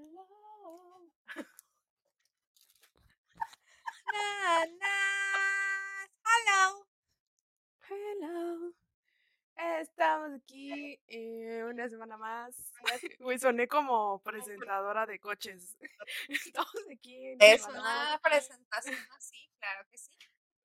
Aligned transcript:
Hello. 0.00 0.24
Nanas. 4.12 6.08
Hello. 6.24 6.86
Hello. 7.86 8.72
Estamos 9.82 10.40
aquí 10.40 10.98
eh, 11.06 11.62
una 11.68 11.86
semana 11.90 12.16
más. 12.16 12.72
Güey, 13.18 13.38
soné 13.38 13.68
como 13.68 14.22
presentadora 14.22 15.04
de 15.04 15.18
coches. 15.18 15.76
Estamos 16.28 16.86
aquí. 16.90 17.32
una 17.34 17.44
Es 17.44 17.66
una 17.66 18.20
presentación 18.22 18.96
así, 19.18 19.50
claro 19.58 19.86
que 19.90 19.98
sí. 19.98 20.16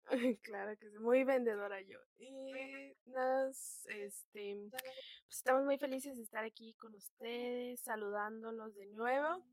Claro 0.43 0.77
que 0.77 0.89
sí, 0.89 0.99
muy 0.99 1.23
vendedora 1.23 1.81
yo. 1.81 1.99
Y 2.17 2.95
nos, 3.05 3.85
este, 3.87 4.57
pues 4.69 4.83
estamos 5.29 5.63
muy 5.65 5.77
felices 5.77 6.17
de 6.17 6.23
estar 6.23 6.43
aquí 6.43 6.73
con 6.75 6.93
ustedes, 6.95 7.81
saludándolos 7.81 8.75
de 8.75 8.85
nuevo. 8.87 9.43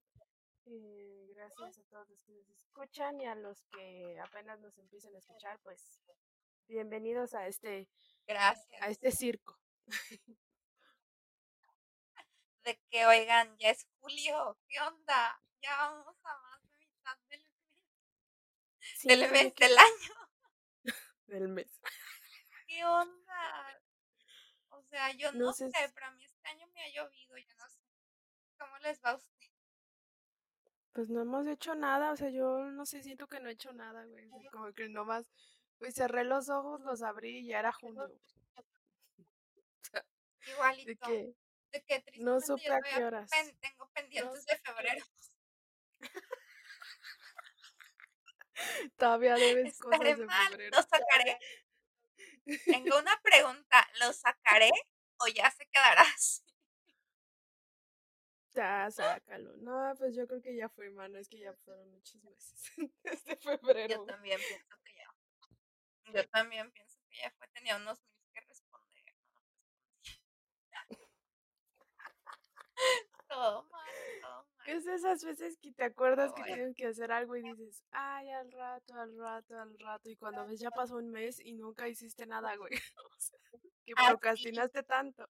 Eh, 0.67 1.27
gracias 1.35 1.79
a 1.79 1.83
todos 1.91 2.09
los 2.09 2.21
que 2.23 2.33
nos 2.33 2.49
escuchan 2.51 3.21
y 3.21 3.27
a 3.27 3.35
los 3.35 3.63
que 3.73 4.19
apenas 4.21 4.61
nos 4.61 4.77
empiezan 4.79 5.15
a 5.15 5.19
escuchar, 5.19 5.59
pues 5.63 6.01
bienvenidos 6.69 7.35
a 7.35 7.47
este, 7.49 7.89
a 8.29 8.33
Gracias. 8.33 8.89
este 8.89 9.11
circo. 9.11 9.59
De 12.65 12.79
que, 12.91 13.07
oigan, 13.07 13.57
ya 13.59 13.71
es 13.71 13.89
julio. 13.99 14.57
¿Qué 14.69 14.81
onda? 14.81 15.41
Ya 15.61 15.77
vamos 15.77 16.17
a 16.25 16.39
más 16.39 16.63
de 16.71 16.79
mitad 16.79 17.19
del 17.29 17.41
mes, 17.41 17.59
Sí, 18.81 19.09
mes, 19.09 19.55
del 19.57 19.79
año. 19.79 20.22
Del 21.33 21.49
mes. 21.49 21.81
¿Qué 22.67 22.85
onda? 22.85 23.81
O 24.71 24.83
sea, 24.85 25.11
yo 25.13 25.33
No 25.33 25.47
no, 25.47 25.53
sé 25.53 25.71
sé, 25.71 25.91
pero 25.95 26.07
a 26.07 26.11
mí 26.13 26.25
este 26.25 26.49
año 26.49 26.67
me 26.69 26.83
ha 26.83 26.89
llovido, 26.89 27.37
yo 27.37 27.55
no 27.57 27.69
sé. 27.69 27.81
¿Cómo 28.59 28.79
les 28.79 29.01
va 29.03 29.11
a 29.11 29.15
usted? 29.17 29.47
Pues 30.93 31.09
no 31.09 31.23
hemos 31.23 31.47
hecho 31.47 31.75
nada, 31.75 32.13
o 32.13 32.17
sea, 32.17 32.29
yo 32.31 32.65
no 32.71 32.85
sé, 32.87 33.03
siento 33.03 33.27
que 33.27 33.41
no 33.41 33.49
he 33.49 33.53
hecho 33.53 33.73
nada, 33.73 34.05
güey. 34.05 34.29
como 34.51 34.73
que 34.75 34.89
nomás, 34.89 35.27
pues 35.79 35.95
cerré 35.95 36.25
los 36.25 36.49
ojos, 36.51 36.81
los 36.83 37.03
abrí 37.03 37.39
y 37.41 37.47
ya 37.49 37.61
era 37.61 37.73
junio. 37.73 38.07
güey. 38.09 38.21
De 40.45 40.51
Igualito. 40.53 41.07
que 41.07 41.35
De 41.71 41.83
que 41.85 42.05
no 42.19 42.41
supe 42.41 42.71
a 42.71 42.81
qué 42.81 43.05
horas. 43.05 43.31
pen- 43.31 43.57
tengo 43.61 43.89
pendientes 43.93 44.45
de 44.45 44.57
febrero. 44.59 45.05
Todavía 48.97 49.35
debes 49.35 49.79
cosas 49.79 50.19
de 50.19 50.27
mal, 50.27 50.53
lo 50.71 50.83
sacaré. 50.83 51.39
Tengo 52.67 52.99
una 52.99 53.19
pregunta, 53.23 53.89
¿lo 54.01 54.13
sacaré 54.13 54.71
o 55.19 55.29
ya 55.29 55.51
se 55.51 55.67
quedará 55.67 56.03
así? 56.03 56.43
Ya, 58.55 58.91
sácalo. 58.91 59.57
No, 59.59 59.95
pues 59.99 60.15
yo 60.15 60.27
creo 60.27 60.43
que 60.43 60.55
ya 60.55 60.69
fue, 60.69 60.91
mano. 60.91 61.19
Es 61.19 61.29
que 61.29 61.39
ya 61.39 61.55
fueron 61.65 61.91
muchos 61.91 62.23
meses 62.23 62.63
desde 63.03 63.37
febrero. 63.37 63.95
Yo 63.95 64.05
también 64.05 64.39
pienso 64.47 64.77
que 64.85 64.93
ya. 64.95 66.13
Yo 66.13 66.29
también 66.29 66.71
pienso 66.73 66.99
que 67.09 67.17
ya 67.17 67.31
fue, 67.39 67.49
tenía 67.49 67.77
unos 67.77 67.99
mil 68.03 68.29
que 68.35 68.41
responder. 68.41 69.05
Todo 73.29 73.63
mal, 73.63 73.63
todo 73.63 73.63
mal. 73.71 73.82
Es 74.67 74.85
de 74.85 74.95
esas 74.95 75.25
veces 75.25 75.59
que 75.61 75.73
te 75.73 75.85
acuerdas 75.85 76.33
que 76.33 76.43
tienes 76.45 76.75
que 76.77 76.87
hacer 76.87 77.11
algo 77.11 77.37
y 77.37 77.43
dices, 77.43 77.83
ay, 77.91 78.31
al 78.31 78.51
rato, 78.53 78.95
al 78.95 79.17
rato, 79.19 79.59
al 79.59 79.79
rato. 79.79 80.09
Y 80.09 80.17
cuando 80.17 80.47
ves 80.47 80.61
ya 80.61 80.71
pasó 80.71 80.97
un 80.97 81.11
mes 81.11 81.41
y 81.41 81.53
nunca 81.55 81.89
hiciste 81.89 82.27
nada, 82.27 82.55
güey. 82.57 82.71
O 83.05 83.21
sea, 83.21 83.39
que 83.85 83.93
Así. 83.97 84.09
procrastinaste 84.11 84.83
tanto. 84.85 85.29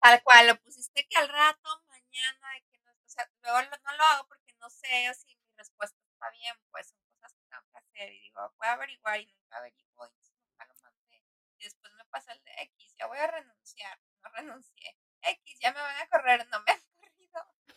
Tal 0.00 0.22
cual, 0.22 0.46
lo 0.48 0.56
pusiste 0.62 1.06
que 1.08 1.16
al 1.18 1.28
rato, 1.28 1.68
mañana, 1.88 2.48
que 2.70 2.78
no, 2.78 2.90
o 2.92 3.08
sea, 3.08 3.28
luego 3.42 3.60
lo- 3.62 3.78
no 3.84 3.96
lo 3.96 4.04
hago 4.04 4.28
porque 4.28 4.54
no 4.60 4.70
sé 4.70 5.12
si 5.14 5.36
mi 5.36 5.50
respuesta 5.56 5.98
está 6.12 6.30
bien, 6.30 6.54
pues 6.70 6.88
son 6.88 6.98
cosas 7.20 7.34
que 7.34 7.44
tengo 7.50 7.62
que 7.70 7.78
hacer 7.78 8.12
y 8.12 8.20
digo, 8.20 8.40
voy 8.56 8.68
a 8.68 8.72
averiguar 8.72 9.20
y 9.20 9.26
nunca 9.26 9.58
averiguo 9.58 10.06
y 10.08 10.30
nunca 10.32 10.64
lo 10.66 10.74
mandé. 10.82 11.22
Y 11.58 11.64
después 11.64 11.92
me 11.94 12.04
pasa 12.06 12.32
el 12.32 12.42
de 12.44 12.52
X, 12.62 12.94
ya 12.98 13.06
voy 13.06 13.18
a 13.18 13.26
renunciar, 13.26 13.98
no 14.22 14.30
renuncié. 14.30 14.96
X, 15.22 15.58
ya 15.60 15.72
me 15.72 15.80
van 15.80 15.96
a 16.00 16.08
correr, 16.08 16.46
no 16.48 16.58
me 16.66 16.72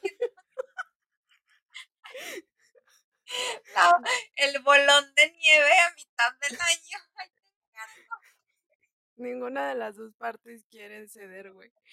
el 4.36 4.62
bolón 4.62 5.14
de 5.16 5.32
nieve 5.32 5.80
a 5.80 5.94
mitad 5.96 6.34
del 6.42 6.60
año. 6.60 6.98
Ay. 7.16 7.30
Ninguna 9.16 9.70
de 9.70 9.76
las 9.76 9.96
dos 9.96 10.14
partes 10.16 10.66
quieren 10.70 11.08
ceder, 11.08 11.52
güey. 11.52 11.72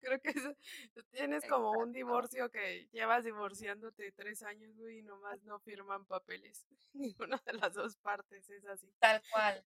Creo 0.00 0.18
que 0.20 0.30
eso, 0.30 0.56
tienes 1.10 1.44
como 1.46 1.72
un 1.72 1.92
divorcio 1.92 2.50
que 2.50 2.88
llevas 2.90 3.24
divorciándote 3.24 4.12
tres 4.12 4.42
años, 4.42 4.74
güey, 4.78 5.00
y 5.00 5.02
nomás 5.02 5.42
no 5.42 5.60
firman 5.60 6.06
papeles. 6.06 6.64
Ninguna 6.94 7.36
de 7.44 7.52
las 7.52 7.74
dos 7.74 7.96
partes 7.96 8.48
es 8.48 8.64
así. 8.64 8.90
Tal 8.98 9.20
cual, 9.30 9.62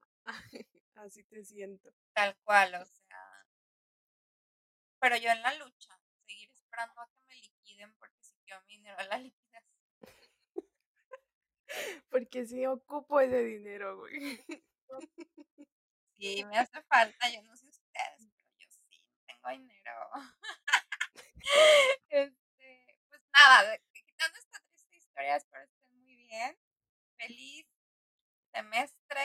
Así 0.96 1.24
te 1.26 1.44
siento. 1.44 1.94
tal 2.14 2.36
cual, 2.44 2.74
o 2.76 2.86
sea. 2.86 3.46
Pero 5.00 5.18
yo 5.18 5.30
en 5.30 5.42
la 5.44 5.54
lucha, 5.56 6.00
seguir 6.26 6.50
esperando 6.52 7.02
a 7.02 7.10
que 7.10 7.20
me 7.28 7.36
liquiden 7.36 7.94
porque 8.00 8.24
si 8.24 8.36
quiero 8.46 8.64
mi 8.64 8.73
dinero 8.84 9.00
a 9.00 9.04
la 9.06 9.18
liquidación. 9.18 9.64
Porque 12.10 12.46
sí 12.46 12.66
ocupo 12.66 13.20
ese 13.22 13.44
dinero, 13.44 13.98
güey. 13.98 14.40
Sí, 16.16 16.46
me 16.46 16.58
hace 16.58 16.82
falta, 16.84 17.30
yo 17.30 17.42
no 17.42 17.54
sé 17.58 17.68
ustedes, 17.68 18.30
pero 18.34 18.48
yo 18.58 18.66
sí, 18.70 19.04
tengo 19.26 19.50
dinero. 19.50 19.92
este, 22.10 22.98
pues 23.10 23.22
nada, 23.34 23.78
quitando 23.92 24.38
esta 24.38 24.60
triste 24.60 24.96
historia, 24.96 25.36
espero 25.36 25.64
estén 25.66 26.02
muy 26.02 26.16
bien. 26.16 26.58
Feliz 27.18 27.68
semestre. 28.54 29.22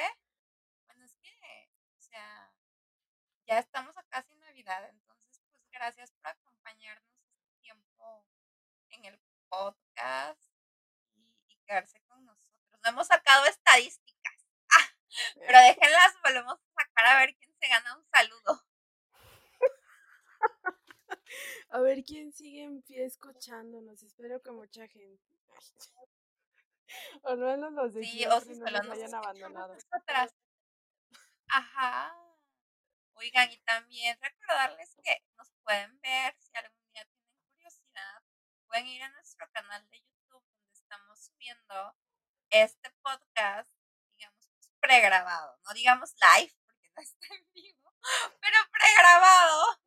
Bueno, 0.86 1.04
es 1.04 1.14
que, 1.22 1.70
o 1.98 2.00
sea, 2.00 2.52
ya 3.46 3.58
estamos 3.60 3.96
a 3.96 4.02
casi 4.04 4.34
Navidad, 4.34 4.88
entonces, 4.90 5.40
pues 5.50 5.70
gracias 5.70 6.10
por 6.12 6.26
acompañarnos 6.28 7.14
este 7.22 7.46
tiempo 7.60 8.26
en 8.90 9.04
el 9.04 9.20
podcast 9.48 10.40
y, 11.14 11.36
y 11.48 11.56
quedarse 11.66 12.00
con 12.06 12.24
nosotros. 12.24 12.80
No 12.84 12.90
hemos 12.90 13.06
sacado 13.06 13.44
estadísticas, 13.46 14.44
ah, 14.70 14.94
pero 15.46 15.58
déjenlas, 15.60 16.14
volvemos 16.22 16.54
a 16.54 16.82
sacar 16.82 17.06
a 17.06 17.18
ver 17.20 17.34
quién 17.36 17.52
se 17.60 17.68
gana 17.68 17.96
un 17.96 18.04
saludo. 18.12 18.64
A 21.70 21.80
ver 21.80 22.02
quién 22.04 22.32
sigue 22.32 22.62
en 22.64 22.82
pie 22.82 23.04
escuchándonos. 23.04 24.02
Espero 24.02 24.40
que 24.40 24.50
mucha 24.50 24.86
gente. 24.88 25.22
O 27.22 27.36
no 27.36 27.46
menos 27.46 27.72
los 27.72 27.92
de 27.92 28.02
Sí, 28.02 28.24
o 28.24 28.40
si 28.40 28.54
no 28.56 28.64
nos 28.70 28.88
hayan 28.90 29.14
abandonado. 29.14 29.74
nosotras. 29.74 30.34
Ajá. 31.48 32.14
Oigan, 33.12 33.50
y 33.52 33.58
también 33.58 34.16
recordarles 34.22 34.96
que 35.02 35.22
nos 35.36 35.50
pueden 35.64 36.00
ver 36.00 36.34
si 36.38 36.56
algún. 36.56 36.77
Pueden 38.68 38.86
ir 38.86 39.02
a 39.02 39.08
nuestro 39.08 39.50
canal 39.50 39.88
de 39.88 39.98
YouTube 39.98 40.44
donde 40.52 40.72
estamos 40.74 41.24
subiendo 41.24 41.96
este 42.50 42.90
podcast, 43.02 43.72
digamos, 44.14 44.46
pregrabado. 44.78 45.58
No 45.64 45.72
digamos 45.72 46.14
live 46.20 46.54
porque 46.66 46.90
no 46.94 47.00
está 47.00 47.34
en 47.34 47.52
vivo, 47.54 47.94
pero 48.40 48.58
pregrabado. 48.70 49.80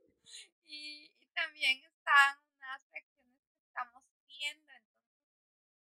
Y, 0.66 1.12
también 1.36 1.84
están 1.84 2.38
unas 2.56 2.82
reacciones 2.92 3.40
que 3.52 3.62
estamos 3.62 4.04
viendo. 4.28 4.74
Entonces, 4.74 5.30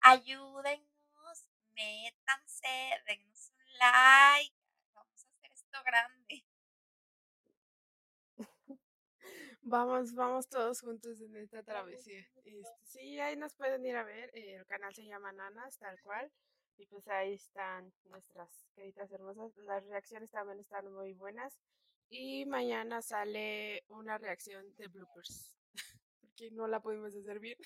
ayúdennos, 0.00 1.48
métanse, 1.71 3.03
dennos 3.06 3.50
un 3.50 3.78
like. 3.78 4.56
Vamos 4.92 5.25
a 5.25 5.28
hacer 5.31 5.53
esto 5.53 5.82
grande. 5.84 6.44
Vamos, 9.64 10.12
vamos 10.14 10.48
todos 10.48 10.80
juntos 10.80 11.20
en 11.20 11.36
esta 11.36 11.62
travesía. 11.62 12.26
Este, 12.44 12.84
sí, 12.84 13.20
ahí 13.20 13.36
nos 13.36 13.54
pueden 13.54 13.84
ir 13.86 13.97
a 13.97 14.04
ver. 14.04 14.30
eh, 14.34 14.56
el 14.56 14.66
canal 14.66 14.94
se 14.94 15.04
llama 15.04 15.32
Nanas, 15.32 15.78
tal 15.78 16.00
cual. 16.03 16.30
Y 16.76 16.86
pues 16.86 17.06
ahí 17.09 17.34
están 17.34 17.92
nuestras 18.04 18.66
caritas 18.74 19.10
hermosas. 19.12 19.56
Las 19.59 19.84
reacciones 19.86 20.30
también 20.30 20.59
están 20.60 20.92
muy 20.92 21.12
buenas. 21.14 21.59
Y 22.09 22.44
mañana 22.47 23.03
sale 23.03 23.84
una 23.88 24.18
reacción 24.18 24.74
de 24.76 24.88
bloopers. 24.88 25.56
Porque 26.20 26.50
no 26.50 26.66
la 26.66 26.80
pudimos 26.80 27.14
hacer 27.14 27.38
bien. 27.38 27.56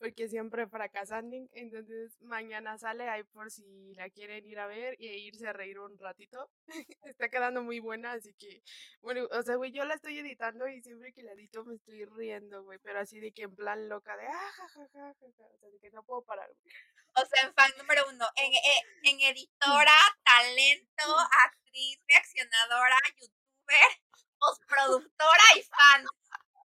Porque 0.00 0.28
siempre 0.28 0.66
fracasando. 0.66 1.36
Entonces 1.52 2.16
mañana 2.22 2.78
sale 2.78 3.08
ahí 3.08 3.22
por 3.22 3.50
si 3.50 3.94
la 3.94 4.10
quieren 4.10 4.44
ir 4.46 4.58
a 4.58 4.66
ver 4.66 4.96
y 4.98 5.06
irse 5.08 5.46
a 5.46 5.52
reír 5.52 5.78
un 5.78 5.96
ratito. 5.98 6.50
Está 7.04 7.28
quedando 7.28 7.62
muy 7.62 7.78
buena, 7.80 8.12
así 8.12 8.34
que 8.34 8.62
bueno, 9.02 9.28
o 9.30 9.42
sea, 9.42 9.56
güey, 9.56 9.72
yo 9.72 9.84
la 9.84 9.94
estoy 9.94 10.18
editando 10.18 10.66
y 10.68 10.82
siempre 10.82 11.12
que 11.12 11.22
la 11.22 11.32
edito 11.32 11.64
me 11.64 11.76
estoy 11.76 12.04
riendo, 12.06 12.64
güey, 12.64 12.78
pero 12.82 12.98
así 13.00 13.20
de 13.20 13.32
que 13.32 13.42
en 13.42 13.54
plan 13.54 13.88
loca 13.88 14.16
de 14.16 14.26
ah, 14.26 14.50
ja, 14.56 14.68
ja, 14.68 14.88
ja, 14.92 15.14
ja, 15.20 15.28
ja", 15.36 15.44
o 15.46 15.58
sea, 15.58 15.68
de 15.70 15.78
que 15.78 15.90
no 15.90 16.02
puedo 16.02 16.22
parar, 16.22 16.48
güey. 16.48 16.74
O 17.16 17.26
sea, 17.26 17.42
en 17.44 17.54
fan 17.54 17.70
número 17.76 18.04
uno, 18.08 18.26
en, 18.36 18.52
eh, 18.54 18.82
en 19.02 19.20
editora, 19.20 19.98
talento, 20.24 21.04
actriz, 21.46 21.98
reaccionadora, 22.08 22.98
youtuber, 23.20 23.90
postproductora 24.38 25.44
y 25.56 25.62
fan. 25.62 26.04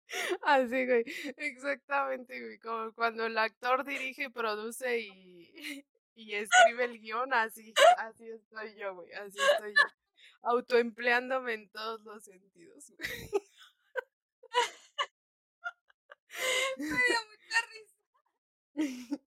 Así, 0.43 0.87
güey, 0.87 1.05
exactamente, 1.37 2.41
güey, 2.41 2.59
como 2.59 2.93
cuando 2.95 3.27
el 3.27 3.37
actor 3.39 3.85
dirige, 3.85 4.31
produce 4.31 5.01
y, 5.01 5.53
y 6.15 6.35
escribe 6.35 6.85
el 6.85 7.01
guion, 7.01 7.33
así, 7.35 7.75
así 7.99 8.29
estoy 8.31 8.77
yo, 8.77 8.95
güey, 8.95 9.13
así 9.15 9.39
estoy 9.39 9.75
yo, 9.75 9.83
autoempleándome 10.43 11.55
en 11.55 11.71
todos 11.71 12.03
los 12.03 12.25
sentidos, 12.25 12.93
güey. 12.97 13.09
Me 16.77 16.85
dio 16.85 17.21
mucha 17.31 17.59
risa. 17.71 19.19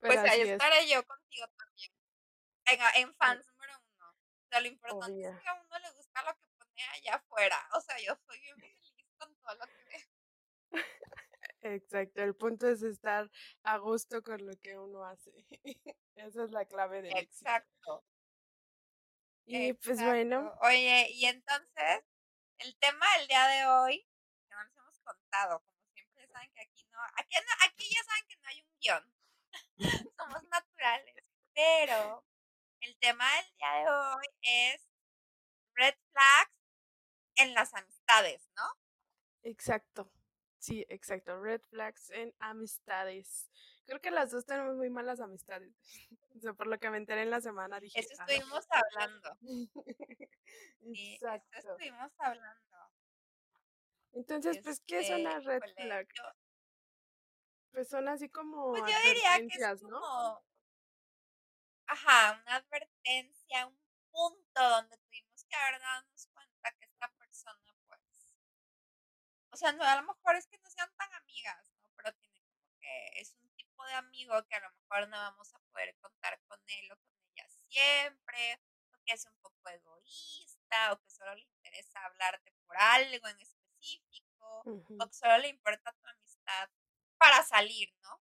pues 0.00 0.18
ahí 0.18 0.40
estaré 0.40 0.88
yo 0.88 1.04
contigo 1.04 1.46
también. 1.56 1.92
Venga, 2.66 2.90
en 2.96 3.14
fans 3.14 3.46
número 3.46 3.74
uno. 3.94 4.08
O 4.08 4.48
sea, 4.48 4.60
lo 4.60 4.66
importante 4.68 5.28
es 5.28 5.40
que 5.42 5.48
a 5.48 5.54
uno 5.54 5.78
le 5.78 5.90
gusta 5.90 6.22
lo 6.22 6.34
que 6.34 6.46
pone 6.56 6.82
allá 6.94 7.14
afuera. 7.16 7.68
O 7.74 7.80
sea, 7.80 7.98
yo 7.98 8.16
soy 8.26 8.40
con 9.20 9.34
todo 9.36 9.54
lo 9.54 9.66
que. 9.66 10.10
Exacto, 11.62 12.22
el 12.22 12.34
punto 12.34 12.68
es 12.68 12.82
estar 12.82 13.30
a 13.62 13.76
gusto 13.78 14.22
con 14.22 14.46
lo 14.46 14.56
que 14.56 14.78
uno 14.78 15.04
hace. 15.04 15.30
Esa 16.16 16.44
es 16.44 16.50
la 16.50 16.64
clave 16.64 17.02
del 17.02 17.16
Exacto. 17.16 18.04
Y 19.44 19.72
pues 19.74 20.02
bueno. 20.02 20.54
Oye, 20.62 21.08
y 21.10 21.26
entonces, 21.26 22.04
el 22.58 22.76
tema 22.78 23.06
del 23.18 23.28
día 23.28 23.46
de 23.48 23.66
hoy, 23.66 24.06
que 24.48 24.54
no 24.54 24.62
nos 24.62 24.76
hemos 24.76 24.98
contado, 25.00 25.60
como 25.60 25.78
siempre 25.92 26.26
saben 26.28 26.50
que 26.52 26.60
aquí 26.62 26.86
no, 26.90 26.98
aquí, 27.16 27.36
aquí 27.66 27.90
ya 27.94 28.02
saben 28.04 28.26
que 28.28 28.36
no 28.36 28.48
hay 28.48 28.60
un 28.62 28.78
guion. 28.80 29.14
Somos 30.16 30.44
naturales. 30.44 31.24
Pero 31.52 32.24
el 32.80 32.96
tema 32.98 33.24
del 33.36 33.56
día 33.56 33.72
de 33.72 33.90
hoy 33.90 34.26
es 34.42 34.88
red 35.74 35.94
flags 36.12 36.52
en 37.36 37.54
las 37.54 37.74
amistades, 37.74 38.48
¿no? 38.56 38.62
Exacto. 39.70 40.10
Sí, 40.58 40.84
exacto. 40.88 41.40
Red 41.40 41.62
flags 41.70 42.10
en 42.10 42.34
amistades. 42.40 43.48
Creo 43.86 44.00
que 44.00 44.10
las 44.10 44.32
dos 44.32 44.44
tenemos 44.44 44.76
muy 44.76 44.90
malas 44.90 45.20
amistades. 45.20 45.72
O 46.36 46.38
sea, 46.40 46.52
por 46.54 46.68
lo 46.68 46.78
que 46.78 46.88
me 46.90 46.96
enteré 46.96 47.22
en 47.22 47.30
la 47.30 47.40
semana 47.40 47.80
dije. 47.80 47.98
Eso 47.98 48.12
estuvimos 48.12 48.64
hablando. 48.70 49.36
sí, 50.80 51.18
eso 51.20 51.72
estuvimos 51.72 52.12
hablando. 52.18 52.76
Entonces, 54.12 54.60
pues, 54.62 54.80
¿qué 54.86 55.00
es 55.00 55.10
una 55.10 55.40
red 55.40 55.60
flag? 55.76 56.06
pues 57.72 57.88
son 57.88 58.08
así 58.08 58.28
como. 58.28 58.70
Pues 58.70 58.82
yo 58.82 58.98
diría 59.08 59.38
que 59.38 59.72
es 59.72 59.82
como. 59.82 60.40
Ajá, 61.86 62.40
una 62.42 62.56
advertencia, 62.56 63.66
un 63.66 63.76
punto 64.12 64.68
donde 64.68 64.96
tuvimos 64.98 65.44
que 65.44 65.56
haber 65.56 65.82
sea, 69.60 69.72
no, 69.72 69.84
a 69.84 69.96
lo 69.96 70.02
mejor 70.02 70.36
es 70.36 70.46
que 70.46 70.58
no 70.58 70.70
sean 70.70 70.90
tan 70.96 71.12
amigas, 71.14 71.70
¿no? 71.82 71.90
Pero 71.96 72.12
tiene 72.14 72.40
como 72.40 72.66
que 72.80 73.20
es 73.20 73.34
un 73.34 73.48
tipo 73.54 73.84
de 73.84 73.94
amigo 73.94 74.42
que 74.46 74.54
a 74.54 74.60
lo 74.60 74.70
mejor 74.70 75.08
no 75.08 75.16
vamos 75.18 75.54
a 75.54 75.58
poder 75.70 75.94
contar 76.00 76.40
con 76.48 76.58
él 76.66 76.92
o 76.92 76.96
con 76.96 77.12
ella 77.34 77.46
siempre, 77.68 78.60
o 78.92 78.98
que 79.04 79.12
es 79.12 79.26
un 79.26 79.36
poco 79.42 79.68
egoísta, 79.68 80.92
o 80.92 81.00
que 81.00 81.10
solo 81.10 81.34
le 81.34 81.42
interesa 81.42 82.04
hablarte 82.06 82.52
por 82.66 82.76
algo 82.78 83.28
en 83.28 83.40
específico, 83.40 84.62
o 84.64 85.08
que 85.08 85.14
solo 85.14 85.38
le 85.38 85.48
importa 85.48 85.92
tu 85.92 86.08
amistad 86.08 86.70
para 87.18 87.42
salir, 87.42 87.94
¿no? 88.02 88.22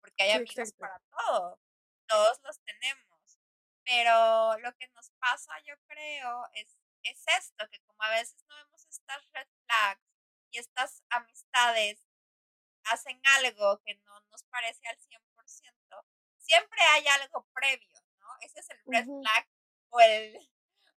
Porque 0.00 0.24
hay 0.24 0.32
amigos 0.32 0.72
para 0.72 0.98
todo, 1.00 1.60
todos 2.08 2.40
los 2.42 2.60
tenemos. 2.60 3.38
Pero 3.84 4.58
lo 4.58 4.74
que 4.76 4.88
nos 4.88 5.10
pasa, 5.20 5.52
yo 5.60 5.74
creo, 5.86 6.48
es, 6.54 6.76
es 7.02 7.22
esto, 7.38 7.68
que 7.70 7.80
como 7.80 8.02
a 8.02 8.10
veces 8.10 8.42
no 8.48 8.56
vemos 8.56 8.86
estas 8.86 9.22
red 9.32 9.46
flags, 9.66 10.13
y 10.54 10.58
estas 10.58 11.02
amistades 11.10 12.06
hacen 12.84 13.20
algo 13.38 13.80
que 13.84 13.96
no 14.06 14.20
nos 14.30 14.44
parece 14.44 14.86
al 14.86 14.96
100%, 14.98 16.06
siempre 16.38 16.80
hay 16.92 17.06
algo 17.08 17.48
previo, 17.52 17.92
¿no? 18.20 18.28
Ese 18.40 18.60
es 18.60 18.70
el 18.70 18.78
red 18.86 19.04
flag 19.04 19.48
o 19.90 20.00
el, 20.00 20.50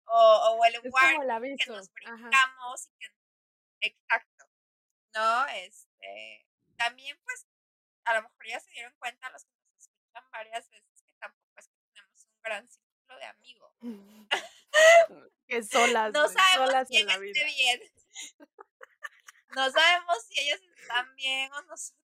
o, 0.07 0.59
o 0.59 0.65
el 0.65 0.81
warning 0.91 1.57
que 1.57 1.71
nos 1.71 1.93
brincamos 1.93 2.89
y 2.89 2.99
que, 2.99 3.89
exacto, 3.89 4.45
¿no? 5.15 5.47
Este, 5.47 6.47
también 6.77 7.17
pues 7.23 7.47
a 8.05 8.15
lo 8.15 8.23
mejor 8.23 8.47
ya 8.47 8.61
se 8.61 8.71
dieron 8.73 8.95
cuenta 8.99 9.31
los 9.31 9.45
que 9.45 9.55
nos 9.55 9.79
escuchan 9.79 10.31
varias 10.33 10.69
veces 10.69 11.03
que 11.07 11.13
tampoco 11.21 11.59
es 11.59 11.69
que 11.69 11.79
tenemos 11.93 12.25
un 12.25 12.43
gran 12.43 12.69
círculo 12.69 13.19
de 13.19 13.25
amigos. 13.25 13.73
que 15.47 15.63
solas, 15.63 16.13
no 16.13 16.29
sabemos 16.29 16.71
solas 16.71 16.89
quién 16.89 17.09
en 17.09 17.21
la 17.21 17.27
esté 17.27 17.45
bien. 17.45 17.81
No 19.57 19.71
sabemos 19.71 20.23
si 20.29 20.41
ellos 20.41 20.61
están 20.77 21.15
bien 21.17 21.53
o 21.53 21.63
nosotros. 21.63 21.95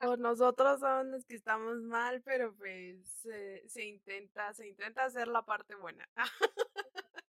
O 0.00 0.16
nosotros 0.16 0.80
somos 0.80 1.06
los 1.06 1.24
que 1.24 1.36
estamos 1.36 1.80
mal, 1.80 2.20
pero 2.22 2.54
pues 2.56 3.06
se 3.22 3.84
intenta, 3.84 4.52
se 4.52 4.68
intenta 4.68 5.04
hacer 5.04 5.28
la 5.28 5.46
parte 5.46 5.76
buena. 5.76 6.06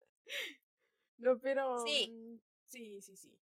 no, 1.17 1.37
pero 1.39 1.77
sí. 1.85 2.09
Mm, 2.09 2.39
sí, 2.67 3.01
sí, 3.01 3.15
sí. 3.15 3.37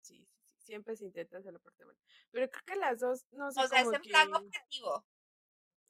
Sí, 0.00 0.28
sí, 0.28 0.28
Siempre 0.58 0.96
se 0.96 1.06
intenta 1.06 1.38
hacer 1.38 1.52
la 1.52 1.60
parte 1.60 1.84
buena. 1.84 2.00
Pero 2.30 2.50
creo 2.50 2.62
que 2.66 2.76
las 2.76 3.00
dos 3.00 3.24
no 3.30 3.50
sé. 3.52 3.60
O 3.62 3.68
sea, 3.68 3.80
es 3.80 3.92
en 3.92 4.02
plan 4.02 4.34
objetivo. 4.34 5.06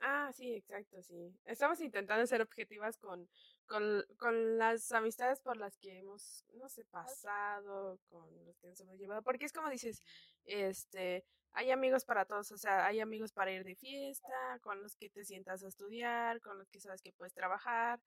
Ah, 0.01 0.31
sí, 0.35 0.53
exacto, 0.55 1.03
sí. 1.03 1.35
Estamos 1.47 1.81
intentando 1.81 2.27
ser 2.27 2.43
objetivas 2.43 2.99
con, 2.99 3.29
con, 3.67 4.05
con 4.19 4.59
las 4.59 4.93
amistades 4.93 5.41
por 5.41 5.57
las 5.57 5.79
que 5.79 5.99
hemos, 5.99 6.45
no 6.55 6.69
sé, 6.69 6.85
pasado, 6.85 7.99
con 8.11 8.29
los 8.45 8.59
que 8.59 8.69
nos 8.69 8.81
hemos 8.81 8.99
llevado, 8.99 9.23
porque 9.23 9.47
es 9.47 9.53
como 9.53 9.71
dices, 9.71 10.03
este, 10.45 11.25
hay 11.53 11.71
amigos 11.71 12.05
para 12.05 12.27
todos, 12.27 12.53
o 12.53 12.59
sea, 12.59 12.85
hay 12.87 13.01
amigos 13.01 13.33
para 13.33 13.53
ir 13.53 13.65
de 13.65 13.77
fiesta, 13.77 14.59
con 14.61 14.83
los 14.83 14.95
que 14.97 15.09
te 15.09 15.25
sientas 15.25 15.63
a 15.63 15.69
estudiar, 15.69 16.41
con 16.43 16.59
los 16.59 16.69
que 16.69 16.81
sabes 16.81 17.01
que 17.01 17.13
puedes 17.13 17.33
trabajar, 17.33 18.01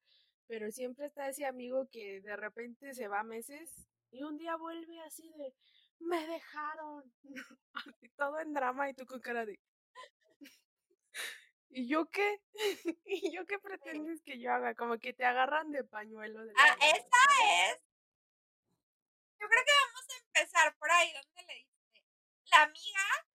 pero 0.46 0.70
siempre 0.70 1.06
está 1.06 1.28
ese 1.28 1.46
amigo 1.46 1.88
que 1.90 2.20
de 2.20 2.36
repente 2.36 2.94
se 2.94 3.08
va 3.08 3.22
meses 3.24 3.88
y 4.10 4.22
un 4.22 4.36
día 4.38 4.56
vuelve 4.56 5.00
así 5.00 5.32
de, 5.36 5.52
me 6.00 6.26
dejaron, 6.26 7.12
todo 8.16 8.38
en 8.40 8.52
drama 8.54 8.88
y 8.88 8.94
tú 8.94 9.04
con 9.06 9.20
cara 9.20 9.44
de, 9.46 9.58
¿Y 11.70 11.88
yo 11.88 12.06
qué? 12.10 12.40
¿Y 13.04 13.34
yo 13.34 13.46
qué 13.46 13.58
pretendes 13.58 14.22
que 14.22 14.40
yo 14.40 14.52
haga? 14.52 14.74
Como 14.74 14.98
que 14.98 15.12
te 15.12 15.24
agarran 15.24 15.70
de 15.70 15.84
pañuelo. 15.84 16.44
De 16.44 16.52
ah, 16.56 16.76
esa 16.80 17.70
es. 17.70 17.78
Yo 19.40 19.46
creo 19.48 19.64
que 19.64 19.72
vamos 19.86 20.06
a 20.08 20.16
empezar 20.18 20.76
por 20.78 20.90
ahí 20.90 21.12
donde 21.12 21.42
le 21.44 21.54
dice 21.54 22.06
la 22.50 22.62
amiga 22.62 23.26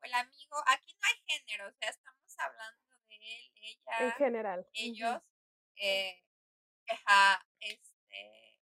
o 0.00 0.04
el 0.04 0.14
amigo. 0.14 0.56
Aquí 0.66 0.94
no 0.94 1.00
hay 1.08 1.22
género, 1.26 1.68
o 1.68 1.72
sea, 1.72 1.90
estamos 1.90 2.38
hablando 2.38 2.96
de 3.08 3.16
él, 3.16 3.52
ella. 3.56 3.98
En 3.98 4.12
general. 4.12 4.66
Ellos. 4.72 5.22
eh, 5.76 6.22
este. 7.60 8.58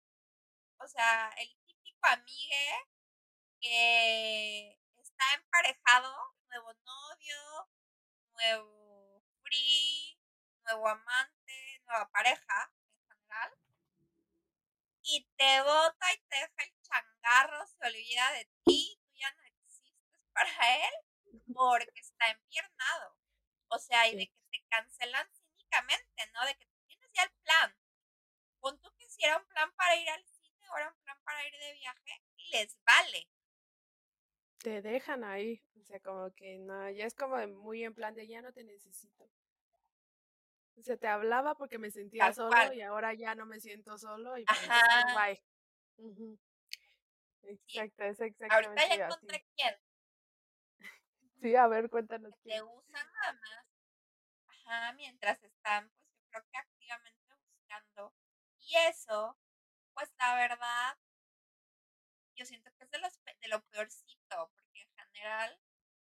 O 0.77 0.87
sea, 0.87 1.29
el 1.37 1.49
típico 1.65 2.07
amigue 2.07 2.67
que 3.59 4.79
está 4.97 5.25
emparejado, 5.35 6.15
nuevo 6.47 6.73
novio, 6.73 7.69
nuevo 8.33 8.84
nuevo 10.63 10.87
amante, 10.87 11.81
nueva 11.85 12.09
pareja 12.09 12.73
en 12.87 13.07
general, 13.07 13.51
y 15.03 15.27
te 15.37 15.61
bota 15.61 16.13
y 16.13 16.17
te 16.29 16.35
deja 16.35 16.63
el 16.63 16.73
changarro, 16.81 17.67
se 17.67 17.87
olvida 17.87 18.31
de 18.31 18.45
ti, 18.65 18.99
tú 19.05 19.13
ya 19.15 19.31
no 19.31 19.43
existes 19.43 19.93
para 20.33 20.75
él 20.87 20.93
porque 21.53 21.99
está 21.99 22.29
empiernado. 22.29 23.17
O 23.67 23.79
sea, 23.79 24.07
y 24.07 24.15
de 24.15 24.27
que 24.27 24.39
te 24.51 24.65
cancelan 24.69 25.27
cínicamente, 25.33 26.27
¿no? 26.33 26.45
De 26.45 26.55
que 26.57 26.67
tienes 26.87 27.11
ya 27.13 27.23
el 27.23 27.31
plan. 27.43 27.75
Pon 28.59 28.79
tú 28.81 28.91
que 28.97 29.07
si 29.09 29.23
era 29.23 29.37
un 29.37 29.45
plan 29.47 29.71
para 29.75 29.95
ir 29.95 30.09
al 30.09 30.25
cine 30.25 30.69
o 30.69 30.77
era 30.77 30.89
un 30.89 30.97
plan 31.03 31.21
para 31.23 31.45
ir 31.47 31.53
de 31.53 31.73
viaje, 31.73 32.23
les 32.51 32.77
vale. 32.83 33.29
Te 34.65 34.81
dejan 34.81 35.23
ahí, 35.23 35.61
o 35.79 35.83
sea, 35.83 35.99
como 35.99 36.33
que 36.33 36.57
no, 36.57 36.89
ya 36.89 37.05
es 37.05 37.13
como 37.13 37.37
muy 37.49 37.83
en 37.83 37.93
plan 37.93 38.15
de 38.15 38.25
ya 38.25 38.41
no 38.41 38.51
te 38.51 38.63
necesito. 38.63 39.29
Se 40.81 40.97
te 40.97 41.07
hablaba 41.07 41.53
porque 41.53 41.77
me 41.77 41.91
sentía 41.91 42.33
solo 42.33 42.73
y 42.73 42.81
ahora 42.81 43.13
ya 43.13 43.35
no 43.35 43.45
me 43.45 43.59
siento 43.59 43.95
solo 43.99 44.35
y 44.39 44.43
pues, 44.43 44.59
bye. 45.13 45.43
Exacto, 47.43 48.05
es 48.05 48.19
exactamente 48.19 48.55
Ahorita 48.55 48.95
ya 48.95 49.05
encontré 49.05 49.45
quién. 49.55 49.75
Sí, 51.43 51.55
a 51.55 51.67
ver, 51.67 51.87
cuéntanos. 51.87 52.33
Te 52.41 52.59
usan 52.63 53.13
nada 53.13 53.33
más. 53.33 53.67
Ajá, 54.47 54.93
mientras 54.93 55.43
están, 55.43 55.91
pues 55.91 56.09
yo 56.17 56.25
creo 56.31 56.43
que 56.51 56.57
activamente 56.57 57.35
buscando. 57.37 58.15
Y 58.57 58.75
eso, 58.89 59.37
pues 59.93 60.11
la 60.17 60.33
verdad, 60.33 60.97
yo 62.33 62.45
siento 62.47 62.71
que 62.73 62.85
es 62.85 62.89
de, 62.89 62.97
los, 62.97 63.13
de 63.23 63.47
lo 63.47 63.61
peorcito, 63.65 64.14
porque 64.29 64.81
en 64.81 64.89
general, 64.95 65.59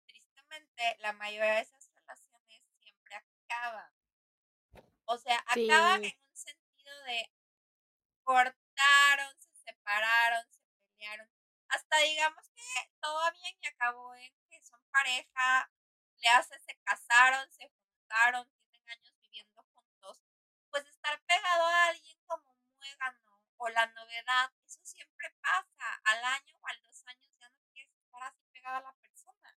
tristemente, 0.05 0.97
la 0.99 1.13
mayoría 1.13 1.55
de 1.55 1.61
esas 1.61 1.89
relaciones 1.93 2.63
siempre 2.79 3.15
acaban. 3.15 3.93
O 5.05 5.17
sea, 5.17 5.39
acaban 5.47 6.03
en 6.03 6.17
un 6.29 6.37
sentido 6.37 7.03
de 7.05 7.31
cortaron, 8.23 9.39
se 9.39 9.55
separaron, 9.55 10.45
se 10.51 10.61
pelearon. 10.97 11.29
Hasta 11.69 11.97
digamos 11.97 12.49
que 12.49 12.91
todo 12.99 13.31
bien 13.31 13.57
y 13.61 13.67
acabó 13.67 14.13
en 14.15 14.33
que 14.49 14.63
son 14.63 14.81
pareja, 14.91 15.71
le 16.17 16.29
hace, 16.29 16.59
se 16.59 16.77
casaron, 16.83 17.49
se 17.51 17.69
juntaron, 17.69 18.47
tienen 18.69 18.89
años 18.89 19.17
viviendo 19.19 19.63
juntos, 19.73 20.23
pues 20.69 20.85
estar 20.85 21.19
pegado 21.23 21.65
a 21.65 21.85
alguien 21.87 22.19
como 22.25 22.55
muégano 22.77 23.41
o 23.57 23.69
la 23.69 23.87
novedad, 23.87 24.51
eso 24.65 24.79
siempre 24.83 25.29
pasa, 25.41 26.01
al 26.05 26.23
año 26.23 26.57
o 26.61 26.67
al 26.67 26.81
dos 26.83 27.05
años 27.07 27.28
pegado 28.59 28.77
a 28.77 28.81
la 28.81 28.93
persona, 28.93 29.55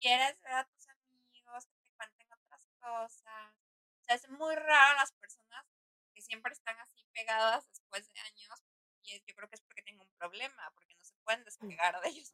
quieres 0.00 0.40
ver 0.42 0.52
a 0.52 0.64
tus 0.64 0.88
amigos, 0.88 1.66
que 1.66 1.78
te 1.78 1.90
cuenten 1.96 2.32
otras 2.32 2.66
cosas, 2.78 3.52
o 4.00 4.04
sea, 4.04 4.14
es 4.14 4.28
muy 4.30 4.54
raro 4.54 4.94
las 4.96 5.12
personas 5.12 5.66
que 6.14 6.22
siempre 6.22 6.52
están 6.52 6.78
así 6.78 7.04
pegadas 7.12 7.68
después 7.68 8.08
de 8.12 8.20
años, 8.20 8.62
y 9.02 9.18
yo 9.26 9.34
creo 9.34 9.48
que 9.48 9.56
es 9.56 9.62
porque 9.62 9.82
tienen 9.82 10.02
un 10.02 10.16
problema, 10.18 10.70
porque 10.74 10.94
no 10.94 11.04
se 11.04 11.14
pueden 11.24 11.44
despegar 11.44 12.00
de 12.00 12.08
ellos. 12.08 12.32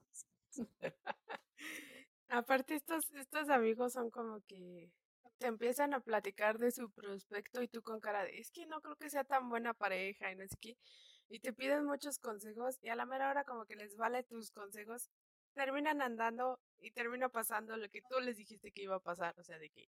Aparte, 2.29 2.75
estos, 2.75 3.11
estos 3.13 3.49
amigos 3.49 3.95
son 3.95 4.11
como 4.11 4.41
que 4.47 4.91
te 5.39 5.47
empiezan 5.47 5.93
a 5.93 6.01
platicar 6.01 6.59
de 6.59 6.71
su 6.71 6.91
prospecto 6.91 7.63
y 7.63 7.69
tú 7.69 7.83
con 7.83 8.01
cara 8.01 8.25
de, 8.25 8.39
es 8.39 8.51
que 8.53 8.67
no 8.67 8.81
creo 8.81 8.97
que 8.97 9.11
sea 9.11 9.25
tan 9.25 9.49
buena 9.49 9.75
pareja 9.75 10.31
y 10.31 10.37
no 10.37 10.45
es 10.45 10.57
que, 10.61 10.77
y 11.29 11.41
te 11.41 11.53
piden 11.53 11.85
muchos 11.85 12.19
consejos 12.19 12.79
y 12.81 12.91
a 12.91 12.97
la 12.97 13.07
mera 13.07 13.31
hora 13.31 13.45
como 13.45 13.65
que 13.67 13.75
les 13.75 13.97
vale 13.97 14.23
tus 14.23 14.51
consejos, 14.51 15.11
terminan 15.53 16.03
andando 16.03 16.59
y 16.81 16.91
termina 16.91 17.29
pasando 17.29 17.77
lo 17.77 17.89
que 17.89 18.03
tú 18.03 18.21
les 18.21 18.37
dijiste 18.37 18.73
que 18.73 18.83
iba 18.83 18.97
a 18.97 19.01
pasar, 19.01 19.35
o 19.39 19.45
sea, 19.45 19.59
de 19.59 19.71
que 19.71 19.89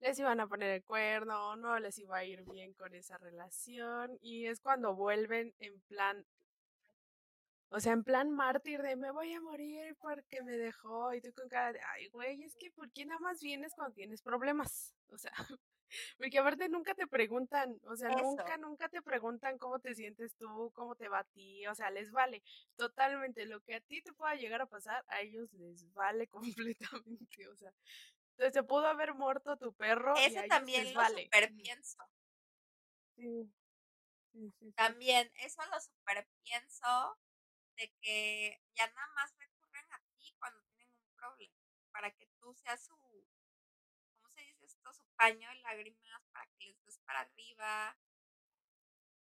les 0.00 0.18
iban 0.18 0.40
a 0.40 0.46
poner 0.46 0.70
el 0.70 0.84
cuerno, 0.84 1.56
no 1.56 1.78
les 1.78 1.98
iba 1.98 2.18
a 2.18 2.24
ir 2.24 2.44
bien 2.44 2.74
con 2.74 2.94
esa 2.94 3.16
relación 3.18 4.18
y 4.20 4.46
es 4.46 4.60
cuando 4.60 4.94
vuelven 4.94 5.54
en 5.58 5.80
plan 5.82 6.26
o 7.70 7.80
sea, 7.80 7.92
en 7.92 8.04
plan 8.04 8.30
mártir 8.30 8.80
de 8.82 8.96
me 8.96 9.10
voy 9.10 9.32
a 9.32 9.40
morir 9.40 9.96
porque 10.00 10.42
me 10.42 10.56
dejó 10.56 11.12
y 11.14 11.20
tú 11.20 11.32
con 11.34 11.48
cara 11.48 11.72
de, 11.72 11.80
ay, 11.94 12.08
güey, 12.08 12.42
es 12.42 12.54
que 12.56 12.70
¿por 12.70 12.90
qué 12.92 13.04
nada 13.04 13.20
más 13.20 13.40
vienes 13.40 13.74
cuando 13.74 13.94
tienes 13.94 14.22
problemas? 14.22 14.92
O 15.08 15.18
sea, 15.18 15.32
porque 16.18 16.36
aparte 16.40 16.68
nunca 16.68 16.92
te 16.94 17.06
preguntan, 17.06 17.80
o 17.84 17.94
sea, 17.94 18.10
nunca, 18.10 18.56
nunca 18.56 18.88
te 18.88 19.00
preguntan 19.02 19.56
cómo 19.56 19.78
te 19.78 19.94
sientes 19.94 20.34
tú, 20.34 20.72
cómo 20.74 20.96
te 20.96 21.08
va 21.08 21.20
a 21.20 21.24
ti, 21.24 21.64
o 21.68 21.76
sea, 21.76 21.90
les 21.90 22.10
vale 22.10 22.42
totalmente 22.74 23.46
lo 23.46 23.60
que 23.60 23.76
a 23.76 23.80
ti 23.80 24.02
te 24.02 24.12
pueda 24.12 24.34
llegar 24.34 24.62
a 24.62 24.66
pasar, 24.66 25.04
a 25.06 25.20
ellos 25.20 25.52
les 25.52 25.92
vale 25.94 26.26
completamente, 27.06 27.46
o 27.46 27.56
sea, 27.56 27.72
entonces 28.32 28.52
se 28.52 28.62
pudo 28.64 28.86
haber 28.86 29.14
muerto 29.14 29.56
tu 29.56 29.72
perro. 29.74 30.14
Eso 30.16 30.40
también 30.48 30.92
lo 30.92 31.00
vale. 31.00 31.24
super 31.24 31.54
pienso. 31.54 31.98
Sí. 33.16 33.50
Sí, 34.32 34.52
sí, 34.58 34.72
También, 34.72 35.30
eso 35.36 35.62
lo 35.72 35.80
super 35.80 36.28
pienso 36.42 37.16
de 37.76 37.92
que 38.00 38.62
ya 38.74 38.86
nada 38.88 39.08
más 39.14 39.34
recurren 39.38 39.92
a 39.92 40.00
ti 40.18 40.34
cuando 40.38 40.62
tienen 40.74 40.92
un 40.98 41.10
problema, 41.16 41.54
para 41.92 42.10
que 42.10 42.26
tú 42.40 42.54
seas 42.54 42.84
su, 42.84 42.96
¿cómo 42.96 44.28
se 44.30 44.40
dice 44.42 44.64
esto? 44.66 44.92
Su 44.92 45.06
paño 45.16 45.48
de 45.48 45.56
lágrimas, 45.56 46.22
para 46.32 46.46
que 46.46 46.64
les 46.66 46.84
des 46.84 46.98
para 47.00 47.20
arriba. 47.20 47.96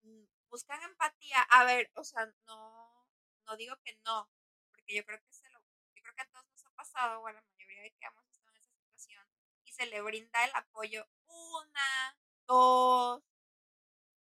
Mm, 0.03 0.25
buscan 0.49 0.81
empatía. 0.83 1.41
A 1.49 1.63
ver, 1.65 1.91
o 1.95 2.03
sea, 2.03 2.25
no, 2.47 3.07
no 3.45 3.57
digo 3.57 3.75
que 3.83 3.97
no, 4.05 4.29
porque 4.71 4.95
yo 4.95 5.05
creo 5.05 5.19
que 5.21 5.33
se 5.33 5.49
lo, 5.49 5.59
yo 5.95 6.01
creo 6.01 6.15
que 6.15 6.21
a 6.21 6.29
todos 6.29 6.47
nos 6.47 6.65
ha 6.65 6.69
pasado, 6.71 7.21
o 7.21 7.27
a 7.27 7.33
la 7.33 7.41
mayoría 7.41 7.81
de 7.83 7.91
que 7.91 8.05
hemos 8.05 8.25
estado 8.29 8.51
en 8.51 8.61
esa 8.61 8.73
situación, 8.73 9.27
y 9.63 9.71
se 9.73 9.85
le 9.87 10.01
brinda 10.01 10.45
el 10.45 10.51
apoyo 10.55 11.07
una, 11.27 12.17
dos, 12.47 13.23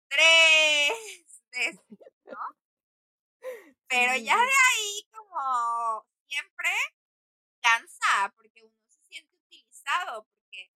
tres 0.10 0.92
veces, 1.52 1.80
¿no? 2.26 2.59
Pero 3.90 4.16
ya 4.18 4.38
de 4.38 4.54
ahí, 4.70 5.08
como 5.12 6.06
siempre, 6.28 6.70
cansa, 7.60 8.32
porque 8.38 8.64
uno 8.64 8.78
se 8.88 9.02
siente 9.02 9.36
utilizado, 9.36 10.26
porque, 10.26 10.72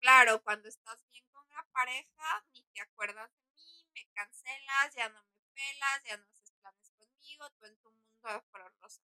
claro, 0.00 0.42
cuando 0.42 0.68
estás 0.68 1.06
bien 1.08 1.24
con 1.30 1.48
la 1.50 1.62
pareja, 1.70 2.44
ni 2.52 2.64
te 2.74 2.80
acuerdas 2.82 3.30
de 3.30 3.46
mí, 3.54 3.86
me 3.94 4.08
cancelas, 4.12 4.92
ya 4.96 5.08
no 5.08 5.22
me 5.22 5.38
pelas, 5.54 6.02
ya 6.02 6.16
no 6.16 6.24
haces 6.26 6.50
planes 6.60 6.90
conmigo, 6.98 7.48
tú 7.50 7.66
en 7.66 7.78
tu 7.78 7.92
mundo 7.92 8.28
de 8.28 8.42
color 8.50 8.74
rosa. 8.80 9.02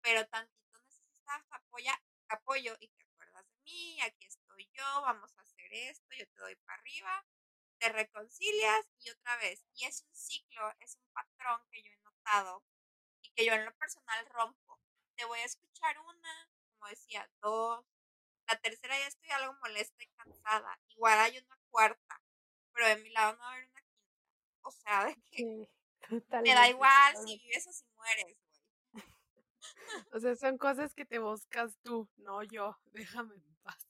Pero 0.00 0.24
tantito 0.28 0.78
necesitas 0.78 1.42
apoya, 1.50 2.00
apoyo 2.28 2.76
y 2.78 2.86
te 2.86 3.02
acuerdas 3.02 3.44
de 3.48 3.58
mí, 3.64 4.00
aquí 4.02 4.26
estoy 4.26 4.70
yo, 4.72 5.02
vamos 5.02 5.36
a 5.36 5.42
hacer 5.42 5.72
esto, 5.72 6.14
yo 6.14 6.28
te 6.28 6.40
doy 6.40 6.54
para 6.64 6.78
arriba, 6.80 7.26
te 7.78 7.88
reconcilias 7.88 8.86
y 9.00 9.10
otra 9.10 9.36
vez. 9.38 9.64
Y 9.74 9.84
es 9.84 10.02
un 10.02 10.14
ciclo, 10.14 10.72
es 10.78 10.94
un 10.94 11.08
patrón 11.12 11.60
que 11.72 11.82
yo 11.82 11.90
he 11.90 11.96
notado 12.04 12.62
que 13.30 13.46
yo 13.46 13.52
en 13.52 13.64
lo 13.64 13.74
personal 13.76 14.26
rompo. 14.30 14.80
Te 15.16 15.24
voy 15.24 15.38
a 15.40 15.44
escuchar 15.44 15.98
una, 16.00 16.50
como 16.72 16.88
decía, 16.88 17.28
dos. 17.40 17.84
La 18.48 18.56
tercera 18.60 18.98
ya 18.98 19.06
estoy 19.06 19.30
algo 19.30 19.54
molesta 19.62 20.02
y 20.02 20.06
cansada. 20.08 20.78
Igual 20.88 21.18
hay 21.18 21.38
una 21.38 21.58
cuarta, 21.70 22.20
pero 22.72 22.88
de 22.88 22.96
mi 22.96 23.10
lado 23.10 23.34
no 23.34 23.38
va 23.40 23.48
a 23.48 23.52
haber 23.52 23.68
una 23.68 23.80
quinta. 23.80 24.04
O 24.62 24.70
sea, 24.70 25.04
de 25.06 25.16
que 25.30 25.68
me 26.42 26.54
da 26.54 26.68
igual 26.68 27.16
si 27.24 27.38
vives 27.38 27.66
o 27.66 27.72
si 27.72 27.84
mueres, 27.96 28.24
güey. 28.24 28.54
O 30.12 30.20
sea, 30.20 30.34
son 30.36 30.58
cosas 30.58 30.94
que 30.94 31.04
te 31.04 31.18
buscas 31.18 31.76
tú, 31.82 32.08
no 32.16 32.42
yo. 32.42 32.76
Déjame 32.92 33.34
en 33.34 33.56
paz. 33.62 33.86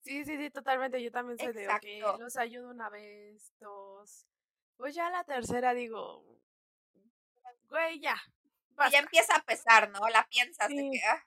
Sí, 0.00 0.24
sí, 0.24 0.36
sí, 0.36 0.50
totalmente. 0.50 1.02
Yo 1.02 1.10
también 1.10 1.38
soy 1.38 1.52
de, 1.52 1.68
ok, 1.68 2.18
los 2.18 2.36
ayudo 2.36 2.70
una 2.70 2.88
vez, 2.88 3.52
dos. 3.58 4.26
Pues 4.76 4.94
ya 4.94 5.10
la 5.10 5.24
tercera 5.24 5.74
digo, 5.74 6.24
güey, 7.68 8.00
ya, 8.00 8.16
y 8.86 8.90
ya 8.90 8.98
empieza 9.00 9.36
a 9.36 9.42
pesar, 9.42 9.90
¿no? 9.90 10.08
La 10.08 10.26
piensas 10.28 10.68
sí. 10.68 10.76
de 10.76 11.00
ah. 11.04 11.24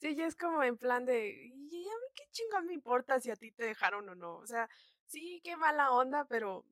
Sí, 0.00 0.14
ya 0.14 0.26
es 0.26 0.36
como 0.36 0.62
en 0.62 0.78
plan 0.78 1.04
de, 1.04 1.28
¿y 1.28 1.88
a 1.88 1.92
mí 1.92 2.06
qué 2.14 2.24
chingón 2.30 2.66
me 2.66 2.72
importa 2.74 3.20
si 3.20 3.30
a 3.30 3.36
ti 3.36 3.50
te 3.50 3.64
dejaron 3.64 4.08
o 4.08 4.14
no? 4.14 4.36
O 4.36 4.46
sea, 4.46 4.68
sí, 5.06 5.40
qué 5.42 5.56
mala 5.56 5.90
onda, 5.90 6.24
pero 6.26 6.64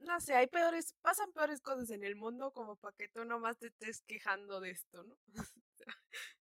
no 0.00 0.20
sé, 0.20 0.34
hay 0.34 0.46
peores, 0.46 0.94
pasan 1.02 1.32
peores 1.32 1.60
cosas 1.62 1.90
en 1.90 2.04
el 2.04 2.16
mundo 2.16 2.52
como 2.52 2.76
para 2.76 2.94
que 2.96 3.08
tú 3.08 3.24
nomás 3.24 3.58
te 3.58 3.68
estés 3.68 4.02
quejando 4.02 4.60
de 4.60 4.70
esto, 4.70 5.02
¿no? 5.04 5.16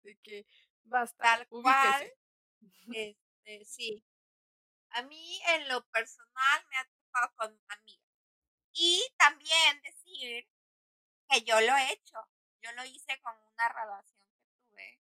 de 0.04 0.18
que 0.24 0.46
basta. 0.84 1.24
Tal 1.24 1.48
cual. 1.48 2.14
Este, 2.96 3.66
sí. 3.66 4.04
A 4.92 5.02
mí 5.04 5.42
en 5.56 5.68
lo 5.68 5.84
personal 5.88 6.66
me 6.70 6.78
ha 6.78 6.86
tocado 6.86 7.34
con 7.36 7.60
amigas. 7.70 8.06
Y 8.74 9.04
también 9.18 9.82
decir 9.84 10.48
que 11.32 11.42
yo 11.44 11.60
lo 11.62 11.76
he 11.78 11.94
hecho. 11.94 12.28
Yo 12.62 12.72
lo 12.74 12.84
hice 12.86 13.20
con 13.22 13.34
una 13.54 13.70
relación 13.70 14.28
que 14.36 14.50
tuve. 14.70 15.00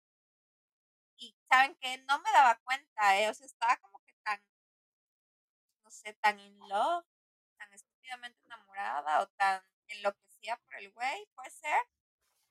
Y 1.16 1.36
saben 1.48 1.74
que 1.76 1.98
no 1.98 2.18
me 2.18 2.32
daba 2.32 2.56
cuenta, 2.64 3.18
¿eh? 3.18 3.30
O 3.30 3.34
sea, 3.34 3.46
estaba 3.46 3.76
como 3.78 4.02
que 4.04 4.12
tan, 4.24 4.42
no 5.84 5.90
sé, 5.90 6.12
tan 6.14 6.38
in 6.40 6.58
love, 6.68 7.06
tan 7.56 7.72
estúpidamente 7.72 8.44
enamorada 8.44 9.22
o 9.22 9.28
tan 9.28 9.62
enloquecida 9.88 10.56
por 10.58 10.76
el 10.76 10.90
güey, 10.92 11.26
puede 11.34 11.50
ser, 11.50 11.80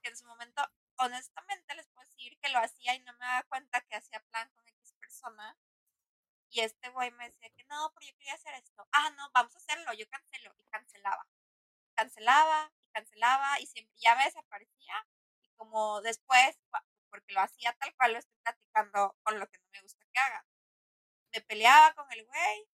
que 0.01 0.09
en 0.09 0.17
su 0.17 0.25
momento, 0.25 0.63
honestamente 0.97 1.75
les 1.75 1.87
puedo 1.87 2.07
decir 2.07 2.39
que 2.39 2.49
lo 2.49 2.59
hacía 2.59 2.95
y 2.95 2.99
no 3.01 3.13
me 3.13 3.25
daba 3.25 3.43
cuenta 3.43 3.81
que 3.81 3.95
hacía 3.95 4.21
plan 4.31 4.49
con 4.55 4.67
X 4.69 4.93
persona. 4.99 5.57
Y 6.49 6.61
este 6.61 6.89
güey 6.89 7.11
me 7.11 7.25
decía 7.25 7.49
que 7.49 7.65
no, 7.65 7.91
pero 7.93 8.07
yo 8.07 8.17
quería 8.17 8.33
hacer 8.33 8.53
esto. 8.55 8.87
Ah, 8.93 9.09
no, 9.17 9.29
vamos 9.33 9.53
a 9.55 9.57
hacerlo, 9.57 9.93
yo 9.93 10.07
cancelo. 10.09 10.55
Y 10.57 10.63
cancelaba. 10.65 11.27
Cancelaba 11.95 12.71
cancelaba 12.95 13.59
y 13.59 13.67
siempre 13.67 13.93
ya 13.97 14.15
me 14.15 14.23
desaparecía 14.23 15.05
y 15.41 15.49
como 15.55 16.01
después, 16.01 16.57
porque 17.09 17.33
lo 17.33 17.41
hacía 17.41 17.73
tal 17.73 17.93
cual 17.95 18.13
lo 18.13 18.19
estoy 18.19 18.37
platicando 18.41 19.15
con 19.23 19.39
lo 19.39 19.47
que 19.47 19.59
no 19.59 19.65
me 19.71 19.81
gusta 19.81 20.05
que 20.13 20.19
haga, 20.19 20.45
me 21.33 21.41
peleaba 21.41 21.93
con 21.93 22.11
el 22.11 22.25
güey 22.25 22.69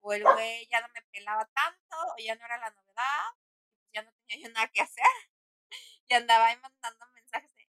o 0.00 0.12
el 0.12 0.22
güey 0.22 0.68
ya 0.70 0.80
no 0.80 0.88
me 0.94 1.02
pelaba 1.10 1.44
tanto 1.46 1.96
o 2.12 2.16
ya 2.18 2.36
no 2.36 2.44
era 2.44 2.58
la 2.58 2.70
novedad, 2.70 3.24
ya 3.92 4.02
no 4.02 4.12
tenía 4.12 4.46
yo 4.46 4.52
nada 4.52 4.68
que 4.68 4.82
hacer 4.82 5.04
y 6.08 6.14
andaba 6.14 6.46
ahí 6.46 6.56
mandando 6.58 7.06
mensajes 7.14 7.52
de 7.56 7.68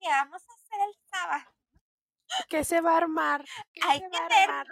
¿qué 0.00 0.08
vamos 0.08 0.42
a 0.48 0.52
hacer 0.54 0.80
el 0.88 1.08
sábado? 1.10 1.54
¿Qué 2.48 2.64
se 2.64 2.80
va 2.80 2.94
a 2.94 2.96
armar? 2.98 3.44
¿Qué 3.72 3.80
Hay 3.84 4.00
se 4.00 4.08
va 4.08 4.18
a 4.18 4.42
armar? 4.42 4.66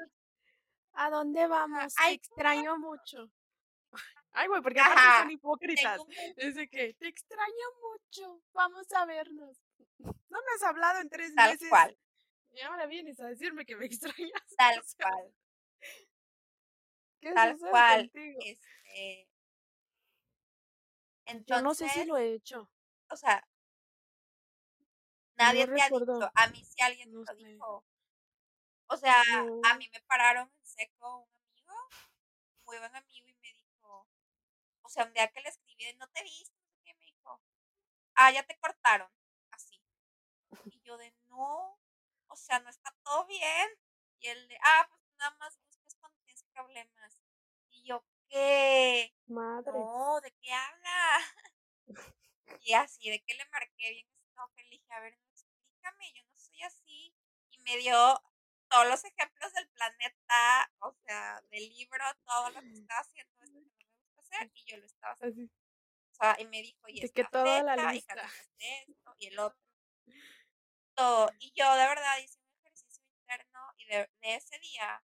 ¿A 0.92 1.10
dónde 1.10 1.46
vamos? 1.46 1.94
Te 1.94 2.12
extraño 2.12 2.78
mucho. 2.78 3.30
Ay, 4.38 4.48
güey, 4.48 4.60
porque 4.60 4.80
aparte 4.80 5.20
son 5.20 5.30
hipócritas. 5.30 6.00
Es 6.36 6.54
de 6.56 6.68
que 6.68 6.92
te 6.92 7.08
extraño 7.08 7.66
mucho, 7.80 8.42
vamos 8.52 8.86
a 8.92 9.06
vernos. 9.06 9.56
No 9.98 10.38
me 10.42 10.52
has 10.54 10.62
hablado 10.62 11.00
en 11.00 11.08
tres 11.08 11.34
Tal 11.34 11.52
meses. 11.52 11.70
Cual. 11.70 11.98
Y 12.52 12.60
ahora 12.60 12.84
vienes 12.84 13.18
a 13.18 13.28
decirme 13.28 13.64
que 13.64 13.76
me 13.76 13.86
extrañas. 13.86 14.42
Tal 14.58 14.82
cual. 14.98 15.34
¿Qué 17.20 17.32
Tal 17.32 17.58
cual. 17.58 18.10
Este... 18.12 19.30
Entonces, 21.24 21.56
Yo 21.56 21.62
no 21.62 21.74
sé 21.74 21.88
si 21.88 22.04
lo 22.04 22.18
he 22.18 22.34
hecho. 22.34 22.70
O 23.08 23.16
sea, 23.16 23.42
nadie 25.36 25.66
te 25.66 25.80
ha 25.80 25.88
dicho. 25.88 26.30
A 26.34 26.48
mí 26.48 26.62
si 26.62 26.82
alguien 26.82 27.10
me 27.10 27.24
lo 27.24 27.34
dijo. 27.34 27.86
O 28.88 28.96
sea, 28.98 29.14
a 29.64 29.76
mí 29.78 29.88
me 29.90 30.00
pararon 30.02 30.48
en 30.48 30.66
seco 30.66 31.20
un 31.20 31.30
amigo, 31.48 31.88
muy 32.66 32.78
buen 32.78 32.94
amigo, 32.94 33.25
sea, 34.96 35.06
un 35.06 35.12
día 35.12 35.28
que 35.28 35.40
le 35.40 35.48
escribí, 35.48 35.92
no 35.98 36.08
te 36.08 36.22
viste, 36.22 36.56
qué, 36.84 36.94
me 36.94 37.04
dijo, 37.04 37.40
ah, 38.14 38.32
ya 38.32 38.42
te 38.44 38.58
cortaron. 38.58 39.10
yo 40.84 40.96
de 40.96 41.12
no, 41.26 41.78
o 42.28 42.36
sea, 42.36 42.60
no 42.60 42.70
está 42.70 42.94
todo 43.04 43.26
bien. 43.26 43.68
Y 44.18 44.28
él 44.28 44.48
de, 44.48 44.58
ah, 44.62 44.86
pues 44.88 45.02
nada 45.18 45.36
más 45.38 45.58
buscas 45.60 45.94
cuando 45.96 46.18
tienes 46.24 46.44
problemas. 46.44 47.18
Y 47.68 47.84
yo, 47.84 48.04
¿qué? 48.28 49.14
Madre. 49.26 49.72
No, 49.72 50.20
¿de 50.22 50.32
qué 50.40 50.52
habla? 50.52 51.18
y 52.62 52.72
así, 52.72 53.10
de 53.10 53.22
que 53.22 53.34
le 53.34 53.44
marqué 53.46 53.90
bien 53.90 54.06
que 54.54 54.62
le 54.64 54.70
dije, 54.70 54.92
a 54.92 55.00
ver, 55.00 55.18
explícame, 55.32 56.12
yo 56.12 56.22
no 56.24 56.38
soy 56.38 56.62
así. 56.62 57.14
Y 57.50 57.58
me 57.62 57.76
dio 57.78 58.22
todos 58.68 58.86
los 58.88 59.04
ejemplos 59.04 59.52
del 59.52 59.68
planeta, 59.68 60.72
o 60.80 60.92
sea, 61.04 61.40
del 61.50 61.68
libro, 61.70 62.04
todo 62.24 62.50
lo 62.50 62.60
que 62.60 62.72
estaba 62.72 63.00
haciendo, 63.00 63.44
hacer, 64.26 64.50
y 64.54 64.64
yo 64.64 64.76
lo 64.78 64.86
estaba 64.86 65.14
haciendo. 65.14 65.42
Así. 65.42 65.50
O 66.10 66.14
sea, 66.14 66.36
y 66.38 66.46
me 66.46 66.62
dijo, 66.62 66.88
y 66.88 67.04
esta 67.04 67.22
que 67.22 67.28
toda 67.28 67.62
la 67.62 67.74
fecha, 67.74 67.90
y 67.90 67.94
lista. 67.94 68.14
cambiaste 68.14 68.82
esto, 68.88 69.14
y 69.18 69.26
el 69.26 69.38
otro. 69.38 69.60
Todo. 70.94 71.30
Y 71.40 71.52
yo 71.54 71.74
de 71.74 71.86
verdad 71.86 72.18
hice 72.18 72.38
un 72.40 72.56
ejercicio 72.60 73.04
interno 73.20 73.60
y 73.76 73.86
de, 73.86 74.10
de 74.20 74.34
ese 74.34 74.58
día 74.60 75.02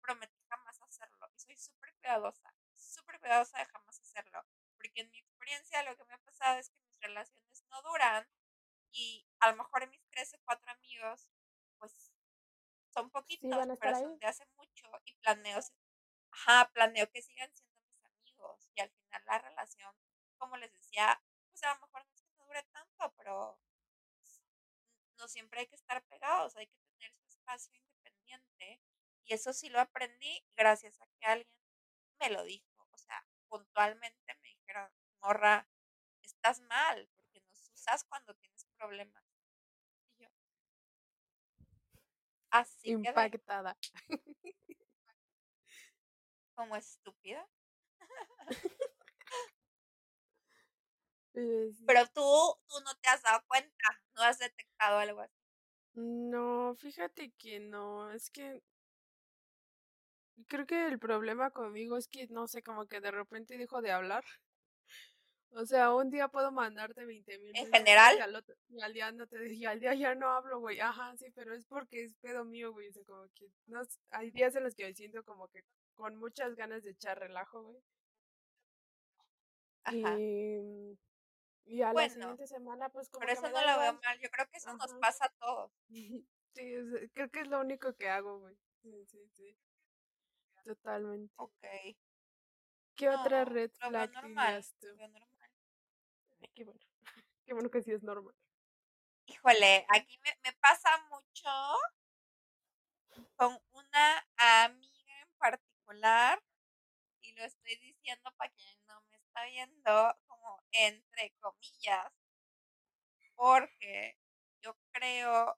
prometí 0.00 0.38
jamás 0.48 0.80
hacerlo. 0.82 1.30
Y 1.34 1.40
soy 1.40 1.56
súper 1.56 1.94
cuidadosa, 1.94 2.54
súper 2.76 3.18
cuidadosa 3.18 3.58
de 3.58 3.64
jamás 3.66 4.00
hacerlo. 4.00 4.44
Porque 4.76 5.00
en 5.00 5.10
mi 5.10 5.18
experiencia 5.18 5.82
lo 5.84 5.96
que 5.96 6.04
me 6.04 6.14
ha 6.14 6.18
pasado 6.18 6.58
es 6.58 6.70
que 6.70 6.82
mis 6.82 7.00
relaciones 7.00 7.64
no 7.70 7.82
duran 7.82 8.28
y 8.90 9.26
a 9.40 9.50
lo 9.50 9.56
mejor 9.56 9.88
mis 9.88 10.04
tres 10.10 10.34
o 10.34 10.38
cuatro 10.44 10.70
amigos, 10.70 11.28
pues 11.78 12.12
son 12.92 13.10
poquitos, 13.10 13.52
a 13.52 13.76
pero 13.76 13.98
son 13.98 14.18
de 14.18 14.26
hace 14.26 14.46
mucho 14.56 14.86
y 15.06 15.14
planeo, 15.14 15.60
ajá, 16.30 16.70
planeo 16.74 17.10
que 17.10 17.22
sigan 17.22 17.50
siendo 17.54 17.71
amigos 18.42 18.70
y 18.74 18.80
al 18.80 18.90
final 18.90 19.22
la 19.26 19.38
relación, 19.38 19.94
como 20.38 20.56
les 20.56 20.72
decía, 20.72 21.20
pues 21.50 21.62
a 21.64 21.74
lo 21.74 21.80
mejor 21.80 22.04
no 22.04 22.12
es 22.12 22.22
que 22.22 22.32
no 22.38 22.44
dure 22.46 22.62
tanto, 22.64 23.14
pero 23.16 23.60
no 25.18 25.28
siempre 25.28 25.60
hay 25.60 25.66
que 25.66 25.76
estar 25.76 26.04
pegados, 26.06 26.56
hay 26.56 26.66
que 26.66 26.80
tener 26.98 27.12
su 27.14 27.26
espacio 27.26 27.74
independiente 27.76 28.80
y 29.24 29.34
eso 29.34 29.52
sí 29.52 29.68
lo 29.68 29.80
aprendí 29.80 30.44
gracias 30.56 31.00
a 31.00 31.06
que 31.06 31.26
alguien 31.26 31.56
me 32.20 32.30
lo 32.30 32.44
dijo, 32.44 32.88
o 32.90 32.98
sea, 32.98 33.24
puntualmente 33.48 34.34
me 34.42 34.48
dijeron, 34.48 34.90
morra, 35.20 35.68
estás 36.22 36.60
mal 36.60 37.08
porque 37.14 37.40
nos 37.40 37.70
usas 37.70 38.04
cuando 38.04 38.34
tienes 38.34 38.64
problemas. 38.76 39.24
Y 40.18 40.22
yo, 40.22 40.28
así 42.50 42.96
quedé, 43.02 43.08
Impactada. 43.08 43.76
como 46.54 46.76
estúpida. 46.76 47.48
Pero 51.86 52.06
tú, 52.08 52.20
tú 52.68 52.80
no 52.84 52.94
te 53.00 53.08
has 53.08 53.22
dado 53.22 53.42
cuenta, 53.48 54.02
no 54.14 54.22
has 54.22 54.38
detectado 54.38 54.98
algo 54.98 55.20
así. 55.20 55.32
No, 55.94 56.74
fíjate 56.76 57.32
que 57.38 57.60
no, 57.60 58.10
es 58.12 58.30
que 58.30 58.62
creo 60.48 60.66
que 60.66 60.86
el 60.86 60.98
problema 60.98 61.50
conmigo 61.50 61.96
es 61.96 62.08
que 62.08 62.26
no 62.28 62.48
sé, 62.48 62.62
como 62.62 62.86
que 62.86 63.00
de 63.00 63.10
repente 63.10 63.58
dejo 63.58 63.82
de 63.82 63.92
hablar. 63.92 64.24
O 65.54 65.66
sea, 65.66 65.94
un 65.94 66.10
día 66.10 66.28
puedo 66.28 66.50
mandarte 66.50 67.04
20 67.04 67.38
mil 67.38 67.52
En 67.54 67.70
general, 67.70 68.16
y 68.16 68.20
al, 68.20 68.34
otro, 68.34 68.54
y 68.70 68.80
al 68.80 68.92
día 68.94 69.12
no 69.12 69.26
te 69.26 69.52
y 69.52 69.66
al 69.66 69.80
día 69.80 69.94
ya 69.94 70.14
no 70.14 70.30
hablo, 70.30 70.60
güey. 70.60 70.80
Ajá, 70.80 71.14
sí, 71.18 71.30
pero 71.34 71.54
es 71.54 71.66
porque 71.66 72.04
es 72.04 72.14
pedo 72.16 72.44
mío, 72.44 72.72
güey. 72.72 72.88
O 72.88 72.92
sea, 72.92 73.04
como 73.04 73.28
que 73.34 73.50
no, 73.66 73.82
hay 74.10 74.30
días 74.30 74.56
en 74.56 74.64
los 74.64 74.74
que 74.74 74.84
me 74.84 74.94
siento 74.94 75.22
como 75.24 75.48
que 75.48 75.62
con 75.94 76.16
muchas 76.16 76.54
ganas 76.54 76.82
de 76.84 76.92
echar 76.92 77.18
relajo, 77.18 77.62
güey. 77.64 77.82
Ajá. 79.84 80.22
Y, 80.22 80.98
y 81.66 81.82
a 81.82 81.94
la 81.94 82.08
Bueno, 82.08 82.10
siguiente 82.10 82.46
semana, 82.46 82.88
pues 82.90 83.08
como 83.10 83.26
pero 83.26 83.32
que 83.32 83.40
eso 83.40 83.42
me 83.42 83.50
no 83.50 83.62
lo 83.64 83.78
veo 83.78 83.92
mal. 84.04 84.18
Yo 84.20 84.30
creo 84.30 84.48
que 84.50 84.58
eso 84.58 84.74
nos 84.74 84.94
Ajá. 84.94 84.96
pasa 84.96 85.26
a 85.26 85.34
todos. 85.40 85.72
Sí, 86.54 86.64
creo 87.14 87.30
que 87.30 87.40
es 87.40 87.48
lo 87.48 87.60
único 87.60 87.94
que 87.94 88.08
hago, 88.08 88.38
güey. 88.40 88.56
Sí, 88.82 89.04
sí, 89.06 89.28
sí. 89.36 89.56
Totalmente. 90.64 91.32
Ok. 91.36 91.62
¿Qué 92.96 93.10
otra 93.10 93.44
No, 93.44 93.44
red 93.44 93.70
lo 93.80 93.90
veo 93.92 94.06
flag 94.06 94.10
normal. 94.14 94.54
dirías 94.54 94.74
tú? 94.80 94.86
Lo 94.86 94.96
veo 94.96 95.08
normal. 95.08 95.50
Ay, 96.40 96.50
qué 96.54 96.64
bueno. 96.64 96.80
Qué 97.46 97.54
bueno 97.54 97.70
que 97.70 97.82
sí 97.82 97.92
es 97.92 98.02
normal. 98.02 98.34
Híjole, 99.26 99.84
aquí 99.88 100.16
me, 100.22 100.30
me 100.44 100.52
pasa 100.60 100.90
mucho 101.10 101.48
con 103.36 103.58
una 103.72 104.26
amiga 104.36 105.20
en 105.22 105.28
particular 105.38 106.42
y 107.22 107.32
lo 107.34 107.44
estoy 107.44 107.76
diciendo 107.76 108.32
para 108.36 108.50
quien 108.52 108.78
está 109.32 109.44
viendo 109.46 110.14
como 110.26 110.62
entre 110.72 111.32
comillas 111.40 112.12
porque 113.36 114.16
yo 114.62 114.76
creo, 114.92 115.56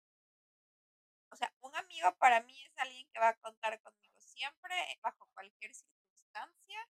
o 1.31 1.37
sea, 1.37 1.53
un 1.61 1.75
amigo 1.77 2.15
para 2.19 2.41
mí 2.43 2.65
es 2.65 2.73
alguien 2.79 3.07
que 3.13 3.21
va 3.21 3.29
a 3.31 3.37
contar 3.37 3.81
conmigo 3.83 4.19
siempre, 4.21 4.75
bajo 5.03 5.27
cualquier 5.35 5.75
circunstancia, 5.75 6.89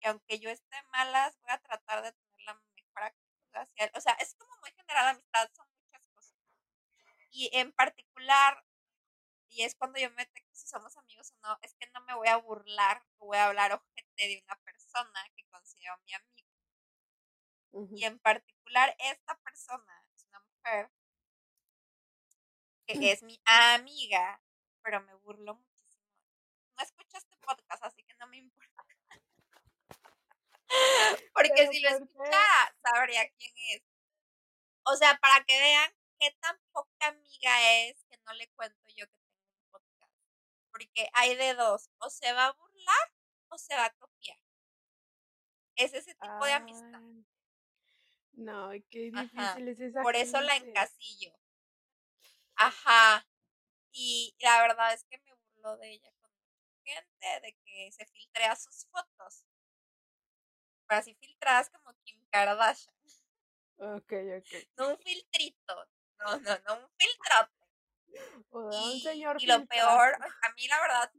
y 0.00 0.08
aunque 0.08 0.38
yo 0.40 0.50
esté 0.50 0.76
malas, 0.92 1.38
voy 1.42 1.52
a 1.52 1.58
tratar 1.58 2.02
de 2.02 2.12
tener 2.12 2.40
la 2.46 2.54
mejor 2.54 3.02
actitud 3.04 3.56
hacia 3.56 3.84
él. 3.86 3.90
O 3.94 4.00
sea, 4.00 4.14
es 4.14 4.34
como 4.36 4.52
muy 4.60 4.72
general, 4.72 5.08
amistad 5.08 5.50
son 5.54 5.66
muchas 5.84 6.02
cosas. 6.14 6.36
Y 7.30 7.50
en 7.54 7.72
particular, 7.72 8.64
y 9.48 9.64
es 9.64 9.74
cuando 9.76 9.98
yo 10.00 10.10
me 10.12 10.24
detecto 10.24 10.54
si 10.54 10.66
somos 10.68 10.96
amigos 10.96 11.32
o 11.32 11.48
no, 11.48 11.58
es 11.62 11.74
que 11.76 11.88
no 11.94 12.02
me 12.02 12.14
voy 12.14 12.28
a 12.28 12.36
burlar, 12.36 13.02
voy 13.18 13.38
a 13.38 13.46
hablar 13.46 13.72
ojete 13.72 14.28
de 14.28 14.42
una 14.44 14.56
persona 14.64 14.81
que 15.34 15.44
considero 15.50 15.96
mi 16.04 16.12
amigo. 16.14 16.48
Y 17.96 18.04
en 18.04 18.18
particular, 18.18 18.94
esta 18.98 19.38
persona 19.40 20.04
es 20.14 20.26
una 20.26 20.40
mujer 20.40 20.90
que 22.86 23.12
es 23.12 23.22
mi 23.22 23.40
amiga, 23.46 24.42
pero 24.82 25.00
me 25.00 25.14
burlo 25.14 25.54
muchísimo. 25.54 26.04
No 26.76 26.82
escucho 26.82 27.16
este 27.16 27.36
podcast, 27.38 27.84
así 27.84 28.02
que 28.04 28.14
no 28.14 28.26
me 28.26 28.36
importa. 28.38 28.84
Porque 31.34 31.68
si 31.70 31.80
lo 31.80 31.88
escucha, 31.90 32.74
sabría 32.84 33.28
quién 33.38 33.52
es. 33.70 33.82
O 34.84 34.96
sea, 34.96 35.18
para 35.18 35.44
que 35.44 35.58
vean 35.58 35.90
qué 36.18 36.30
tan 36.40 36.58
poca 36.72 37.06
amiga 37.08 37.80
es 37.80 38.04
que 38.10 38.18
no 38.26 38.34
le 38.34 38.48
cuento 38.48 38.88
yo 38.88 39.06
que 39.06 39.18
tengo 39.18 39.46
un 39.54 39.70
podcast. 39.70 40.12
Porque 40.70 41.08
hay 41.14 41.36
de 41.36 41.54
dos, 41.54 41.88
o 41.98 42.10
se 42.10 42.32
va 42.32 42.46
a 42.46 42.52
burlar 42.52 43.12
o 43.48 43.58
se 43.58 43.74
va 43.74 43.86
a 43.86 43.94
copiar. 43.94 44.41
Es 45.76 45.94
ese 45.94 46.14
tipo 46.14 46.44
de 46.44 46.52
amistad. 46.52 47.00
No, 48.32 48.70
qué 48.90 49.10
Ajá. 49.14 49.22
difícil 49.22 49.68
es 49.68 49.80
esa 49.80 50.02
Por 50.02 50.16
eso 50.16 50.40
la 50.40 50.56
encasillo. 50.56 51.32
Ajá. 52.56 53.26
Y 53.92 54.34
la 54.40 54.62
verdad 54.62 54.94
es 54.94 55.04
que 55.04 55.18
me 55.18 55.34
burlo 55.34 55.76
de 55.76 55.92
ella 55.92 56.10
con 56.20 56.30
gente, 56.84 57.40
de 57.42 57.56
que 57.64 57.92
se 57.92 58.06
filtrea 58.06 58.56
sus 58.56 58.86
fotos. 58.86 59.44
Pero 60.86 61.00
así 61.00 61.14
filtradas 61.14 61.70
como 61.70 61.94
Kim 62.04 62.24
Kardashian. 62.30 62.94
Ok, 63.76 64.12
ok. 64.38 64.68
No 64.76 64.90
un 64.90 64.98
filtrito. 64.98 65.88
No, 66.18 66.38
no, 66.38 66.58
no, 66.66 66.74
un 66.74 66.90
filtrote. 66.96 67.62
Y, 68.72 69.00
señor 69.00 69.42
y 69.42 69.46
lo 69.46 69.64
peor, 69.66 70.14
a 70.14 70.52
mí 70.54 70.68
la 70.68 70.80
verdad, 70.80 71.12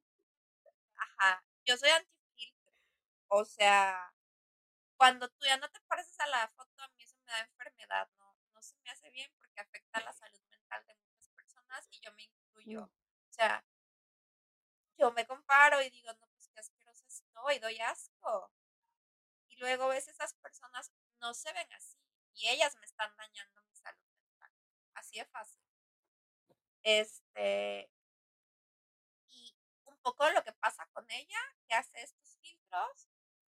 ajá, 0.96 1.44
yo 1.66 1.76
soy 1.76 1.90
antifiltro. 1.90 2.72
O 3.28 3.44
sea, 3.44 4.13
cuando 5.04 5.28
tú 5.28 5.46
ya 5.46 5.58
no 5.58 5.70
te 5.70 5.82
pareces 5.82 6.18
a 6.22 6.28
la 6.28 6.48
foto, 6.56 6.82
a 6.82 6.88
mí 6.88 7.04
eso 7.04 7.18
me 7.26 7.34
da 7.34 7.42
enfermedad, 7.42 8.10
no, 8.18 8.38
no 8.54 8.62
se 8.62 8.78
me 8.78 8.90
hace 8.90 9.10
bien 9.10 9.30
porque 9.38 9.60
afecta 9.60 10.00
la 10.00 10.14
salud 10.14 10.40
mental 10.50 10.88
de 10.88 10.96
muchas 10.96 11.28
personas 11.32 11.86
y 11.92 12.00
yo 12.00 12.14
me 12.14 12.24
incluyo. 12.24 12.84
O 12.84 13.34
sea, 13.34 13.66
yo 14.98 15.12
me 15.12 15.28
comparo 15.28 15.82
y 15.82 15.90
digo, 15.90 16.14
no, 16.14 16.26
pues 16.28 16.48
qué 16.54 16.62
asquerosa 16.62 17.06
estoy, 17.06 17.60
doy 17.60 17.82
asco. 17.82 18.50
Y 19.50 19.58
luego 19.58 19.90
ves 19.90 20.08
esas 20.08 20.36
personas 20.36 20.94
no 21.20 21.34
se 21.34 21.52
ven 21.52 21.74
así 21.74 22.00
y 22.36 22.48
ellas 22.48 22.74
me 22.78 22.86
están 22.86 23.14
dañando 23.18 23.62
mi 23.64 23.76
salud 23.76 24.08
mental. 24.16 24.52
Así 24.94 25.20
de 25.20 25.26
fácil. 25.26 25.62
Este, 26.82 27.92
y 29.28 29.54
un 29.84 29.98
poco 29.98 30.30
lo 30.30 30.46
que 30.46 30.54
pasa 30.54 30.88
con 30.94 31.12
ella, 31.12 31.42
que 31.68 31.76
hace 31.76 32.02
estos 32.02 32.38
filtros, 32.38 33.10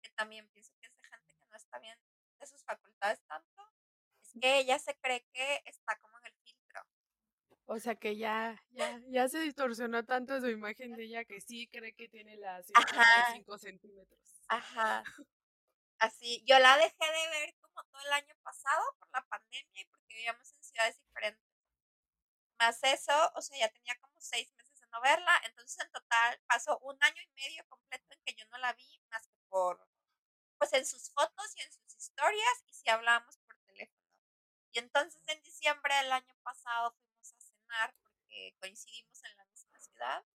que 0.06 0.12
también 0.16 0.48
pienso 0.50 0.72
que 0.80 0.88
es 0.88 0.96
de 0.96 1.04
gente 1.10 1.34
que 1.34 1.46
no 1.48 1.58
está 1.58 1.80
bien 1.80 1.98
de 2.40 2.46
sus 2.48 2.64
facultades 2.64 3.20
tanto, 3.26 3.74
es 4.22 4.34
que 4.40 4.60
ella 4.60 4.78
se 4.78 4.96
cree 5.00 5.26
que 5.34 5.62
está 5.66 5.98
como 6.00 6.18
en 6.20 6.26
el 6.26 6.34
filtro. 6.44 6.82
O 7.66 7.80
sea 7.80 7.96
que 7.96 8.16
ya, 8.16 8.62
ya, 8.70 9.02
ya 9.08 9.28
se 9.28 9.40
distorsionó 9.40 10.06
tanto 10.06 10.40
su 10.40 10.50
imagen 10.50 10.96
de 10.96 11.06
ella 11.06 11.26
que 11.26 11.42
sí 11.42 11.68
cree 11.72 11.94
que 11.94 12.08
tiene 12.08 12.38
las 12.38 12.70
Ajá. 12.76 13.34
55 13.34 13.58
centímetros. 13.58 14.42
Ajá. 14.48 15.04
Así, 15.98 16.44
yo 16.46 16.60
la 16.60 16.78
dejé 16.78 17.06
de 17.06 17.30
ver 17.30 17.56
como 17.62 17.84
todo 17.86 18.02
el 18.06 18.14
año 18.14 18.36
pasado 18.44 18.84
por 19.00 19.10
la 19.12 19.26
pandemia 19.26 19.82
y 19.82 19.86
porque 19.86 20.14
vivíamos 20.14 20.54
en 20.54 20.64
ciudades 20.64 21.00
diferentes. 21.00 21.44
Más 22.60 22.84
eso, 22.84 23.32
o 23.34 23.42
sea, 23.42 23.58
ya 23.58 23.70
tenía 23.70 23.98
como 24.00 24.20
seis 24.20 24.54
meses 24.56 24.80
de 24.80 24.88
no 24.88 25.02
verla, 25.02 25.42
entonces 25.46 25.84
en 25.84 25.92
total 25.92 26.40
pasó 26.48 26.78
un 26.80 26.98
año 27.02 27.22
y 27.22 27.42
medio 27.42 27.66
completo 27.68 28.06
en 28.14 28.20
que 28.24 28.36
yo 28.36 28.46
no 28.52 28.58
la 28.60 28.74
vi 28.74 29.02
más 29.10 29.28
que 29.28 29.40
por, 29.50 29.88
pues 30.58 30.74
en 30.74 30.86
sus 30.86 31.12
fotos 31.12 31.56
y 31.58 31.62
en 31.62 31.72
sus 31.72 31.96
historias 31.96 32.64
y 32.68 32.74
si 32.74 32.90
hablábamos 32.90 33.38
por 33.38 33.58
teléfono. 33.66 34.08
Y 34.72 34.80
entonces 34.80 35.22
en 35.28 35.42
diciembre 35.44 35.96
del 35.96 36.12
año 36.12 36.36
pasado 36.44 36.92
fuimos 36.92 37.34
cenar 37.40 37.94
porque 38.02 38.56
coincidimos 38.60 39.24
en 39.24 39.38
la 39.38 39.46
misma 39.46 39.80
ciudad. 39.80 40.26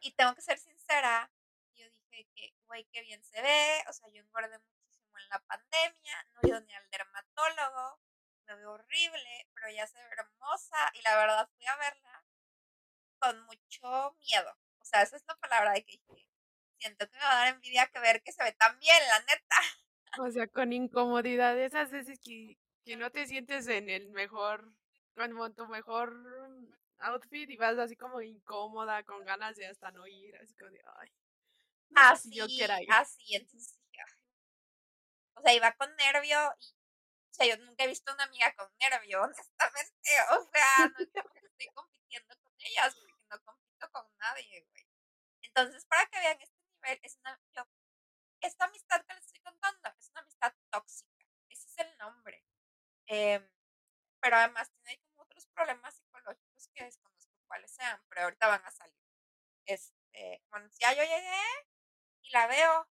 Y 0.00 0.12
tengo 0.12 0.34
que 0.34 0.42
ser 0.42 0.58
sincera, 0.58 1.30
yo 1.74 1.88
dije 1.90 2.28
que, 2.34 2.54
güey, 2.66 2.84
qué 2.92 3.02
bien 3.02 3.22
se 3.24 3.42
ve, 3.42 3.84
o 3.88 3.92
sea, 3.92 4.08
yo 4.10 4.20
engordé 4.20 4.58
muchísimo 4.58 5.18
en 5.18 5.28
la 5.28 5.40
pandemia, 5.40 6.26
no 6.34 6.56
he 6.56 6.60
ni 6.60 6.74
al 6.74 6.90
dermatólogo, 6.90 8.00
me 8.46 8.54
veo 8.56 8.72
horrible, 8.72 9.48
pero 9.54 9.66
ella 9.68 9.86
se 9.86 9.98
ve 9.98 10.08
hermosa 10.12 10.90
y 10.94 11.02
la 11.02 11.16
verdad 11.16 11.50
fui 11.56 11.66
a 11.66 11.76
verla 11.76 12.24
con 13.18 13.44
mucho 13.46 14.16
miedo. 14.20 14.56
O 14.78 14.84
sea, 14.84 15.02
esa 15.02 15.16
es 15.16 15.24
la 15.26 15.36
palabra 15.36 15.72
de 15.72 15.84
que 15.84 15.92
dije, 15.92 16.27
siento 16.78 17.08
que 17.08 17.16
me 17.16 17.24
va 17.24 17.32
a 17.32 17.44
dar 17.44 17.54
envidia 17.54 17.86
que 17.86 18.00
ver 18.00 18.22
que 18.22 18.32
se 18.32 18.42
ve 18.42 18.52
tan 18.52 18.78
bien, 18.78 18.98
la 19.08 19.20
neta. 19.20 19.56
O 20.20 20.30
sea, 20.30 20.46
con 20.46 20.72
incomodidad, 20.72 21.58
esas 21.58 21.90
veces 21.90 22.18
que, 22.20 22.58
que 22.84 22.96
no 22.96 23.10
te 23.10 23.26
sientes 23.26 23.68
en 23.68 23.90
el 23.90 24.10
mejor, 24.10 24.72
como 25.14 25.52
tu 25.52 25.66
mejor 25.66 26.14
outfit 27.00 27.48
y 27.50 27.56
vas 27.56 27.78
así 27.78 27.96
como 27.96 28.20
incómoda, 28.20 29.02
con 29.04 29.24
ganas 29.24 29.56
de 29.56 29.66
hasta 29.66 29.90
no 29.92 30.06
ir, 30.06 30.34
así 30.36 30.54
como 30.56 30.70
de, 30.70 30.82
ay. 31.00 31.12
así, 31.94 32.34
yo 32.34 32.46
quiera 32.46 32.82
ir. 32.82 32.88
así, 32.90 33.36
entonces 33.36 33.78
o 35.38 35.42
sea, 35.42 35.54
iba 35.54 35.72
con 35.72 35.94
nervio 35.96 36.38
y, 36.58 36.74
o 37.30 37.34
sea, 37.34 37.46
yo 37.46 37.56
nunca 37.64 37.84
he 37.84 37.88
visto 37.88 38.12
una 38.12 38.24
amiga 38.24 38.52
con 38.56 38.68
nervio, 38.78 39.22
honestamente, 39.22 40.10
o 40.30 40.50
sea, 40.52 40.88
no 40.88 40.98
es 40.98 41.08
estoy 41.08 41.68
compitiendo 41.74 42.36
con 42.42 42.52
ellas, 42.58 42.94
porque 42.94 43.26
no 43.30 43.44
compito 43.44 43.90
con 43.92 44.04
nadie, 44.18 44.66
güey. 44.68 44.86
Entonces, 45.42 45.84
para 45.86 46.06
que 46.06 46.18
vean 46.18 46.40
este 46.40 46.57
esta 48.40 48.64
amistad 48.64 49.04
que 49.06 49.14
les 49.14 49.24
estoy 49.24 49.40
contando 49.40 49.88
es 49.98 50.10
una 50.10 50.20
amistad 50.20 50.54
tóxica, 50.70 51.26
ese 51.48 51.68
es 51.68 51.78
el 51.78 51.98
nombre. 51.98 52.44
Em, 53.06 53.48
pero 54.20 54.36
además 54.36 54.70
tiene 54.82 55.00
como 55.02 55.22
otros 55.22 55.46
problemas 55.46 55.94
psicológicos 55.94 56.68
que 56.74 56.84
desconozco 56.84 57.32
cuáles 57.46 57.70
sean, 57.70 58.00
pero 58.08 58.22
ahorita 58.22 58.48
van 58.48 58.64
a 58.64 58.70
salir. 58.70 59.00
Este, 59.66 60.42
bueno, 60.50 60.68
ya 60.78 60.92
yo 60.94 61.02
llegué 61.02 61.42
y 62.22 62.30
la 62.30 62.46
veo, 62.46 62.88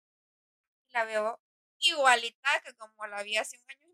y 0.86 0.92
la 0.92 1.04
veo 1.04 1.42
igualita 1.78 2.60
que 2.64 2.74
como 2.76 3.06
la 3.06 3.22
vi 3.22 3.36
hace 3.36 3.58
un 3.58 3.70
año. 3.70 3.84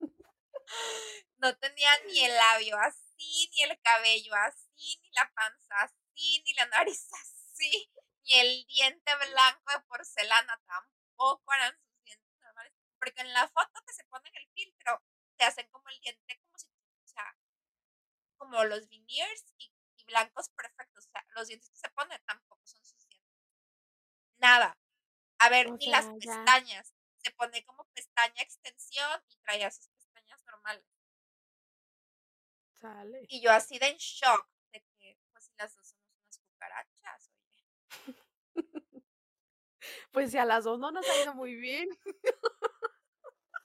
No 1.38 1.54
tenía 1.58 1.90
ni 2.06 2.20
el 2.24 2.34
labio 2.34 2.78
así, 2.78 3.50
ni 3.52 3.62
el 3.64 3.78
cabello 3.82 4.34
así, 4.34 4.98
ni 5.02 5.10
la 5.12 5.30
panza 5.34 5.74
así, 5.82 6.42
ni 6.46 6.54
la 6.54 6.66
nariz 6.66 7.06
así, 7.22 7.90
ni 8.24 8.34
el 8.40 8.66
diente 8.66 9.12
blanco 9.16 9.72
de 9.72 9.80
porcelana 9.86 10.60
tampoco 10.66 11.52
eran 11.52 11.76
sus 11.78 12.04
dientes 12.04 12.36
normales. 12.40 12.72
Porque 12.98 13.20
en 13.20 13.32
la 13.32 13.46
foto 13.48 13.82
que 13.86 13.92
se 13.92 14.04
pone 14.04 14.28
en 14.28 14.36
el 14.36 14.48
filtro, 14.54 15.02
te 15.36 15.44
hacen 15.44 15.68
como 15.70 15.88
el 15.88 16.00
diente, 16.00 16.40
como 16.44 16.58
si, 16.58 16.66
o 16.68 17.06
sea, 17.06 17.36
como 18.36 18.64
los 18.64 18.88
veneers 18.88 19.44
y, 19.58 19.72
blancos 20.06 20.50
perfectos. 20.50 21.06
O 21.06 21.10
sea, 21.10 21.24
los 21.34 21.48
dientes 21.48 21.70
que 21.70 21.78
se 21.78 21.88
ponen 21.90 22.22
tampoco 22.26 22.60
son 22.66 22.84
sus 22.84 23.08
dientes. 23.08 23.40
Nada. 24.36 24.76
A 25.38 25.48
ver, 25.48 25.70
ni 25.72 25.86
las 25.86 26.06
pestañas. 26.20 26.94
Se 27.16 27.30
pone 27.30 27.64
como 27.64 27.88
pestaña 27.94 28.42
extensión 28.42 29.22
y 29.28 29.38
traía 29.38 29.70
sus 29.70 29.88
pestañas 29.88 30.44
normales. 30.44 30.84
Sale. 32.74 33.24
Y 33.28 33.40
yo 33.40 33.50
así 33.50 33.78
de 33.78 33.88
en 33.88 33.96
shock 33.96 34.46
de 34.72 34.84
que, 34.98 35.18
pues 35.32 35.50
las 35.56 35.74
dos 35.74 35.88
somos 35.88 36.06
unas 36.18 36.38
cucarachas. 36.38 37.33
Pues 40.12 40.30
si 40.30 40.38
a 40.38 40.44
las 40.44 40.64
dos 40.64 40.78
no 40.78 40.90
nos 40.90 41.06
ha 41.08 41.22
ido 41.22 41.34
muy 41.34 41.54
bien. 41.54 41.88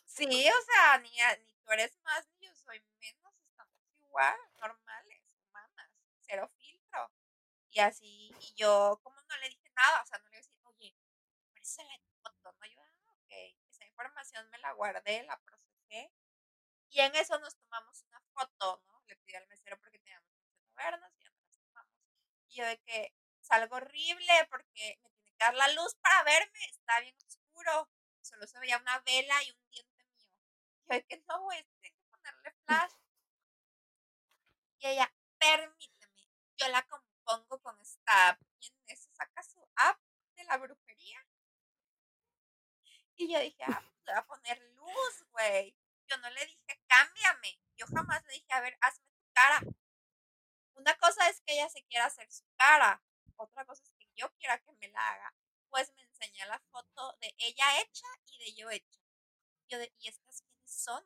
sí, 0.06 0.26
o 0.26 0.62
sea, 0.63 0.98
ni, 1.00 1.10
ni 1.10 1.54
tú 1.63 1.72
eres 1.72 1.98
más 2.04 2.28
ni 2.39 2.48
yo 2.48 2.56
soy 2.56 2.82
menos, 3.00 3.34
estamos 3.48 3.76
igual, 4.02 4.38
normales, 4.60 5.22
humanas, 5.44 5.92
cero 6.22 6.50
filtro. 6.58 7.12
Y 7.72 7.80
así, 7.80 8.32
y 8.39 8.54
yo 8.56 9.00
como 9.04 9.22
no 9.22 9.38
le 9.38 9.50
dije 9.50 9.70
nada, 9.76 10.02
o 10.02 10.06
sea, 10.06 10.18
no 10.20 10.30
le 10.30 10.38
dije, 10.38 10.60
oye, 10.63 10.96
parece 11.52 11.84
la 11.84 12.00
foto, 12.24 12.52
¿no? 12.60 12.65
Yo, 12.65 12.82
ah, 12.82 13.12
ok, 13.12 13.32
esa 13.70 13.86
información 13.86 14.50
me 14.50 14.58
la 14.58 14.74
guardé, 14.74 15.24
la 15.24 15.39
procesé. 15.42 16.12
Y 16.89 17.00
en 17.02 17.15
eso 17.15 17.38
nos 17.39 17.56
tomamos 17.56 18.04
una 18.04 18.20
foto, 18.34 18.82
¿no? 18.88 19.04
Le 19.08 19.15
pedí 19.18 19.36
al 19.36 19.48
mesero 19.48 19.78
porque 19.80 20.00
teníamos 20.00 20.28
que 20.34 20.74
vernos 20.76 21.12
y 21.20 21.24
ya 21.24 21.30
nos 21.30 21.60
tomamos. 21.60 21.94
Y 22.48 22.56
yo 22.56 22.65
de 22.65 22.78
que 22.80 23.13
salgo 23.50 23.76
horrible 23.78 24.48
porque 24.50 25.00
me 25.02 25.10
tiene 25.10 25.32
que 25.32 25.46
dar 25.46 25.56
la 25.56 25.68
luz 25.74 25.96
para 25.96 26.24
verme, 26.24 26.60
está 26.70 27.00
bien 27.02 27.16
oscuro. 27.28 27.90
Solo 28.22 28.46
se 28.48 28.60
veía 28.60 28.78
una 28.78 29.00
vela 29.00 29.44
y 29.44 29.52
un 29.52 29.70
diente 29.72 30.04
mío. 30.06 30.30
Yo 30.90 31.08
que 31.08 31.24
no, 31.28 31.42
güey, 31.42 31.64
tengo 31.82 31.98
que 32.00 32.08
ponerle 32.12 32.52
flash. 32.66 32.94
Y 34.80 34.88
ella, 34.88 35.14
permíteme, 35.38 36.30
yo 36.58 36.68
la 36.70 36.82
compongo 36.88 37.60
con 37.62 37.80
esta 37.82 38.30
app. 38.30 38.42
Y 38.60 38.68
en 38.68 38.84
eso 38.88 39.10
saca 39.12 39.44
su 39.44 39.62
app 39.76 40.00
de 40.36 40.44
la 40.46 40.58
brujería. 40.58 41.26
Y 43.16 43.34
yo 43.34 43.40
dije, 43.40 43.64
ah, 43.64 43.82
pues 43.82 44.06
le 44.06 44.14
voy 44.14 44.20
a 44.20 44.26
poner 44.26 44.62
luz, 44.76 45.26
güey. 45.32 45.76
Yo 46.08 46.18
no 46.20 46.30
le 46.30 46.46
dije, 46.46 46.82
cámbiame. 46.88 47.60
Yo 47.76 47.86
jamás 47.88 48.24
le 48.26 48.34
dije, 48.34 48.54
a 48.54 48.62
ver, 48.62 48.78
hazme 48.80 49.06
tu 49.18 49.28
cara. 49.34 49.60
Una 50.76 50.98
cosa 50.98 51.28
es 51.28 51.42
que 51.42 51.56
ella 51.56 51.68
se 51.70 51.84
quiera 51.84 52.06
hacer 52.06 52.32
su 52.32 52.46
cara. 52.56 53.04
Otra 53.39 53.65
cosa 53.65 53.82
es 53.82 53.91
que 53.97 54.06
yo 54.15 54.30
quiera 54.34 54.60
que 54.60 54.71
me 54.82 54.89
la 54.89 54.99
haga. 54.99 55.34
Pues 55.69 55.93
me 55.95 56.04
enseña 56.04 56.45
la 56.47 56.60
foto 56.71 57.15
de 57.21 57.34
ella 57.38 57.82
hecha 57.82 58.08
y 58.25 58.38
de 58.38 58.54
yo 58.54 58.69
hecha. 58.69 58.99
Yo 59.69 59.78
de, 59.78 59.93
¿y 59.99 60.10
estas 60.10 60.41
quiénes 60.41 60.84
son? 60.84 61.06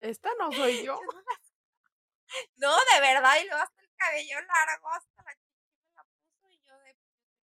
Esta 0.00 0.30
no 0.38 0.50
soy 0.52 0.84
yo. 0.84 0.98
no, 2.56 2.76
de 2.94 3.00
verdad. 3.00 3.36
Y 3.42 3.46
luego 3.46 3.62
hasta 3.62 3.82
el 3.82 3.90
cabello 3.94 4.40
largo, 4.40 4.88
hasta 4.88 5.22
la 5.22 5.34
chica 5.34 5.62
me 5.82 5.94
la 5.94 6.04
puso 6.04 6.50
y 6.50 6.62
yo 6.62 6.78
de 6.78 6.96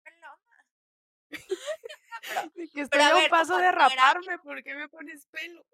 pelona. 0.03 0.67
que 2.75 2.81
estoy 2.81 3.01
a 3.01 3.15
un 3.15 3.29
paso 3.29 3.57
de 3.59 3.71
raparme, 3.71 4.39
¿por 4.41 4.61
qué 4.65 4.75
me 4.75 4.89
pones 4.89 5.27
pelo? 5.27 5.65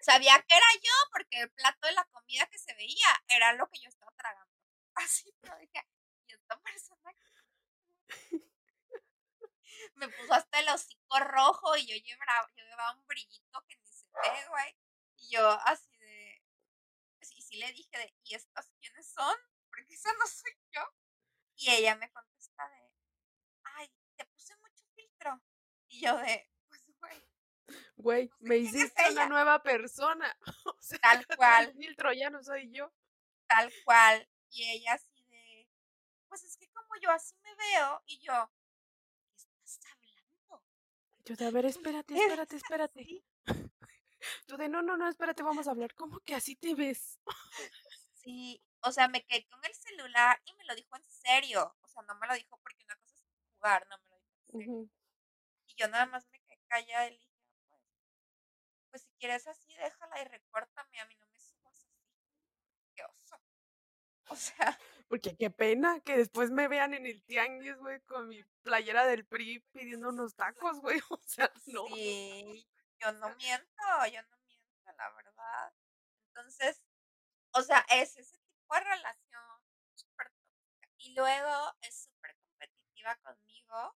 Sabía 0.00 0.40
que 0.46 0.56
era 0.56 0.66
yo 0.74 0.92
porque 1.10 1.40
el 1.40 1.50
plato 1.50 1.84
de 1.88 1.94
la 1.94 2.04
comida 2.04 2.46
que 2.46 2.58
se 2.58 2.74
veía 2.74 3.24
era 3.26 3.54
lo 3.54 3.68
que 3.70 3.80
yo 3.80 3.88
estaba 3.88 4.12
tragando. 4.12 4.54
Así, 4.94 5.34
pero 5.40 5.56
dije, 5.58 5.84
y 6.26 6.34
esta 6.34 6.60
persona 6.60 7.14
me 9.96 10.08
puso 10.08 10.34
hasta 10.34 10.60
el 10.60 10.68
hocico 10.68 11.18
y 11.76 11.86
yo 11.86 11.96
llevaba, 11.96 12.50
yo 12.56 12.64
llevaba 12.64 12.94
un 12.96 13.06
brillito 13.06 13.64
que 13.66 13.76
ni 13.76 13.86
se 13.86 14.06
ve, 14.06 14.48
güey. 14.48 14.76
Y 15.16 15.30
yo 15.30 15.48
así 15.64 15.96
de, 15.98 16.42
y 17.20 17.42
sí 17.42 17.56
le 17.56 17.72
dije 17.72 17.96
de, 17.98 18.14
¿y 18.24 18.34
estas 18.34 18.70
quiénes 18.80 19.06
son? 19.12 19.36
Porque 19.70 19.94
esa 19.94 20.12
no 20.14 20.26
soy 20.26 20.52
yo. 20.72 20.82
Y 21.56 21.70
ella 21.70 21.96
me 21.96 22.10
contesta 22.10 22.68
de, 22.68 22.92
ay, 23.62 23.90
te 24.16 24.24
puse 24.26 24.56
mucho 24.56 24.84
filtro. 24.94 25.40
Y 25.88 26.00
yo 26.00 26.16
de, 26.18 26.50
pues, 26.68 26.82
güey. 26.98 27.28
Güey, 27.96 28.30
me 28.40 28.56
hiciste 28.58 29.10
una 29.10 29.28
nueva 29.28 29.62
persona. 29.62 30.36
O 30.66 30.76
sea, 30.80 30.98
Tal 30.98 31.26
cual. 31.36 31.68
El 31.68 31.74
filtro 31.76 32.12
ya 32.12 32.30
no 32.30 32.42
soy 32.42 32.70
yo. 32.70 32.92
Tal 33.46 33.72
cual. 33.84 34.28
Y 34.50 34.70
ella 34.70 34.94
así 34.94 35.24
de, 35.30 35.68
pues 36.28 36.44
es 36.44 36.56
que 36.56 36.68
como 36.72 36.94
yo 37.00 37.10
así 37.10 37.34
me 37.42 37.54
veo, 37.54 38.02
y 38.06 38.20
yo. 38.20 38.50
Yo 41.26 41.36
de, 41.36 41.46
a 41.46 41.50
ver, 41.50 41.64
espérate, 41.66 42.14
espérate, 42.14 42.56
espérate. 42.56 43.24
Tú 44.46 44.56
de, 44.56 44.68
no, 44.68 44.82
no, 44.82 44.96
no, 44.96 45.08
espérate, 45.08 45.42
vamos 45.42 45.66
a 45.66 45.70
hablar. 45.70 45.94
¿Cómo 45.94 46.20
que 46.20 46.34
así 46.34 46.56
te 46.56 46.74
ves? 46.74 47.18
Sí, 48.12 48.62
o 48.80 48.92
sea, 48.92 49.08
me 49.08 49.24
quedé 49.24 49.46
con 49.48 49.60
el 49.64 49.74
celular 49.74 50.40
y 50.44 50.54
me 50.54 50.64
lo 50.64 50.74
dijo 50.74 50.96
en 50.96 51.04
serio. 51.08 51.76
O 51.82 51.88
sea, 51.88 52.02
no 52.02 52.14
me 52.16 52.26
lo 52.26 52.34
dijo 52.34 52.58
porque 52.62 52.84
una 52.84 52.96
cosa 52.96 53.14
es 53.14 53.24
jugar, 53.54 53.86
no 53.90 53.98
me 53.98 54.08
lo 54.08 54.16
dijo 54.16 54.34
en 54.38 54.46
serio. 54.56 54.74
Y 55.66 55.74
yo 55.76 55.88
nada 55.88 56.06
más 56.06 56.26
me 56.30 56.40
quedé 56.40 56.60
callada 56.68 57.08
y 57.08 57.12
le 57.12 57.18
dije, 57.18 57.32
pues, 57.68 57.82
pues 58.90 59.02
si 59.02 59.10
quieres 59.18 59.46
así, 59.46 59.74
déjala 59.76 60.22
y 60.22 60.24
recórtame, 60.24 61.00
a 61.00 61.06
mí 61.06 61.16
no 61.16 61.26
me 61.26 61.38
subas 61.40 61.74
así. 61.74 61.88
Qué 62.94 63.02
oso. 63.04 63.40
O 64.30 64.36
sea. 64.36 64.78
Porque 65.14 65.36
qué 65.36 65.48
pena 65.48 66.00
que 66.00 66.16
después 66.16 66.50
me 66.50 66.66
vean 66.66 66.92
en 66.92 67.06
el 67.06 67.22
tianguis, 67.22 67.76
güey, 67.76 68.00
con 68.00 68.26
mi 68.26 68.42
playera 68.62 69.06
del 69.06 69.24
PRI 69.24 69.60
pidiendo 69.70 70.08
unos 70.08 70.34
tacos, 70.34 70.80
güey. 70.80 71.00
O 71.10 71.20
sea, 71.24 71.52
no. 71.66 71.86
Sí, 71.86 72.66
yo 73.00 73.12
no 73.12 73.28
miento, 73.36 73.84
yo 74.12 74.22
no 74.22 74.36
miento, 74.48 74.92
la 74.98 75.10
verdad. 75.12 75.72
Entonces, 76.26 76.82
o 77.52 77.62
sea, 77.62 77.86
es 77.90 78.16
ese 78.16 78.36
tipo 78.38 78.74
de 78.74 78.80
relación 78.80 79.42
súper 79.94 80.32
tóxica. 80.32 80.88
Y 80.98 81.14
luego 81.14 81.76
es 81.82 81.94
súper 81.94 82.36
competitiva 82.36 83.14
conmigo. 83.22 83.96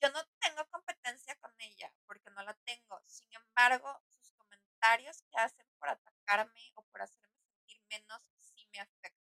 Yo 0.00 0.10
no 0.12 0.24
tengo 0.38 0.64
competencia 0.70 1.34
con 1.40 1.52
ella 1.58 1.92
porque 2.06 2.30
no 2.30 2.44
la 2.44 2.54
tengo. 2.54 3.02
Sin 3.04 3.26
embargo, 3.32 4.00
sus 4.06 4.30
comentarios 4.34 5.22
que 5.22 5.38
hacen 5.38 5.66
por 5.80 5.88
atacarme 5.88 6.70
o 6.76 6.84
por 6.84 7.02
hacerme 7.02 7.34
sentir 7.66 7.82
menos 7.90 8.22
sí 8.38 8.68
me 8.72 8.78
afectan. 8.78 9.19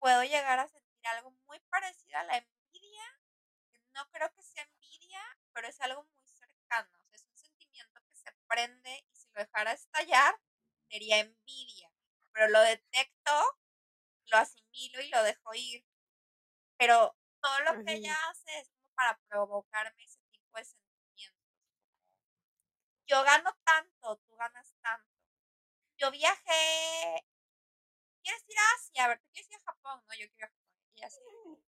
Puedo 0.00 0.24
llegar 0.24 0.58
a 0.58 0.66
sentir 0.66 1.06
algo 1.08 1.30
muy 1.46 1.60
parecido 1.70 2.18
a 2.18 2.24
la 2.24 2.38
envidia. 2.38 3.04
No 3.94 4.08
creo 4.10 4.32
que 4.34 4.42
sea 4.42 4.62
envidia, 4.64 5.20
pero 5.52 5.68
es 5.68 5.80
algo 5.80 6.02
muy 6.02 6.26
cercano. 6.26 6.90
O 6.98 7.04
sea, 7.04 7.16
es 7.16 7.26
un 7.26 7.36
sentimiento 7.36 8.00
que 8.08 8.16
se 8.16 8.32
prende 8.48 9.04
y 9.10 9.14
si 9.14 9.28
lo 9.34 9.40
dejara 9.40 9.72
estallar, 9.72 10.40
sentiría 10.78 11.18
envidia, 11.18 11.92
pero 12.32 12.48
lo 12.48 12.60
detecto, 12.62 13.32
lo 14.26 14.38
asimilo 14.38 15.02
y 15.02 15.08
lo 15.10 15.22
dejo 15.22 15.54
ir. 15.54 15.86
Pero 16.78 17.14
todo 17.40 17.60
lo 17.60 17.84
que 17.84 17.92
ella 17.92 18.16
hace 18.30 18.58
es 18.58 18.70
como 18.70 18.94
para 18.94 19.18
provocarme 19.28 20.02
ese 20.04 20.20
tipo 20.30 20.56
de 20.56 20.64
sentimientos. 20.64 21.44
Yo 23.06 23.22
gano 23.22 23.50
tanto, 23.64 24.16
tú 24.18 24.34
ganas 24.36 24.74
tanto. 24.80 25.10
Yo 25.98 26.10
viajé, 26.10 27.26
¿quieres 28.22 28.44
ir 28.48 28.58
a 28.58 28.74
Asia? 28.76 29.04
A 29.04 29.08
ver, 29.08 29.18
tú 29.20 29.28
quieres 29.32 29.50
ir 29.50 29.56
a 29.56 29.60
Japón, 29.60 30.02
¿no? 30.06 30.14
Yo 30.14 30.26
quiero 30.30 30.36
ir 30.36 30.44
a 30.44 30.48
Japón. 30.48 30.60
Y 30.94 31.02
así, 31.02 31.20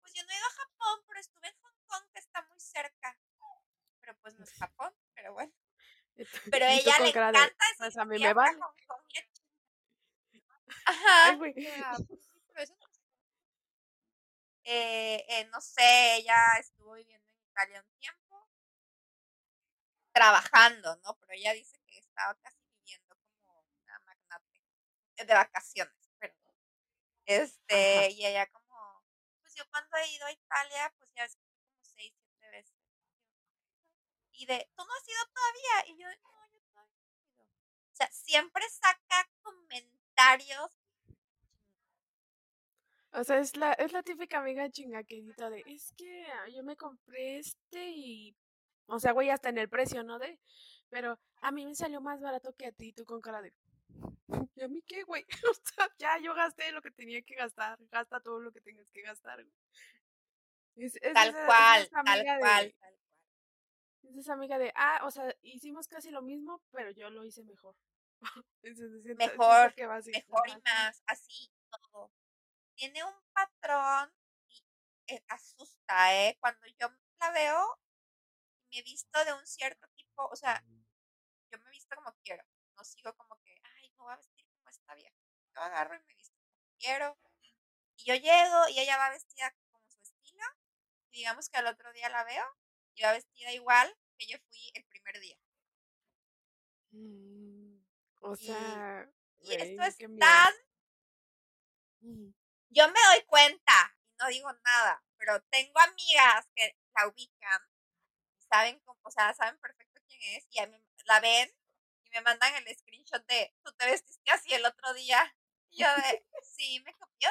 pues 0.00 0.12
yo 0.14 0.22
no 0.24 0.32
he 0.32 0.36
ido 0.36 0.46
a 0.46 0.50
Japón, 0.50 1.04
pero 1.06 1.20
estuve 1.20 1.48
en 1.48 1.56
Hong 1.60 1.78
Kong, 1.86 2.04
que 2.12 2.18
está 2.20 2.42
muy 2.42 2.60
cerca. 2.60 3.18
Pero 4.00 4.16
pues 4.18 4.34
no 4.38 4.44
es 4.44 4.52
Japón, 4.70 4.94
pero 5.14 5.32
bueno. 5.32 5.52
Pero 6.50 6.66
ella 6.66 6.98
le 7.00 7.08
encanta 7.08 7.40
de, 7.40 7.54
pues 7.78 7.96
a 7.96 8.04
mí 8.04 8.18
me 8.18 8.34
vale. 8.34 8.58
Hong 8.60 8.76
Kong 8.86 9.04
Ajá. 10.86 11.28
Ay, 11.28 11.36
güey. 11.36 11.54
Eh, 14.66 15.24
eh, 15.28 15.44
no 15.52 15.60
sé, 15.60 16.16
ella 16.16 16.36
estuvo 16.58 16.94
viviendo 16.94 17.28
en 17.30 17.50
Italia 17.50 17.82
un 17.82 17.98
tiempo, 17.98 18.48
trabajando, 20.12 20.96
¿no? 21.04 21.18
Pero 21.18 21.32
ella 21.34 21.52
dice 21.52 21.78
que 21.86 21.98
estaba 21.98 22.34
casi 22.36 22.56
viviendo 22.78 23.14
como 23.44 23.60
una 23.82 23.98
magnate 24.00 24.62
de 25.16 25.34
vacaciones. 25.34 26.03
Este, 27.26 28.10
y 28.10 28.26
ella 28.26 28.46
como, 28.50 29.02
pues 29.40 29.54
yo 29.54 29.64
cuando 29.70 29.96
he 29.96 30.08
ido 30.14 30.26
a 30.26 30.32
Italia, 30.32 30.94
pues 30.98 31.12
ya 31.14 31.24
es 31.24 31.36
como 31.36 31.54
seis, 31.80 32.12
siete 32.18 32.50
veces. 32.50 32.76
Y 34.32 34.46
de, 34.46 34.70
¿tú 34.76 34.84
no 34.84 34.92
has 34.92 35.08
ido 35.08 35.24
todavía? 35.32 35.94
Y 35.94 36.02
yo, 36.02 36.08
no, 36.22 36.46
yo 36.52 36.60
todavía 36.72 37.02
no 37.06 37.20
he 37.20 37.32
ido. 37.32 37.44
O 37.92 37.96
sea, 37.96 38.10
siempre 38.12 38.62
saca 38.68 39.30
comentarios 39.42 40.84
o 43.14 43.22
sea, 43.22 43.38
es 43.38 43.56
la, 43.56 43.72
es 43.74 43.92
la 43.92 44.02
típica 44.02 44.40
amiga 44.40 44.68
chingaquedita 44.68 45.48
de, 45.48 45.62
es 45.66 45.92
que 45.96 46.26
yo 46.52 46.64
me 46.64 46.76
compré 46.76 47.38
este 47.38 47.90
y, 47.90 48.36
o 48.86 48.98
sea, 48.98 49.12
güey, 49.12 49.30
hasta 49.30 49.50
en 49.50 49.58
el 49.58 49.68
precio, 49.68 50.02
¿no? 50.02 50.18
De, 50.18 50.40
pero 50.88 51.20
a 51.40 51.52
mí 51.52 51.64
me 51.64 51.76
salió 51.76 52.00
más 52.00 52.20
barato 52.20 52.54
que 52.54 52.66
a 52.66 52.72
ti, 52.72 52.92
tú 52.92 53.04
con 53.04 53.20
cara 53.20 53.40
de, 53.40 53.52
¿y 54.54 54.62
a 54.62 54.68
mí 54.68 54.82
qué, 54.86 55.02
güey? 55.04 55.24
O 55.50 55.54
sea, 55.54 55.90
ya 55.98 56.18
yo 56.18 56.34
gasté 56.34 56.72
lo 56.72 56.82
que 56.82 56.90
tenía 56.90 57.22
que 57.22 57.34
gastar, 57.34 57.78
gasta 57.90 58.20
todo 58.20 58.40
lo 58.40 58.52
que 58.52 58.60
tengas 58.60 58.88
que 58.90 59.02
gastar, 59.02 59.42
güey. 59.42 59.56
Es, 60.76 60.98
tal, 61.12 61.32
cual, 61.32 61.88
tal 61.88 62.04
cual, 62.04 62.24
tal 62.24 62.38
cual. 62.40 62.74
Es 64.02 64.16
esa 64.16 64.32
amiga 64.34 64.58
de, 64.58 64.72
ah, 64.74 65.00
o 65.04 65.10
sea, 65.10 65.34
hicimos 65.42 65.88
casi 65.88 66.10
lo 66.10 66.20
mismo, 66.20 66.60
pero 66.72 66.90
yo 66.90 67.10
lo 67.10 67.24
hice 67.24 67.44
mejor. 67.44 67.76
mejor, 69.18 69.74
mejor 69.76 70.48
y 70.48 70.52
más, 70.64 71.02
así, 71.06 71.50
todo 71.70 72.10
tiene 72.74 73.04
un 73.04 73.14
patrón 73.32 74.12
y 74.48 74.64
eh, 75.08 75.24
asusta, 75.28 76.14
¿eh? 76.14 76.36
Cuando 76.40 76.66
yo 76.78 76.88
la 77.20 77.30
veo, 77.30 77.80
me 78.70 78.78
he 78.78 78.82
visto 78.82 79.24
de 79.24 79.32
un 79.32 79.46
cierto 79.46 79.86
tipo, 79.94 80.26
o 80.26 80.36
sea, 80.36 80.62
yo 81.50 81.58
me 81.58 81.68
he 81.68 81.72
visto 81.72 81.94
como 81.96 82.14
quiero, 82.24 82.44
no 82.76 82.84
sigo 82.84 83.14
como 83.14 83.36
voy 84.04 84.12
a 84.12 84.16
vestir 84.16 84.46
como 84.56 84.68
esta 84.70 84.94
vieja. 84.94 85.16
Yo 85.54 85.60
agarro 85.60 85.94
y 85.96 85.98
me 86.00 86.14
visto 86.14 86.38
como 86.46 86.68
quiero. 86.78 87.18
Y 87.96 88.04
yo 88.04 88.14
llego 88.14 88.68
y 88.68 88.80
ella 88.80 88.96
va 88.96 89.10
vestida 89.10 89.50
como 89.52 89.80
su 89.88 90.00
estilo, 90.00 90.44
y 91.10 91.18
digamos 91.18 91.48
que 91.48 91.58
al 91.58 91.66
otro 91.66 91.92
día 91.92 92.08
la 92.08 92.24
veo 92.24 92.44
y 92.94 93.02
va 93.02 93.12
vestida 93.12 93.52
igual 93.52 93.96
que 94.18 94.26
yo 94.26 94.38
fui 94.48 94.70
el 94.74 94.84
primer 94.84 95.20
día. 95.20 95.38
Mm, 96.90 97.84
o 98.20 98.36
sea, 98.36 99.08
y, 99.40 99.54
esto 99.54 99.82
es 99.82 99.98
tan 100.18 100.54
yo 102.70 102.88
me 102.88 103.00
doy 103.12 103.24
cuenta 103.26 103.96
y 104.08 104.14
no 104.16 104.28
digo 104.28 104.52
nada, 104.64 105.02
pero 105.16 105.40
tengo 105.50 105.80
amigas 105.80 106.46
que 106.54 106.76
la 106.94 107.08
ubican, 107.08 107.62
saben 108.50 108.82
o 108.84 109.10
sea, 109.10 109.32
saben 109.34 109.58
perfecto 109.58 110.00
quién 110.06 110.20
es 110.36 110.46
y 110.50 110.60
a 110.60 110.66
mí 110.66 110.84
la 111.06 111.20
ven 111.20 111.50
me 112.14 112.22
mandan 112.22 112.54
el 112.54 112.76
screenshot 112.76 113.26
de 113.26 113.54
tú 113.62 113.72
te 113.72 113.86
vestiste 113.86 114.30
así 114.30 114.54
el 114.54 114.64
otro 114.64 114.94
día. 114.94 115.34
Y 115.70 115.82
yo 115.82 115.88
de, 115.96 116.24
sí, 116.42 116.80
me 116.84 116.92
copió. 116.94 117.28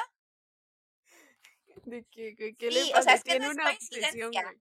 ¿De 1.84 2.06
qué, 2.10 2.34
qué, 2.58 2.70
le 2.70 2.80
pasa? 2.90 3.00
O 3.00 3.02
sea, 3.02 3.14
es 3.14 3.24
que 3.24 3.30
Tiene 3.30 3.48
una 3.48 3.70
obsesión, 3.70 4.30
güey. 4.30 4.60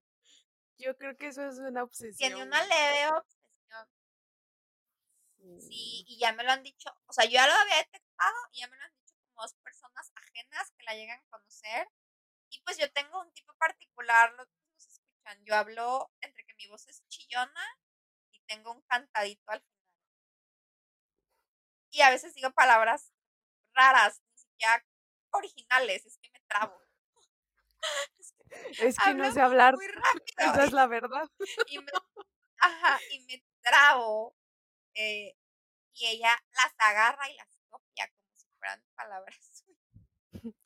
Yo 0.78 0.98
creo 0.98 1.18
que 1.18 1.28
eso 1.28 1.46
es 1.48 1.60
una 1.60 1.84
obsesión. 1.84 2.18
Tiene 2.18 2.44
una 2.44 2.64
leve 2.64 3.08
obsesión. 3.10 3.44
Sí, 5.60 6.06
y 6.08 6.18
ya 6.18 6.32
me 6.32 6.44
lo 6.44 6.52
han 6.52 6.64
dicho, 6.64 6.90
o 7.06 7.12
sea, 7.12 7.26
yo 7.26 7.32
ya 7.32 7.48
lo 7.48 7.54
había 7.54 7.76
detectado 7.76 8.36
y 8.54 8.62
ya 8.62 8.68
me 8.70 8.78
lo 8.78 8.84
han 8.84 8.94
dicho 8.96 9.14
como 9.26 9.42
dos 9.42 9.54
personas 9.56 10.12
ajenas 10.16 10.72
que 10.72 10.84
la 10.86 10.96
llegan 10.96 11.20
a 11.20 11.30
conocer. 11.30 11.90
Y 12.50 12.62
pues 12.62 12.78
yo 12.78 12.90
tengo 12.92 13.20
un 13.20 13.32
tipo 13.34 13.54
particular, 13.56 14.32
los 14.34 14.48
que 14.48 14.64
nos 14.72 14.88
escuchan. 14.88 15.44
Yo 15.44 15.56
hablo 15.56 16.12
entre 16.22 16.46
que 16.46 16.54
mi 16.56 16.68
voz 16.68 16.88
es 16.88 17.06
chillona 17.10 17.66
y 18.32 18.40
tengo 18.46 18.72
un 18.72 18.82
cantadito 18.84 19.52
al 19.52 19.62
final. 19.62 19.83
Y 21.94 22.02
a 22.02 22.10
veces 22.10 22.34
digo 22.34 22.52
palabras 22.52 23.14
raras, 23.74 24.22
siquiera 24.34 24.84
originales, 25.32 26.06
es 26.06 26.18
que 26.18 26.30
me 26.32 26.40
trabo. 26.48 26.82
Es 28.80 29.00
que, 29.00 29.16
no 29.16 29.32
sé 29.32 29.42
hablar. 29.42 29.74
Muy 29.74 29.88
rápido. 29.88 30.36
Esa 30.38 30.64
es 30.66 30.72
la 30.74 30.86
verdad. 30.86 31.28
Y 31.68 31.80
me, 31.80 31.92
ajá, 32.60 33.00
y 33.10 33.20
me 33.26 33.44
trabo. 33.62 34.36
Eh, 34.94 35.36
y 35.94 36.06
ella 36.06 36.40
las 36.52 36.74
agarra 36.78 37.30
y 37.32 37.36
las 37.36 37.48
copia 37.70 38.08
como 38.10 38.36
si 38.36 38.48
fueran 38.60 38.84
palabras 38.96 39.64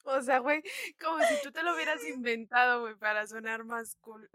o 0.06 0.22
sea, 0.22 0.40
güey, 0.40 0.64
como 1.00 1.20
si 1.24 1.42
tú 1.44 1.52
te 1.52 1.64
lo 1.64 1.74
hubieras 1.74 2.04
inventado, 2.06 2.82
güey, 2.82 2.96
para 2.96 3.28
sonar 3.28 3.64
más 3.64 3.96
cool. 4.02 4.30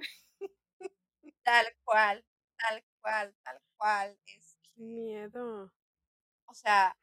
Tal 1.43 1.67
cual, 1.85 2.25
tal 2.57 2.85
cual, 3.01 3.35
tal 3.43 3.61
cual. 3.77 4.19
Es, 4.27 4.57
miedo. 4.77 5.73
O 6.53 6.55
sea, 6.55 6.95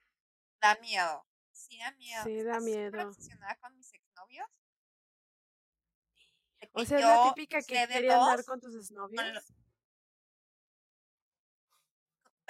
da 0.62 0.76
miedo. 0.76 1.26
Sí, 1.52 1.80
da 1.80 1.92
miedo. 1.94 2.24
Sí, 2.24 2.44
da 2.44 2.60
miedo. 2.60 3.10
obsesionada 3.10 3.56
con 3.56 3.76
mis 3.76 3.92
exnovios. 3.92 4.48
O 6.74 6.86
sea, 6.86 7.00
es 7.00 7.06
la 7.06 7.24
típica 7.34 7.58
que 7.64 7.88
quería 7.88 8.16
andar 8.16 8.46
con 8.46 8.62
tus 8.62 8.76
exnovios. 8.76 9.54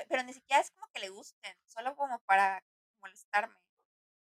Pero 0.09 0.23
ni 0.23 0.33
siquiera 0.33 0.61
es 0.61 0.71
como 0.71 0.91
que 0.91 0.99
le 0.99 1.09
gusten, 1.09 1.57
solo 1.67 1.95
como 1.95 2.19
para 2.25 2.61
molestarme. 2.99 3.55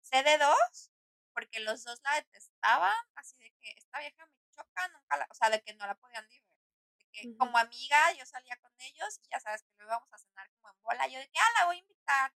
Sé 0.02 0.22
de 0.22 0.38
dos 0.38 0.92
porque 1.34 1.62
los 1.62 1.82
dos 1.86 2.02
la 2.04 2.16
detestaban, 2.16 2.96
así 3.16 3.38
de 3.38 3.52
que 3.62 3.74
esta 3.78 4.00
vieja 4.00 4.26
me 4.26 4.50
choca, 4.52 4.88
nunca 4.90 5.18
la, 5.18 5.28
o 5.30 5.34
sea, 5.34 5.50
de 5.50 5.62
que 5.62 5.74
no 5.76 5.86
la 5.86 5.96
podían 5.96 6.28
divertir. 6.28 6.46
De 6.98 7.06
que 7.12 7.38
como 7.38 7.58
amiga 7.58 8.14
yo 8.14 8.26
salía 8.26 8.58
con 8.58 8.74
ellos 8.80 9.20
y 9.22 9.30
ya 9.30 9.40
sabes 9.40 9.64
que 9.64 9.74
luego 9.78 9.92
íbamos 9.92 10.14
a 10.14 10.18
cenar 10.18 10.50
como 10.52 10.70
en 10.74 10.82
bola, 10.82 11.08
yo 11.08 11.20
de 11.20 11.30
que, 11.30 11.40
ah, 11.40 11.60
la 11.60 11.66
voy 11.68 11.78
a 11.78 11.80
invitar. 11.80 12.34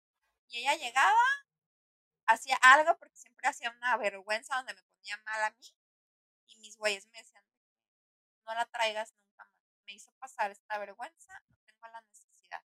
Y 0.48 0.58
ella 0.58 0.74
llegaba, 0.76 1.46
hacía 2.26 2.56
algo 2.56 2.96
porque 2.98 3.16
siempre 3.16 3.48
hacía 3.48 3.70
una 3.70 3.96
vergüenza 3.96 4.56
donde 4.56 4.74
me 4.74 4.82
ponía 4.82 5.16
mal 5.24 5.44
a 5.44 5.50
mí 5.50 5.74
y 6.46 6.56
mis 6.58 6.76
güeyes 6.76 7.06
me 7.06 7.18
decían 7.18 7.44
no 8.48 8.54
la 8.54 8.64
traigas 8.66 9.12
nunca 9.12 9.44
más. 9.44 9.52
Me 9.84 9.92
hizo 9.92 10.10
pasar 10.12 10.50
esta 10.50 10.78
vergüenza, 10.78 11.40
no 11.48 11.56
tengo 11.66 11.86
la 11.88 12.00
necesidad. 12.00 12.64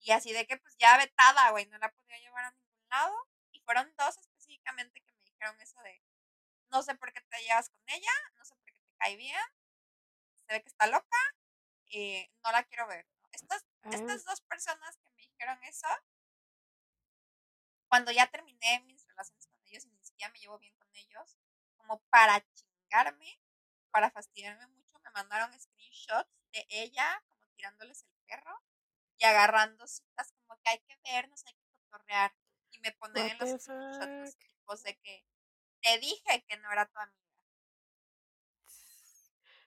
Y 0.00 0.12
así 0.12 0.32
de 0.32 0.46
que 0.46 0.58
pues 0.58 0.76
ya 0.78 0.96
vetada, 0.98 1.50
güey, 1.50 1.66
no 1.66 1.78
la 1.78 1.90
podía 1.90 2.18
llevar 2.18 2.44
a 2.44 2.50
ningún 2.50 2.88
lado. 2.90 3.28
Y 3.50 3.60
fueron 3.60 3.92
dos 3.96 4.18
específicamente 4.18 5.00
que 5.00 5.12
dijeron 5.24 5.58
eso 5.60 5.80
de, 5.82 6.02
no 6.68 6.82
sé 6.82 6.94
por 6.96 7.12
qué 7.12 7.20
te 7.22 7.42
llevas 7.42 7.70
con 7.70 7.82
ella, 7.88 8.12
no 8.36 8.44
sé 8.44 8.54
por 8.54 8.64
qué 8.66 8.72
te 8.72 8.96
cae 8.98 9.16
bien, 9.16 9.40
se 10.34 10.52
ve 10.52 10.62
que 10.62 10.68
está 10.68 10.86
loca, 10.86 11.18
eh, 11.92 12.30
no 12.44 12.52
la 12.52 12.62
quiero 12.64 12.86
ver. 12.86 13.06
Estas, 13.32 13.64
ah. 13.82 13.90
estas 13.92 14.24
dos 14.24 14.40
personas 14.42 14.96
que 14.98 15.10
me 15.10 15.22
dijeron 15.22 15.62
eso, 15.64 15.88
cuando 17.88 18.12
ya 18.12 18.26
terminé 18.30 18.80
mis 18.86 19.06
relaciones 19.06 19.46
con 19.46 19.64
ellos 19.66 19.84
y 19.84 19.90
ni 19.90 20.04
siquiera 20.04 20.32
me 20.32 20.38
llevo 20.38 20.58
bien 20.58 20.74
con 20.76 20.88
ellos, 20.94 21.38
como 21.76 22.00
para 22.10 22.44
chingarme, 22.54 23.40
para 23.90 24.10
fastidiarme 24.10 24.66
mucho, 24.66 24.98
me 25.00 25.10
mandaron 25.10 25.58
screenshots 25.58 26.30
de 26.52 26.66
ella 26.68 27.22
como 27.28 27.46
tirándoles 27.54 28.02
el 28.04 28.10
perro 28.26 28.62
y 29.18 29.24
agarrando 29.24 29.86
citas 29.86 30.32
como 30.32 30.60
que 30.60 30.70
hay 30.70 30.78
que 30.80 30.98
vernos, 31.04 31.44
hay 31.46 31.54
que 31.54 31.68
cotorrear 31.90 32.34
y 32.70 32.78
me 32.80 32.92
ponen 32.92 33.28
en 33.30 33.38
los 33.38 33.60
screenshots 33.60 34.82
de 34.82 34.96
que 34.98 35.24
te 35.80 35.98
dije 35.98 36.44
que 36.48 36.56
no 36.58 36.72
era 36.72 36.86
tu 36.86 36.98
amiga. 36.98 37.26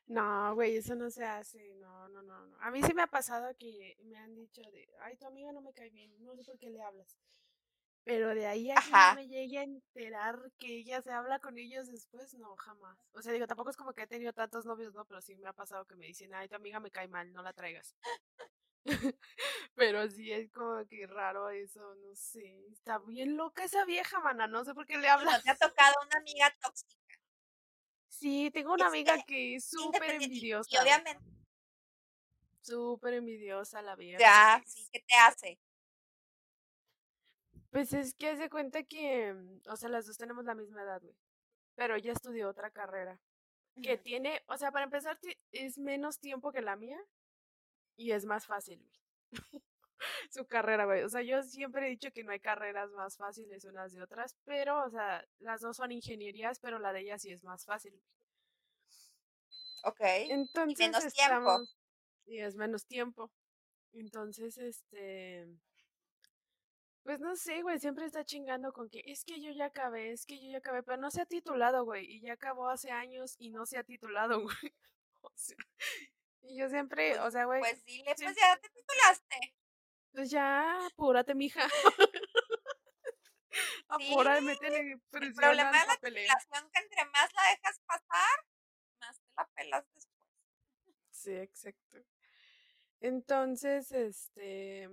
No, 0.07 0.55
güey, 0.55 0.75
eso 0.75 0.95
no 0.95 1.11
se 1.11 1.23
hace, 1.23 1.75
no, 1.75 2.09
no, 2.09 2.23
no, 2.23 2.47
no. 2.47 2.57
A 2.61 2.71
mí 2.71 2.81
sí 2.81 2.95
me 2.95 3.03
ha 3.03 3.07
pasado 3.07 3.55
que 3.57 3.95
me 4.05 4.17
han 4.17 4.33
dicho 4.33 4.61
de, 4.71 4.89
ay, 5.01 5.15
tu 5.17 5.27
amiga 5.27 5.51
no 5.51 5.61
me 5.61 5.71
cae 5.71 5.91
bien, 5.91 6.11
no 6.25 6.35
sé 6.35 6.43
por 6.43 6.57
qué 6.57 6.71
le 6.71 6.81
hablas. 6.81 7.15
Pero 8.09 8.33
de 8.33 8.47
ahí 8.47 8.71
a 8.71 8.81
que 8.81 8.89
no 8.89 9.13
me 9.13 9.27
llegue 9.27 9.59
a 9.59 9.63
enterar 9.63 10.39
que 10.57 10.77
ella 10.77 10.99
se 10.99 11.11
habla 11.11 11.37
con 11.37 11.59
ellos 11.59 11.85
después, 11.85 12.33
no, 12.33 12.55
jamás. 12.55 12.97
O 13.13 13.21
sea, 13.21 13.31
digo, 13.31 13.45
tampoco 13.45 13.69
es 13.69 13.77
como 13.77 13.93
que 13.93 14.01
he 14.01 14.07
tenido 14.07 14.33
tantos 14.33 14.65
novios, 14.65 14.95
no, 14.95 15.05
pero 15.05 15.21
sí 15.21 15.35
me 15.35 15.47
ha 15.47 15.53
pasado 15.53 15.85
que 15.85 15.95
me 15.95 16.07
dicen, 16.07 16.33
ay, 16.33 16.47
tu 16.49 16.55
amiga 16.55 16.79
me 16.79 16.89
cae 16.89 17.07
mal, 17.07 17.31
no 17.31 17.43
la 17.43 17.53
traigas. 17.53 17.95
Pero 19.75 20.09
sí 20.09 20.31
es 20.31 20.49
como 20.51 20.83
que 20.87 21.05
raro 21.05 21.51
eso, 21.51 21.93
no 21.97 22.15
sé. 22.15 22.65
Está 22.71 22.97
bien 22.97 23.37
loca 23.37 23.63
esa 23.63 23.85
vieja, 23.85 24.19
mana. 24.21 24.47
No 24.47 24.65
sé 24.65 24.73
por 24.73 24.87
qué 24.87 24.97
le 24.97 25.07
hablas. 25.09 25.37
¿No 25.37 25.43
te 25.43 25.51
ha 25.51 25.69
tocado 25.69 25.93
una 26.07 26.17
amiga 26.17 26.51
tóxica? 26.63 27.19
Sí, 28.07 28.49
tengo 28.51 28.73
una 28.73 28.87
amiga 28.87 29.21
que 29.21 29.55
es 29.55 29.69
súper 29.69 30.11
envidiosa. 30.11 30.67
Y 30.71 30.77
obviamente. 30.81 31.23
Súper 32.61 33.13
envidiosa 33.13 33.83
la 33.83 33.95
vieja. 33.95 34.19
Ya, 34.19 34.63
sí, 34.65 34.89
¿qué 34.91 34.99
te 35.07 35.15
hace? 35.15 35.59
Pues 37.71 37.93
es 37.93 38.15
que 38.15 38.29
hace 38.29 38.49
cuenta 38.49 38.83
que, 38.83 39.35
o 39.67 39.75
sea, 39.75 39.89
las 39.89 40.07
dos 40.07 40.17
tenemos 40.17 40.45
la 40.45 40.55
misma 40.55 40.81
edad, 40.81 41.01
güey. 41.01 41.15
Pero 41.75 41.95
ella 41.95 42.13
estudió 42.13 42.49
otra 42.49 42.71
carrera. 42.71 43.19
Que 43.81 43.97
tiene, 43.97 44.41
o 44.47 44.57
sea, 44.57 44.71
para 44.71 44.85
empezar, 44.85 45.17
es 45.51 45.77
menos 45.77 46.19
tiempo 46.19 46.51
que 46.51 46.61
la 46.61 46.75
mía 46.75 46.99
y 47.95 48.11
es 48.11 48.25
más 48.25 48.45
fácil, 48.45 48.79
güey. 48.79 48.99
Su 50.31 50.45
carrera, 50.47 50.85
güey. 50.85 51.03
O 51.03 51.09
sea, 51.09 51.21
yo 51.21 51.43
siempre 51.43 51.85
he 51.85 51.89
dicho 51.89 52.11
que 52.11 52.23
no 52.23 52.31
hay 52.31 52.39
carreras 52.39 52.91
más 52.91 53.17
fáciles 53.17 53.63
unas 53.65 53.93
de 53.93 54.01
otras, 54.01 54.35
pero, 54.45 54.83
o 54.85 54.89
sea, 54.89 55.25
las 55.39 55.61
dos 55.61 55.77
son 55.77 55.91
ingenierías, 55.91 56.59
pero 56.59 56.79
la 56.79 56.93
de 56.93 57.01
ella 57.01 57.19
sí 57.19 57.31
es 57.31 57.43
más 57.43 57.65
fácil. 57.65 58.01
Ok. 59.83 60.01
Entonces, 60.01 60.79
y 60.79 60.83
menos 60.83 61.13
tiempo. 61.13 61.59
Y 62.25 62.39
es 62.39 62.55
menos 62.55 62.85
tiempo. 62.85 63.31
Entonces, 63.93 64.57
este. 64.57 65.47
Pues 67.09 67.21
no 67.21 67.35
sé, 67.35 67.63
güey, 67.63 67.79
siempre 67.79 68.05
está 68.05 68.23
chingando 68.23 68.71
con 68.71 68.87
que 68.87 69.01
es 69.03 69.25
que 69.25 69.41
yo 69.41 69.49
ya 69.49 69.65
acabé, 69.65 70.11
es 70.11 70.27
que 70.27 70.39
yo 70.39 70.51
ya 70.51 70.59
acabé, 70.59 70.83
pero 70.83 70.97
no 70.97 71.09
se 71.09 71.23
ha 71.23 71.25
titulado, 71.25 71.83
güey, 71.83 72.05
y 72.05 72.21
ya 72.21 72.33
acabó 72.33 72.69
hace 72.69 72.91
años 72.91 73.33
y 73.39 73.49
no 73.49 73.65
se 73.65 73.79
ha 73.79 73.83
titulado, 73.83 74.39
güey. 74.43 74.75
O 75.21 75.31
sea, 75.33 75.57
y 76.43 76.59
yo 76.59 76.69
siempre, 76.69 77.15
pues, 77.15 77.21
o 77.21 77.31
sea, 77.31 77.45
güey. 77.45 77.61
Pues 77.61 77.83
dile, 77.83 78.13
pues 78.15 78.35
ya 78.37 78.55
te 78.57 78.69
titulaste. 78.69 79.55
Pues 80.11 80.29
ya, 80.29 80.85
apúrate, 80.85 81.33
mija. 81.33 81.67
Apúrate, 83.87 84.41
métele 84.41 84.99
presión 85.09 85.29
El 85.29 85.33
problema 85.33 85.71
de 85.71 85.87
la 85.87 85.95
titulación 85.95 86.69
que 86.71 86.79
entre 86.79 87.05
más 87.05 87.33
la 87.33 87.41
dejas 87.49 87.79
pasar, 87.87 88.45
más 88.99 89.19
te 89.19 89.29
la 89.35 89.49
pelas 89.55 89.85
después. 89.95 90.27
Sí, 91.09 91.31
exacto. 91.31 91.97
Entonces, 92.99 93.91
este, 93.93 94.87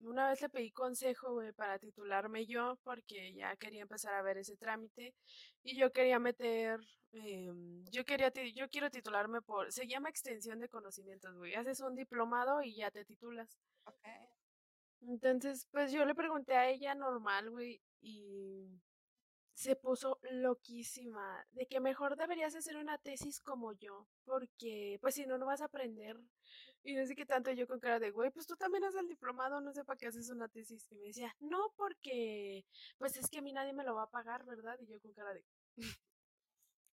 una 0.00 0.28
vez 0.28 0.40
le 0.40 0.48
pedí 0.48 0.70
consejo, 0.70 1.32
güey, 1.34 1.52
para 1.52 1.78
titularme 1.78 2.46
yo, 2.46 2.78
porque 2.82 3.34
ya 3.34 3.56
quería 3.56 3.82
empezar 3.82 4.14
a 4.14 4.22
ver 4.22 4.38
ese 4.38 4.56
trámite 4.56 5.14
y 5.62 5.78
yo 5.78 5.92
quería 5.92 6.18
meter, 6.18 6.80
em, 7.12 7.84
yo 7.90 8.04
quería, 8.04 8.32
yo 8.54 8.68
quiero 8.68 8.90
titularme 8.90 9.42
por, 9.42 9.72
se 9.72 9.86
llama 9.86 10.08
extensión 10.08 10.60
de 10.60 10.68
conocimientos, 10.68 11.36
güey, 11.36 11.54
haces 11.54 11.80
un 11.80 11.94
diplomado 11.94 12.62
y 12.62 12.76
ya 12.76 12.90
te 12.90 13.04
titulas. 13.04 13.58
Okay. 13.84 14.28
Entonces, 15.02 15.66
pues 15.70 15.92
yo 15.92 16.04
le 16.04 16.14
pregunté 16.14 16.54
a 16.54 16.68
ella 16.68 16.94
normal, 16.94 17.50
güey, 17.50 17.80
y 18.00 18.80
se 19.54 19.76
puso 19.76 20.18
loquísima 20.30 21.46
de 21.52 21.66
que 21.66 21.80
mejor 21.80 22.16
deberías 22.16 22.54
hacer 22.54 22.76
una 22.76 22.96
tesis 22.98 23.40
como 23.40 23.72
yo, 23.74 24.06
porque 24.24 24.98
pues 25.02 25.14
si 25.14 25.26
no, 25.26 25.36
no 25.36 25.46
vas 25.46 25.60
a 25.60 25.66
aprender. 25.66 26.16
Y 26.82 26.94
no 26.94 27.06
sé 27.06 27.14
qué 27.14 27.26
tanto 27.26 27.50
yo 27.52 27.66
con 27.66 27.78
cara 27.78 27.98
de, 27.98 28.10
güey, 28.10 28.30
pues 28.30 28.46
tú 28.46 28.56
también 28.56 28.84
haces 28.84 29.00
el 29.00 29.08
diplomado, 29.08 29.60
no 29.60 29.72
sé 29.72 29.84
para 29.84 29.98
qué 29.98 30.06
haces 30.06 30.30
una 30.30 30.48
tesis. 30.48 30.86
Y 30.90 30.94
me 30.96 31.06
decía, 31.08 31.34
no, 31.40 31.72
porque 31.76 32.64
pues 32.98 33.16
es 33.16 33.28
que 33.28 33.38
a 33.38 33.42
mí 33.42 33.52
nadie 33.52 33.72
me 33.72 33.84
lo 33.84 33.94
va 33.94 34.04
a 34.04 34.10
pagar, 34.10 34.44
¿verdad? 34.44 34.78
Y 34.80 34.86
yo 34.86 35.00
con 35.00 35.12
cara 35.12 35.34
de... 35.34 35.44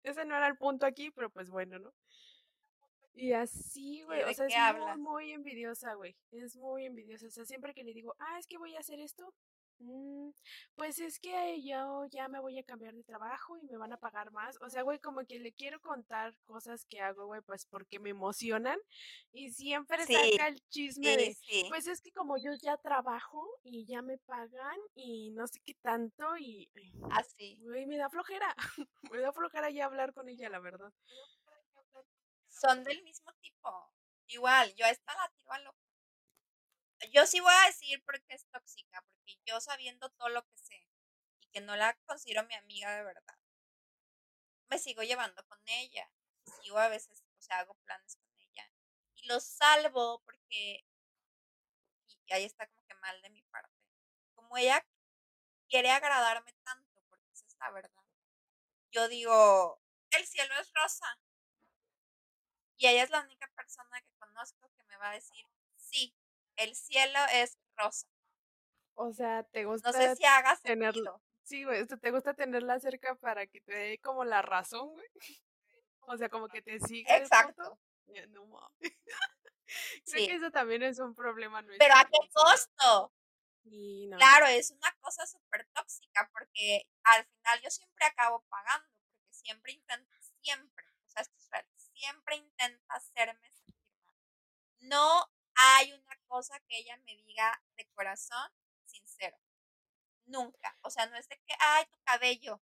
Ese 0.04 0.26
no 0.26 0.36
era 0.36 0.48
el 0.48 0.58
punto 0.58 0.86
aquí, 0.86 1.12
pero 1.12 1.30
pues 1.30 1.50
bueno, 1.50 1.80
¿no? 1.80 1.94
Y 3.14 3.34
así, 3.34 4.04
güey, 4.04 4.22
o 4.24 4.34
sea, 4.34 4.46
es 4.46 4.78
muy, 4.78 4.98
muy 4.98 5.32
envidiosa, 5.32 5.96
güey. 5.96 6.16
Es 6.32 6.56
muy 6.56 6.86
envidiosa. 6.86 7.26
O 7.26 7.32
sea, 7.32 7.46
siempre 7.46 7.74
que 7.74 7.84
le 7.84 7.94
digo, 7.94 8.16
ah, 8.20 8.38
es 8.38 8.46
que 8.46 8.60
voy 8.60 8.76
a 8.76 8.80
hacer 8.80 9.00
esto, 9.00 9.34
Mm, 9.80 10.32
pues 10.76 11.00
es 11.00 11.20
que 11.20 11.62
yo 11.62 12.06
ya 12.10 12.28
me 12.28 12.40
voy 12.40 12.58
a 12.58 12.64
cambiar 12.64 12.96
de 12.96 13.04
trabajo 13.04 13.58
y 13.58 13.66
me 13.66 13.78
van 13.78 13.94
a 13.94 13.98
pagar 13.98 14.32
más. 14.32 14.58
O 14.62 14.70
sea, 14.70 14.82
güey, 14.82 15.00
como 15.00 15.26
que 15.26 15.40
le 15.40 15.54
quiero 15.54 15.80
contar 15.82 16.36
cosas 16.46 16.86
que 16.86 17.00
hago, 17.00 17.28
güey, 17.28 17.42
pues 17.42 17.66
porque 17.66 18.00
me 18.00 18.10
emocionan. 18.10 18.80
Y 19.32 19.52
siempre 19.52 20.06
saca 20.06 20.48
el 20.48 20.62
chisme 20.70 21.16
de, 21.18 21.38
pues 21.70 21.88
es 21.88 22.02
que 22.02 22.12
como 22.12 22.38
yo 22.38 22.52
ya 22.62 22.78
trabajo 22.78 23.48
y 23.64 23.86
ya 23.86 24.02
me 24.02 24.18
pagan 24.18 24.80
y 24.96 25.32
no 25.32 25.48
sé 25.48 25.60
qué 25.64 25.76
tanto 25.76 26.38
y... 26.38 26.70
Así. 27.12 27.60
Güey, 27.62 27.86
me 27.86 27.98
da 27.98 28.10
flojera. 28.10 28.56
me 29.12 29.20
da 29.20 29.32
flojera 29.32 29.70
ya 29.70 29.86
hablar 29.86 30.14
con 30.14 30.28
ella, 30.30 30.50
la 30.50 30.60
verdad. 30.60 30.92
Son 32.50 32.84
del 32.84 33.04
mismo 33.04 33.32
tipo. 33.40 33.92
Igual, 34.28 34.74
yo 34.76 34.86
a 34.86 34.90
esta 34.90 35.14
la 35.14 35.30
tiro 35.36 35.52
a 35.52 35.60
lo 35.60 35.74
yo 37.12 37.26
sí 37.28 37.40
voy 37.40 37.54
a 37.54 37.68
decir 37.68 38.04
porque 38.06 38.34
es 38.34 38.46
tóxica, 38.52 39.02
porque 39.02 39.40
yo 39.46 39.60
sabiendo 39.62 40.10
todo 40.12 40.30
lo 40.30 40.44
que 40.44 40.58
sé 40.58 40.88
y 41.40 41.48
que 41.48 41.62
no 41.62 41.76
la 41.76 41.94
considero 42.06 42.46
mi 42.46 42.56
amiga 42.56 42.96
de 42.96 43.04
verdad, 43.04 43.38
me 44.70 44.80
sigo 44.80 45.04
llevando 45.04 45.46
con 45.48 45.60
ella. 45.68 46.10
Sigo 46.62 46.78
a 46.78 46.90
veces, 46.90 47.24
o 47.38 47.42
sea, 47.42 47.60
hago 47.60 47.76
planes 47.86 48.16
con 48.18 48.40
ella. 48.40 48.70
Y 49.16 49.28
lo 49.28 49.40
salvo 49.40 50.22
porque, 50.24 50.86
y 52.26 52.34
ahí 52.34 52.44
está 52.46 52.68
como 52.68 52.86
que 52.86 52.96
mal 52.96 53.22
de 53.22 53.30
mi 53.30 53.42
parte, 53.44 53.76
como 54.36 54.58
ella 54.58 54.86
quiere 55.70 55.92
agradarme 55.92 56.54
tanto, 56.64 57.02
porque 57.10 57.34
es 57.34 57.56
la 57.60 57.72
verdad. 57.72 58.04
Yo 58.92 59.08
digo, 59.08 59.82
el 60.12 60.26
cielo 60.26 60.54
es 60.60 60.72
rosa. 60.74 61.20
Y 62.78 62.88
ella 62.88 63.04
es 63.04 63.10
la 63.10 63.22
única 63.22 63.48
persona 63.56 64.02
que 64.02 64.14
conozco 64.20 64.70
que 64.76 64.84
me 64.84 64.98
va 64.98 65.10
a 65.10 65.14
decir, 65.14 65.46
el 66.58 66.76
cielo 66.76 67.20
es 67.34 67.58
rosa. 67.76 68.08
O 68.96 69.12
sea, 69.14 69.44
te 69.44 69.66
gusta. 69.66 69.92
No 69.92 69.98
sé 69.98 70.16
si 70.16 70.26
hagas 70.26 70.62
tenerlo. 70.62 71.22
Sí, 71.44 71.64
güey, 71.64 71.86
te 71.86 72.12
gusta 72.12 72.34
tenerla 72.34 72.80
cerca 72.80 73.16
para 73.16 73.48
que 73.48 73.62
te 73.62 73.74
dé 73.74 74.00
como 74.00 74.26
la 74.26 74.42
razón, 74.42 74.90
güey. 74.90 75.08
O 76.02 76.18
sea, 76.18 76.30
como 76.30 76.48
que 76.48 76.62
te 76.62 76.80
siga. 76.80 77.18
Exacto. 77.18 77.80
No 78.30 78.46
mames. 78.46 78.80
Creo 80.06 80.28
que 80.28 80.36
eso 80.36 80.52
también 80.52 80.84
es 80.84 81.00
un 81.00 81.14
problema 81.14 81.62
nuestro. 81.62 81.86
Pero 81.86 81.96
¿a 82.00 82.06
qué 82.06 82.30
costo? 82.34 83.14
Claro, 84.18 84.46
es 84.48 84.72
una 84.72 84.92
cosa 85.02 85.26
súper 85.28 85.68
tóxica 85.74 86.30
porque 86.32 86.88
al 87.04 87.26
final 87.26 87.62
yo 87.62 87.70
siempre 87.70 88.06
acabo 88.06 88.42
pagando, 88.50 88.88
porque 89.12 89.34
siempre 89.34 89.74
intento, 89.74 90.16
siempre, 90.42 90.86
o 91.06 91.10
sea, 91.10 91.22
esto 91.22 91.38
es 91.38 91.50
real, 91.50 91.66
siempre 91.76 92.36
intenta 92.38 92.94
hacerme 92.94 93.52
sentir 93.52 93.76
mal. 94.06 94.16
No 94.80 95.30
hay 95.58 95.94
una 95.94 96.18
cosa 96.28 96.60
que 96.68 96.78
ella 96.78 96.98
me 96.98 97.16
diga 97.16 97.62
de 97.76 97.86
corazón 97.90 98.52
sincero. 98.86 99.38
Nunca. 100.26 100.78
O 100.82 100.90
sea, 100.90 101.06
no 101.08 101.16
es 101.16 101.28
de 101.28 101.40
que, 101.42 101.54
ay, 101.60 101.86
tu 101.86 101.98
cabello. 102.04 102.62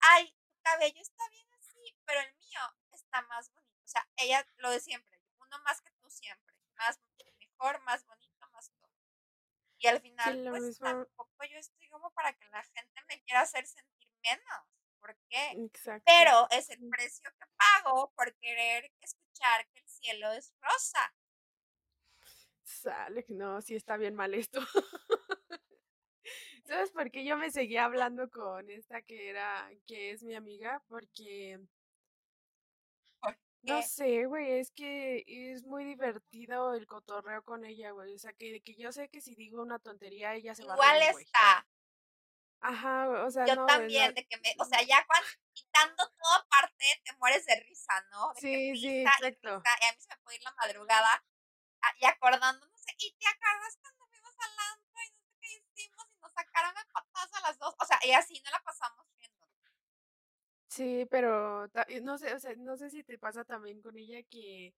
Ay, 0.00 0.30
tu 0.30 0.60
cabello 0.62 1.00
está 1.00 1.28
bien 1.30 1.46
así, 1.54 1.96
pero 2.04 2.20
el 2.20 2.34
mío 2.36 2.60
está 2.92 3.22
más 3.22 3.50
bonito. 3.52 3.84
O 3.84 3.88
sea, 3.88 4.06
ella 4.16 4.46
lo 4.56 4.70
de 4.70 4.80
siempre. 4.80 5.20
Uno 5.38 5.58
más 5.64 5.80
que 5.80 5.90
tú 5.92 6.10
siempre. 6.10 6.54
Más 6.76 7.00
mejor, 7.38 7.80
más 7.82 8.04
bonito, 8.06 8.48
más 8.52 8.70
todo. 8.70 8.92
Y 9.78 9.86
al 9.86 10.00
final, 10.00 10.46
pues 10.50 10.78
tampoco 10.78 11.44
yo 11.44 11.58
estoy 11.58 11.88
como 11.88 12.10
para 12.12 12.32
que 12.32 12.46
la 12.48 12.62
gente 12.62 13.02
me 13.08 13.22
quiera 13.22 13.42
hacer 13.42 13.66
sentir 13.66 14.08
menos. 14.22 14.66
¿Por 15.00 15.16
qué? 15.28 15.52
Exacto. 15.52 16.02
Pero 16.04 16.48
es 16.50 16.68
el 16.70 16.88
precio 16.90 17.30
que 17.38 17.46
pago 17.56 18.12
por 18.14 18.34
querer 18.38 18.92
escuchar 19.00 19.66
que 19.68 19.80
el 19.80 19.88
cielo 19.88 20.32
es 20.32 20.52
rosa. 20.60 21.14
Sale, 22.68 23.24
no, 23.28 23.62
sí 23.62 23.74
está 23.74 23.96
bien 23.96 24.14
mal 24.14 24.34
esto. 24.34 24.60
¿Sabes 26.66 26.90
por 26.92 27.10
qué 27.10 27.24
yo 27.24 27.38
me 27.38 27.50
seguía 27.50 27.86
hablando 27.86 28.28
con 28.28 28.68
esta 28.68 29.00
que 29.00 29.30
era, 29.30 29.70
que 29.86 30.10
es 30.10 30.22
mi 30.22 30.34
amiga? 30.34 30.82
Porque 30.86 31.58
no 33.62 33.82
sé, 33.82 34.26
güey, 34.26 34.58
es 34.58 34.70
que 34.70 35.24
es 35.26 35.64
muy 35.64 35.84
divertido 35.84 36.74
el 36.74 36.86
cotorreo 36.86 37.42
con 37.42 37.64
ella, 37.64 37.90
güey. 37.90 38.14
O 38.14 38.18
sea, 38.18 38.32
que, 38.34 38.62
que 38.62 38.76
yo 38.76 38.92
sé 38.92 39.08
que 39.08 39.20
si 39.20 39.34
digo 39.34 39.62
una 39.62 39.78
tontería, 39.78 40.34
ella 40.34 40.54
se 40.54 40.64
va 40.64 40.74
a 40.74 40.76
Igual 40.76 41.02
está. 41.02 41.66
Ajá, 42.60 43.08
o 43.24 43.30
sea, 43.30 43.46
yo 43.46 43.64
también, 43.66 44.14
de 44.14 44.26
que 44.26 44.36
me, 44.38 44.54
o 44.58 44.64
sea, 44.64 44.82
ya 44.82 45.04
cuando 45.06 45.28
quitando 45.52 46.08
toda 46.22 46.46
parte, 46.48 46.84
te 47.04 47.12
mueres 47.16 47.46
de 47.46 47.54
risa, 47.60 47.92
¿no? 48.10 48.32
sí, 48.34 48.76
sí, 48.76 49.00
exacto. 49.02 49.62
Y, 49.64 49.86
a 49.86 49.92
mí 49.92 50.00
se 50.00 50.08
me 50.08 50.16
puede 50.22 50.36
ir 50.36 50.42
la 50.42 50.54
madrugada 50.54 51.24
y 52.00 52.04
acordándonos, 52.06 52.80
y 52.98 53.12
te 53.12 53.26
acuerdas 53.26 53.78
cuando 53.80 54.06
fuimos 54.06 54.34
al 54.38 54.50
antro 54.72 55.00
y 55.06 55.10
no 55.12 55.22
sé 55.22 55.38
qué 55.40 55.82
hicimos 55.82 56.06
y 56.12 56.18
nos 56.20 56.32
sacaron 56.32 56.76
a 56.76 56.84
patadas 56.92 57.34
a 57.34 57.40
las 57.48 57.58
dos, 57.58 57.74
o 57.78 57.84
sea, 57.84 57.98
y 58.04 58.12
así 58.12 58.40
no 58.44 58.50
la 58.50 58.62
pasamos 58.62 59.06
viendo. 59.16 59.46
Sí, 60.68 61.06
pero 61.10 61.68
no 62.02 62.18
sé, 62.18 62.34
o 62.34 62.38
sea, 62.40 62.54
no 62.56 62.76
sé 62.76 62.90
si 62.90 63.02
te 63.02 63.18
pasa 63.18 63.44
también 63.44 63.80
con 63.80 63.96
ella 63.98 64.22
que 64.30 64.74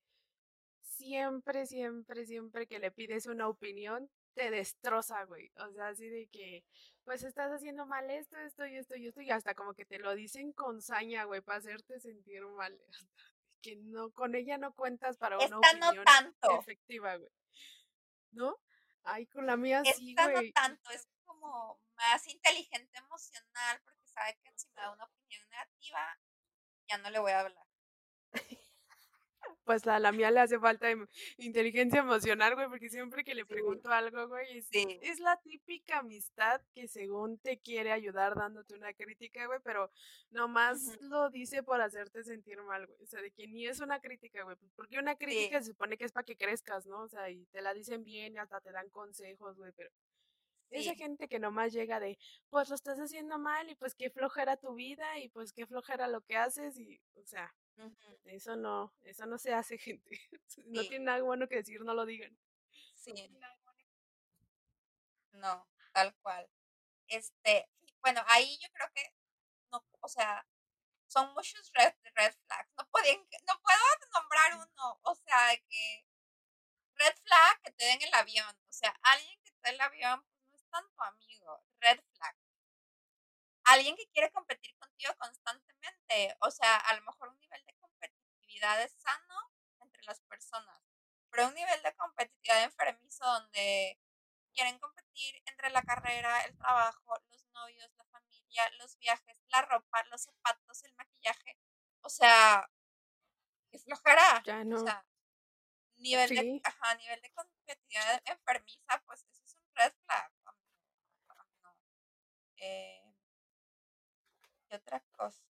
siempre, 0.83 1.67
siempre, 1.67 2.27
siempre 2.27 2.67
que 2.67 2.79
le 2.79 2.91
pides 2.91 3.27
una 3.27 3.49
opinión, 3.49 4.11
te 4.35 4.51
destroza, 4.51 5.25
güey. 5.25 5.51
O 5.57 5.73
sea, 5.73 5.89
así 5.89 6.09
de 6.09 6.29
que, 6.29 6.65
pues 7.05 7.23
estás 7.25 7.51
haciendo 7.53 7.87
mal 7.87 8.11
esto, 8.11 8.37
esto 8.39 8.67
y 8.67 8.77
esto 8.77 8.97
y 8.97 9.09
esto, 9.09 9.21
y 9.23 9.31
hasta 9.31 9.55
como 9.55 9.75
que 9.75 9.85
te 9.87 9.99
lo 9.99 10.15
dicen 10.15 10.53
con 10.53 10.81
saña, 10.83 11.25
güey, 11.25 11.41
para 11.41 11.59
hacerte 11.59 12.01
sentir 12.01 12.43
mal. 12.47 12.79
que 13.61 13.77
no, 13.77 14.11
con 14.13 14.35
ella 14.35 14.59
no 14.59 14.75
cuentas 14.75 15.17
para 15.17 15.39
una 15.39 15.59
opinión 15.59 16.05
efectiva, 16.59 17.17
güey. 17.17 17.31
¿No? 18.33 18.57
Ay, 19.03 19.27
con 19.27 19.47
la 19.47 19.57
mía 19.57 19.83
sí, 19.85 20.11
Esta 20.11 20.27
no 20.29 20.33
güey. 20.33 20.53
tanto, 20.53 20.91
es 20.91 21.09
como 21.25 21.81
más 21.97 22.27
inteligente 22.27 22.99
emocional 22.99 23.81
porque 23.85 24.07
sabe 24.07 24.39
que 24.43 24.51
si 24.57 24.69
me 24.69 24.83
da 24.83 24.93
una 24.93 25.05
opinión 25.05 25.49
negativa, 25.51 26.19
ya 26.89 26.99
no 26.99 27.11
le 27.11 27.19
voy 27.19 27.33
a 27.33 27.41
hablar. 27.41 27.67
Pues 29.71 29.87
a 29.87 30.01
la 30.01 30.11
mía 30.11 30.33
le 30.33 30.41
hace 30.41 30.59
falta 30.59 30.91
em- 30.91 31.07
inteligencia 31.39 32.01
emocional, 32.01 32.57
güey, 32.57 32.69
porque 32.69 32.89
siempre 32.89 33.23
que 33.23 33.37
le 33.37 33.47
pregunto 33.47 33.89
algo, 33.91 34.27
güey, 34.27 34.59
es, 34.59 34.67
Sí. 34.67 34.99
es 35.01 35.21
la 35.21 35.37
típica 35.37 35.99
amistad 36.01 36.61
que 36.75 36.89
según 36.89 37.39
te 37.39 37.61
quiere 37.61 37.93
ayudar 37.93 38.35
dándote 38.35 38.75
una 38.75 38.93
crítica, 38.95 39.47
güey, 39.47 39.61
pero 39.63 39.89
nomás 40.31 41.01
lo 41.03 41.31
dice 41.31 41.63
por 41.63 41.81
hacerte 41.81 42.25
sentir 42.25 42.61
mal, 42.63 42.85
güey. 42.89 42.99
O 43.01 43.07
sea, 43.07 43.23
de 43.23 43.31
que 43.31 43.47
ni 43.47 43.65
es 43.69 43.79
una 43.79 44.01
crítica, 44.01 44.43
güey, 44.43 44.57
porque 44.75 44.99
una 44.99 45.15
crítica 45.15 45.61
se 45.63 45.71
supone 45.71 45.97
que 45.97 46.05
es 46.07 46.11
para 46.11 46.25
que 46.25 46.37
crezcas, 46.37 46.85
¿no? 46.87 47.03
O 47.03 47.09
sea, 47.09 47.31
y 47.31 47.47
te 47.53 47.63
la 47.63 47.73
dicen 47.73 48.03
bien 48.03 48.35
y 48.35 48.39
hasta 48.39 48.61
te 48.61 48.73
dan 48.73 48.91
consejos, 48.91 49.57
güey, 49.57 49.71
pero 49.77 49.91
esa 50.71 50.95
Sí. 50.95 50.97
gente 50.99 51.29
que 51.29 51.39
nomás 51.39 51.73
llega 51.73 52.01
de, 52.01 52.19
pues 52.49 52.69
lo 52.71 52.75
estás 52.75 52.99
haciendo 52.99 53.39
mal 53.39 53.71
y 53.71 53.77
pues 53.77 53.95
qué 53.95 54.11
flojera 54.11 54.57
tu 54.57 54.75
vida 54.75 55.19
y 55.21 55.29
pues 55.29 55.53
qué 55.53 55.65
flojera 55.65 56.09
lo 56.09 56.23
que 56.23 56.37
haces 56.37 56.77
y, 56.77 57.01
o 57.15 57.25
sea, 57.25 57.55
Eso 58.25 58.57
no, 58.57 58.95
eso 59.03 59.27
no 59.27 59.39
se 59.39 59.53
hace, 59.53 59.79
gente. 59.79 60.21
No 60.67 60.83
tiene 60.83 61.05
nada 61.05 61.23
bueno 61.23 61.49
que 61.49 61.57
decir, 61.57 61.81
no 61.83 61.95
lo 61.95 62.07
digan. 62.07 62.37
Sí. 62.95 63.13
No, 65.33 65.69
tal 65.93 66.15
cual. 66.23 66.49
Este, 67.07 67.69
bueno, 68.03 68.23
ahí 68.29 68.59
yo 68.59 68.69
creo 68.73 68.89
que 68.95 69.15
no, 69.73 69.85
o 70.01 70.09
sea, 70.09 70.47
son 71.07 71.33
muchos 71.35 71.71
red, 71.75 71.93
red 72.15 72.35
flags. 72.47 72.71
No 72.77 72.89
pueden, 72.91 73.19
no 73.21 73.61
puedo 73.61 73.81
nombrar 74.15 74.55
uno. 74.55 75.01
O 75.03 75.15
sea, 75.15 75.57
que 75.69 76.07
red 76.95 77.15
flag 77.25 77.63
que 77.63 77.73
te 77.73 77.85
den 77.85 78.03
el 78.03 78.15
avión. 78.15 78.57
O 78.69 78.73
sea, 78.73 78.91
alguien 79.03 79.41
que 79.43 79.51
te 79.51 79.59
dé 79.65 79.71
el 79.71 79.81
avión 79.81 80.23
pues, 80.23 80.45
no 80.51 80.57
es 80.57 80.69
tanto 80.71 81.03
amigo. 81.03 81.65
Red 81.81 82.01
flag. 82.13 82.37
Alguien 83.65 83.97
que 83.97 84.09
quiere 84.09 84.31
competir 84.31 84.75
constantemente. 85.19 86.37
O 86.41 86.51
sea, 86.51 86.77
a 86.77 86.95
lo 86.95 87.03
mejor 87.03 87.29
un 87.31 87.39
nivel 87.41 87.65
de 87.67 87.75
competitividad 87.75 88.83
es 88.83 88.93
sano 88.99 89.35
entre 89.81 90.03
las 90.05 90.21
personas. 90.23 90.83
Pero 91.31 91.49
un 91.49 91.55
nivel 91.55 91.83
de 91.83 91.95
competitividad 91.95 92.65
enfermizo 92.65 93.25
donde 93.25 93.99
quieren 94.53 94.79
competir 94.79 95.43
entre 95.47 95.71
la 95.71 95.83
carrera, 95.83 96.41
el 96.43 96.57
trabajo, 96.57 97.15
los 97.31 97.47
novios, 97.53 97.91
la 97.97 98.05
familia, 98.07 98.69
los 98.79 98.99
viajes, 98.99 99.37
la 99.49 99.63
ropa, 99.63 100.03
los 100.11 100.23
zapatos, 100.23 100.83
el 100.85 100.95
maquillaje. 100.95 101.57
O 102.03 102.09
sea, 102.09 102.69
qué 103.71 103.79
flojera. 103.79 104.43
Ya 104.45 104.61
O 104.61 104.65
no. 104.65 104.85
sea, 104.85 105.07
nivel 105.97 106.29
de, 106.31 106.61
ajá, 106.65 106.95
nivel 106.97 107.21
de 107.23 107.31
competitividad 107.33 108.23
enfermiza, 108.25 109.03
pues 109.07 109.25
eso 109.25 109.45
es 109.45 109.55
un 109.57 109.75
red 109.75 109.93
flag. 110.05 110.33
No. 110.45 110.57
Eh, 112.57 113.00
¿Qué 114.71 114.77
otra 114.77 115.01
cosa? 115.17 115.43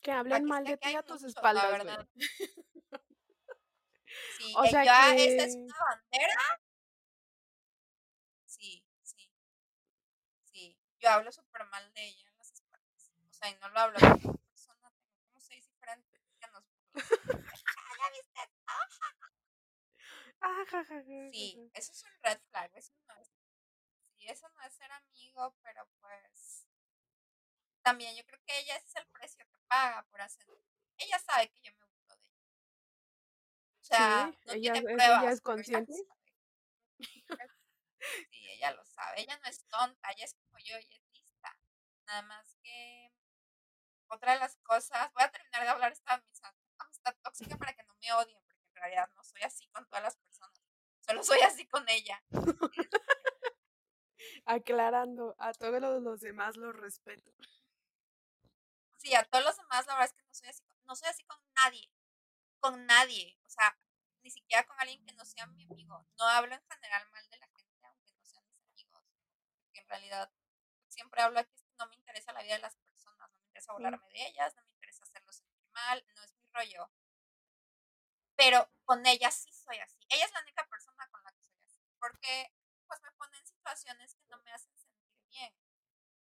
Que 0.00 0.12
hablen 0.12 0.44
mal 0.44 0.62
que 0.64 0.70
de 0.72 0.76
ti 0.78 0.94
a 0.94 1.02
tus 1.02 1.22
mucho, 1.22 1.40
la 1.42 1.50
espaldas, 1.50 1.70
verdad. 1.72 2.08
Sí, 4.36 4.52
O 4.56 4.64
eh, 4.64 4.70
sea 4.70 4.84
ya 4.84 5.14
esa 5.16 5.44
es 5.44 5.54
que- 5.56 5.62
una 5.62 5.76
bandera. 5.88 6.60
Sí, 8.44 8.84
sí. 9.02 9.30
Sí, 10.44 10.78
yo 10.98 11.10
hablo 11.10 11.32
súper 11.32 11.64
mal 11.66 11.92
de 11.94 12.04
ella 12.08 12.28
en 12.28 12.36
las 12.36 12.52
espaldas. 12.52 13.12
O 13.30 13.32
sea, 13.32 13.48
y 13.50 13.54
no 13.56 13.68
lo 13.70 13.78
hablo 13.80 13.98
como 14.22 14.36
persona, 14.36 14.90
tengo 14.90 15.16
como 15.24 15.40
seis 15.40 15.66
diferentes 15.66 16.22
que 16.38 16.46
nos. 16.48 16.64
Ah, 20.40 20.64
Sí, 21.32 21.70
eso 21.74 21.92
es 21.92 22.02
un 22.04 22.10
red 22.22 22.40
flag. 22.50 22.70
Es, 22.74 22.92
sí, 24.16 24.26
eso 24.26 24.48
no 24.50 24.62
es 24.62 24.74
ser 24.74 24.90
amigo, 24.92 25.54
pero 25.62 25.88
pues 26.00 26.66
también 27.82 28.14
yo 28.16 28.24
creo 28.26 28.40
que 28.46 28.58
ella 28.60 28.76
es 28.76 28.94
el 28.96 29.06
precio 29.08 29.44
que 29.46 29.58
paga 29.68 30.02
por 30.10 30.20
hacer. 30.20 30.46
Ella 30.98 31.18
sabe 31.18 31.50
que 31.50 31.60
yo 31.62 31.72
me 31.74 31.84
burlo 31.86 32.16
de 32.16 32.22
ella. 32.22 32.48
O 33.80 33.84
sea, 33.84 34.30
Sí, 34.32 34.38
no 34.46 34.52
ella- 34.52 34.72
tiene 34.72 34.94
pruebas. 34.94 35.08
es 35.08 35.22
ella 35.22 35.34
lo 35.34 35.40
consciente. 35.42 35.92
Sí, 38.30 38.48
ella 38.50 38.72
lo 38.72 38.84
sabe. 38.84 39.20
Ella 39.20 39.38
no 39.42 39.48
es 39.48 39.64
tonta, 39.66 40.10
ella 40.10 40.24
es 40.24 40.34
como 40.34 40.58
yo, 40.58 40.76
ella 40.76 40.96
es 40.96 41.04
lista. 41.12 41.56
Nada 42.06 42.22
más 42.22 42.56
que 42.62 43.12
otra 44.08 44.32
de 44.34 44.40
las 44.40 44.56
cosas, 44.58 45.12
voy 45.14 45.22
a 45.22 45.30
terminar 45.30 45.62
de 45.62 45.68
hablar 45.68 45.92
esta 45.92 46.14
amistad, 46.14 46.52
amistad 46.78 47.16
tóxica 47.22 47.56
para 47.56 47.72
que 47.74 47.82
no 47.84 47.94
me 48.00 48.12
odien, 48.12 48.42
porque 48.44 48.66
en 48.68 48.74
realidad 48.74 49.08
no 49.14 49.22
soy 49.24 49.42
así 49.42 49.66
con 49.68 49.86
todas 49.86 50.02
las 50.02 50.16
personas. 50.16 50.60
Solo 51.00 51.22
soy 51.24 51.40
así 51.40 51.66
con 51.66 51.88
ella. 51.88 52.22
Aclarando, 54.44 55.34
a 55.38 55.52
todos 55.52 55.80
los, 55.80 56.02
los 56.02 56.20
demás 56.20 56.56
los 56.56 56.74
respeto. 56.76 57.32
Sí, 59.02 59.14
a 59.14 59.24
todos 59.24 59.44
los 59.44 59.56
demás, 59.56 59.86
la 59.86 59.94
verdad 59.94 60.10
es 60.10 60.12
que 60.12 60.22
no 60.22 60.34
soy 60.34 60.48
así 60.48 60.62
con, 60.64 60.76
no 60.84 60.94
soy 60.94 61.08
así 61.08 61.24
con 61.24 61.38
nadie. 61.56 61.90
Con 62.60 62.86
nadie. 62.86 63.38
O 63.44 63.50
sea, 63.50 63.76
ni 64.22 64.30
siquiera 64.30 64.64
con 64.64 64.78
alguien 64.80 65.04
que 65.04 65.12
no 65.14 65.24
sea 65.24 65.46
mi 65.46 65.64
amigo. 65.64 66.06
No 66.18 66.24
hablo 66.28 66.54
en 66.54 66.62
general 66.70 67.10
mal 67.10 67.28
de 67.28 67.38
la 67.38 67.48
gente, 67.48 67.86
aunque 67.86 68.12
no 68.12 68.24
sean 68.24 68.44
mis 68.46 68.62
amigos. 68.62 69.04
Porque 69.64 69.80
en 69.80 69.88
realidad 69.88 70.32
siempre 70.88 71.22
hablo 71.22 71.40
aquí, 71.40 71.64
no 71.78 71.86
me 71.88 71.96
interesa 71.96 72.32
la 72.32 72.42
vida 72.42 72.54
de 72.54 72.60
las 72.60 72.76
personas, 72.76 73.30
no 73.30 73.38
me 73.40 73.46
interesa 73.46 73.72
burlarme 73.72 74.08
de 74.08 74.26
ellas, 74.28 74.54
no 74.54 74.62
me 74.62 74.70
interesa 74.72 75.02
hacerlos 75.02 75.36
sentir 75.36 75.66
mal, 75.72 76.04
no 76.14 76.22
es 76.22 76.34
mi 76.34 76.46
rollo. 76.52 76.90
Pero 78.36 78.70
con 78.84 79.04
ella 79.06 79.30
sí 79.30 79.52
soy 79.52 79.78
así. 79.78 79.98
Ella 80.08 80.26
es 80.26 80.32
la 80.32 80.42
única 80.42 80.66
persona 80.68 81.08
con 81.10 81.22
la 81.24 81.32
que 81.32 81.42
soy 81.42 81.58
así. 81.66 81.82
Porque 81.98 82.54
pues 82.86 83.02
me 83.02 83.12
pone 83.12 83.36
en 83.38 83.46
situaciones 83.46 84.14
que 84.14 84.26
no 84.28 84.38
me 84.42 84.52
hacen 84.52 84.76
sentir 84.78 85.16
bien. 85.28 85.54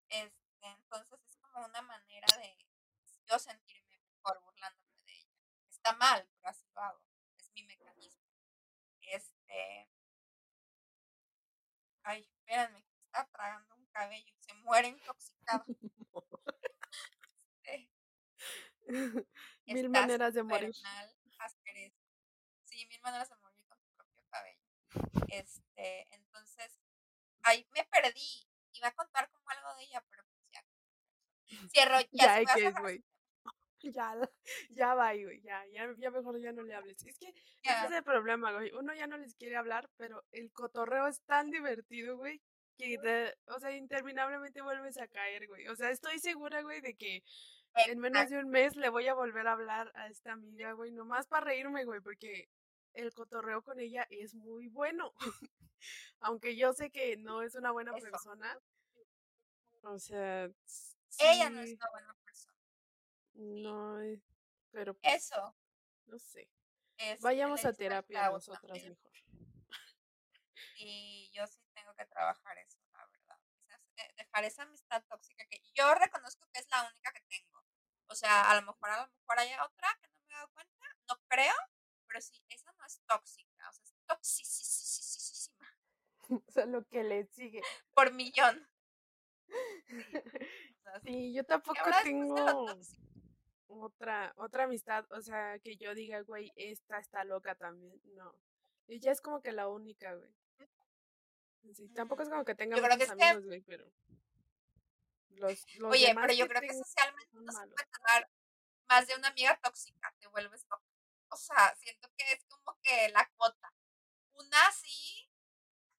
Este, 0.10 0.68
entonces 0.68 1.20
es 1.26 1.33
como 1.54 1.66
una 1.68 1.82
manera 1.82 2.28
de 2.38 2.58
yo 3.26 3.40
sentirme 3.40 3.98
mejor 4.00 4.42
burlándome 4.44 5.00
de 5.06 5.14
ella. 5.14 5.32
Está 5.70 5.94
mal, 5.94 6.28
pero 6.36 6.50
así 6.50 6.68
lo 6.74 6.82
hago. 6.82 7.02
Es 7.38 7.52
mi 7.54 7.64
mecanismo. 7.64 8.26
Este. 9.02 9.90
Ay, 12.04 12.22
espérenme, 12.24 12.84
que 12.84 12.96
está 13.06 13.26
tragando 13.32 13.76
un 13.76 13.86
cabello 13.88 14.34
se 14.40 14.54
muere 14.56 14.90
intoxicado. 14.90 15.66
Este, 17.64 17.90
Mil 19.66 19.90
maneras 19.90 20.34
de 20.34 20.44
morir. 20.44 20.70
eso. 20.70 20.84
Sí, 22.66 22.86
mil 22.88 23.02
maneras 23.02 23.30
de 23.30 23.36
morir 23.38 23.64
con 23.68 23.80
tu 23.80 23.90
propio 23.96 24.24
cabello. 24.30 24.60
Este, 25.30 26.14
entonces, 26.14 26.80
ahí 27.44 27.66
me 27.74 27.86
perdí. 27.86 28.48
Iba 28.74 28.88
a 28.90 28.96
contar 28.96 29.32
como 29.32 29.50
algo 29.50 29.76
de 29.76 29.84
ella, 29.84 30.04
pero 30.10 30.24
pues. 30.26 30.33
Cierro, 31.72 31.98
ya, 32.12 32.42
Ya 32.42 32.54
cerrar 32.54 32.82
güey. 32.82 33.04
Ya, 33.84 34.16
ya 34.70 34.94
va, 34.94 35.12
güey, 35.14 35.42
ya, 35.42 35.62
ya, 35.74 35.94
ya 35.98 36.10
mejor 36.10 36.40
ya 36.40 36.54
no 36.54 36.64
le 36.64 36.74
hables. 36.74 37.04
Es 37.06 37.18
que 37.20 37.28
ese 37.64 37.86
es 37.86 37.92
el 37.92 38.04
problema, 38.04 38.54
güey. 38.54 38.72
Uno 38.72 38.94
ya 38.94 39.08
no 39.08 39.18
les 39.18 39.36
quiere 39.36 39.58
hablar, 39.58 39.90
pero 39.98 40.24
el 40.32 40.54
cotorreo 40.54 41.06
es 41.08 41.22
tan 41.24 41.52
divertido, 41.52 42.16
güey, 42.16 42.42
que, 42.78 42.98
de- 43.00 43.36
o 43.48 43.60
sea, 43.60 43.76
interminablemente 43.76 44.62
vuelves 44.62 44.98
a 45.00 45.08
caer, 45.10 45.48
güey. 45.50 45.68
O 45.68 45.76
sea, 45.76 45.90
estoy 45.92 46.20
segura, 46.20 46.62
güey, 46.62 46.80
de 46.80 46.96
que 46.96 47.26
en 47.88 48.00
menos 48.00 48.30
de 48.30 48.40
un 48.40 48.50
mes 48.50 48.78
le 48.78 48.88
voy 48.88 49.08
a 49.08 49.14
volver 49.16 49.48
a 49.48 49.52
hablar 49.52 49.92
a 49.96 50.08
esta 50.08 50.32
amiga, 50.32 50.72
güey, 50.72 50.92
nomás 50.92 51.28
para 51.28 51.48
reírme, 51.48 51.84
güey, 51.84 52.00
porque 52.00 52.48
el 52.94 53.14
cotorreo 53.14 53.64
con 53.64 53.82
ella 53.82 54.08
es 54.10 54.34
muy 54.34 54.70
bueno. 54.70 55.12
Aunque 56.22 56.56
yo 56.56 56.72
sé 56.72 56.90
que 56.90 57.18
no 57.18 57.42
es 57.42 57.56
una 57.56 57.72
buena 57.72 57.92
Eso. 57.98 58.10
persona. 58.10 58.58
O 59.82 60.00
sea, 60.00 60.50
Ella 61.20 61.50
no 61.50 61.62
es 61.62 61.74
una 61.74 61.90
buena 61.92 62.14
persona. 62.24 62.58
no, 63.34 64.02
eh, 64.02 64.22
pero 64.72 64.94
pues, 64.96 65.16
Eso 65.16 65.56
no 66.06 66.20
sé. 66.20 66.50
es. 66.98 67.22
Vayamos 67.22 67.64
a 67.66 67.74
terapia 67.74 68.30
nosotras 68.30 68.62
también. 68.62 68.90
mejor. 68.90 69.12
Y 70.78 71.32
yo 71.34 71.46
sí 71.48 71.60
tengo 71.74 71.94
que 71.96 72.06
trabajar 72.06 72.58
eso, 72.58 72.80
la 72.94 73.06
verdad. 73.06 73.40
Eh, 73.98 74.14
dejar 74.18 74.44
esa 74.44 74.64
amistad 74.64 75.04
tóxica 75.08 75.46
que 75.50 75.62
yo 75.74 75.94
reconozco 75.96 76.48
que 76.52 76.60
es 76.60 76.68
la 76.70 76.90
única 76.92 77.12
que 77.14 77.22
tengo. 77.22 77.64
O 78.08 78.16
sea, 78.16 78.50
a 78.52 78.56
lo 78.56 78.62
mejor, 78.64 78.90
a 78.90 79.02
lo 79.06 79.08
mejor 79.14 79.40
hay 79.40 79.54
otra 79.54 79.98
que 80.02 80.08
no 80.08 80.20
me 80.28 80.34
he 80.34 80.36
dado 80.36 80.52
cuenta, 80.54 80.88
no 81.10 81.22
creo, 81.28 81.54
pero 82.08 82.22
sí, 82.22 82.44
esa 82.50 82.72
no 82.74 82.86
es 82.86 83.02
tóxica, 83.08 83.70
o 83.70 83.74
sea, 83.74 83.84
es 83.86 83.94
toxicísima 84.08 85.78
O 86.30 86.52
sea, 86.52 86.66
lo 86.66 86.86
que 86.88 87.04
le 87.04 87.26
sigue. 87.28 87.62
por 87.94 88.12
millón. 88.14 88.68
Sí, 90.84 90.90
sea, 90.92 91.00
sí. 91.02 91.08
Sí, 91.08 91.34
yo 91.34 91.44
tampoco 91.46 91.80
tengo 92.04 92.78
otra, 93.68 94.34
otra 94.38 94.66
amistad, 94.66 95.06
o 95.12 95.22
sea, 95.22 95.60
que 95.60 95.78
yo 95.78 95.94
diga, 95.96 96.22
güey, 96.22 96.52
esta 96.56 97.00
está 97.00 97.24
loca 97.24 97.56
también. 97.56 98.00
No. 98.16 98.36
Ella 98.88 99.12
es 99.12 99.22
como 99.22 99.42
que 99.42 99.52
la 99.52 99.68
única, 99.68 100.14
güey. 100.14 100.30
Sí, 101.74 101.88
tampoco 101.90 102.24
es 102.24 102.30
como 102.30 102.44
que 102.44 102.56
tenga 102.56 102.76
Yo 102.76 102.84
muchos 102.84 102.98
que- 102.98 103.24
amigos, 103.24 103.46
güey, 103.46 103.62
pero. 103.62 103.86
Los, 105.30 105.64
los 105.78 105.92
Oye, 105.92 106.14
pero 106.14 106.34
yo 106.34 106.48
creo 106.48 106.62
que 106.62 106.74
socialmente 106.74 107.32
no 107.34 107.52
se 107.52 107.68
puede 107.68 107.88
tener 107.88 108.30
más 108.88 109.08
de 109.08 109.16
una 109.16 109.30
amiga 109.30 109.60
tóxica, 109.64 110.14
te 110.20 110.28
vuelves 110.28 110.64
loca. 110.70 110.84
O 111.30 111.38
sea, 111.38 111.74
siento 111.78 112.08
que 112.16 112.32
es 112.34 112.46
como 112.46 112.78
que 112.84 113.10
la 113.10 113.28
cuota. 113.36 113.74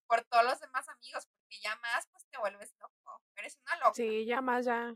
por 0.06 0.22
todos 0.26 0.44
los 0.44 0.60
demás 0.60 0.88
amigos, 0.88 1.26
porque 1.54 1.60
ya 1.62 1.76
más, 1.76 2.06
pues 2.10 2.26
te 2.26 2.38
vuelves 2.38 2.74
loco. 2.78 3.22
Eres 3.36 3.58
una 3.62 3.76
loca. 3.76 3.94
Sí, 3.94 4.24
ya 4.26 4.40
más, 4.40 4.64
ya, 4.64 4.94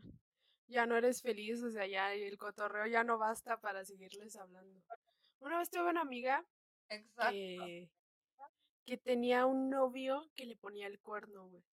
ya 0.67 0.85
no 0.85 0.95
eres 0.97 1.21
feliz, 1.21 1.61
o 1.63 1.71
sea, 1.71 1.85
ya 1.87 2.13
el 2.13 2.37
cotorreo 2.37 2.87
ya 2.87 3.03
no 3.03 3.17
basta 3.17 3.59
para 3.59 3.85
seguirles 3.85 4.35
hablando. 4.35 4.81
Una 5.39 5.59
vez 5.59 5.69
tuve 5.69 5.89
una 5.89 6.01
amiga 6.01 6.45
Exacto. 6.89 7.31
que, 7.31 7.89
que 8.85 8.97
tenía 8.97 9.45
un 9.45 9.69
novio 9.69 10.29
que 10.35 10.45
le 10.45 10.55
ponía 10.55 10.87
el 10.87 10.99
cuerno, 10.99 11.47
güey. 11.47 11.63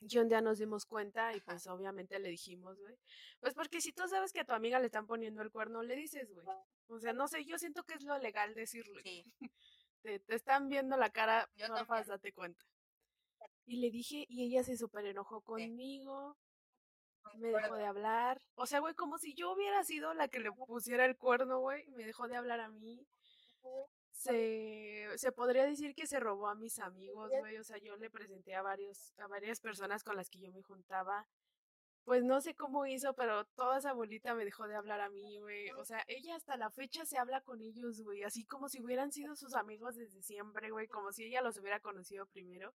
Y 0.00 0.16
un 0.18 0.28
día 0.28 0.40
nos 0.40 0.58
dimos 0.58 0.86
cuenta 0.86 1.34
y 1.34 1.40
pues 1.40 1.66
obviamente 1.66 2.20
le 2.20 2.28
dijimos, 2.28 2.78
güey. 2.78 2.96
Pues 3.40 3.54
porque 3.54 3.80
si 3.80 3.92
tú 3.92 4.06
sabes 4.06 4.32
que 4.32 4.40
a 4.40 4.44
tu 4.44 4.52
amiga 4.52 4.78
le 4.78 4.86
están 4.86 5.08
poniendo 5.08 5.42
el 5.42 5.50
cuerno, 5.50 5.82
le 5.82 5.96
dices, 5.96 6.32
güey. 6.32 6.46
O 6.86 7.00
sea, 7.00 7.12
no 7.12 7.26
sé, 7.26 7.44
yo 7.44 7.58
siento 7.58 7.82
que 7.82 7.94
es 7.94 8.04
lo 8.04 8.16
legal 8.18 8.54
decirle. 8.54 9.02
Sí. 9.02 9.24
Te, 10.00 10.20
te 10.20 10.36
están 10.36 10.68
viendo 10.68 10.96
la 10.96 11.10
cara, 11.10 11.50
Yo 11.56 11.66
también. 11.66 12.06
date 12.06 12.32
cuenta. 12.32 12.64
Y 13.68 13.76
le 13.76 13.90
dije, 13.90 14.24
y 14.30 14.44
ella 14.44 14.64
se 14.64 14.78
súper 14.78 15.04
enojó 15.04 15.42
conmigo, 15.42 16.38
me 17.34 17.48
dejó 17.50 17.74
de 17.74 17.84
hablar. 17.84 18.40
O 18.54 18.64
sea, 18.64 18.80
güey, 18.80 18.94
como 18.94 19.18
si 19.18 19.34
yo 19.34 19.52
hubiera 19.52 19.84
sido 19.84 20.14
la 20.14 20.26
que 20.28 20.40
le 20.40 20.50
pusiera 20.50 21.04
el 21.04 21.18
cuerno, 21.18 21.60
güey, 21.60 21.86
me 21.88 22.04
dejó 22.04 22.28
de 22.28 22.36
hablar 22.36 22.60
a 22.60 22.70
mí. 22.70 23.06
Se, 24.10 25.06
se 25.16 25.32
podría 25.32 25.66
decir 25.66 25.94
que 25.94 26.06
se 26.06 26.18
robó 26.18 26.48
a 26.48 26.54
mis 26.54 26.78
amigos, 26.78 27.30
güey. 27.40 27.58
O 27.58 27.62
sea, 27.62 27.76
yo 27.76 27.94
le 27.98 28.08
presenté 28.08 28.54
a 28.54 28.62
varios, 28.62 29.12
a 29.18 29.26
varias 29.26 29.60
personas 29.60 30.02
con 30.02 30.16
las 30.16 30.30
que 30.30 30.38
yo 30.38 30.50
me 30.50 30.62
juntaba. 30.62 31.28
Pues 32.04 32.24
no 32.24 32.40
sé 32.40 32.54
cómo 32.54 32.86
hizo, 32.86 33.12
pero 33.12 33.44
toda 33.48 33.76
esa 33.80 33.92
bolita 33.92 34.34
me 34.34 34.46
dejó 34.46 34.66
de 34.66 34.76
hablar 34.76 35.02
a 35.02 35.10
mí, 35.10 35.40
güey. 35.40 35.72
O 35.72 35.84
sea, 35.84 36.02
ella 36.06 36.36
hasta 36.36 36.56
la 36.56 36.70
fecha 36.70 37.04
se 37.04 37.18
habla 37.18 37.42
con 37.42 37.60
ellos, 37.60 38.00
güey. 38.00 38.22
Así 38.22 38.46
como 38.46 38.70
si 38.70 38.82
hubieran 38.82 39.12
sido 39.12 39.36
sus 39.36 39.54
amigos 39.54 39.94
desde 39.94 40.22
siempre, 40.22 40.70
güey. 40.70 40.88
Como 40.88 41.12
si 41.12 41.24
ella 41.24 41.42
los 41.42 41.58
hubiera 41.58 41.80
conocido 41.80 42.24
primero. 42.24 42.72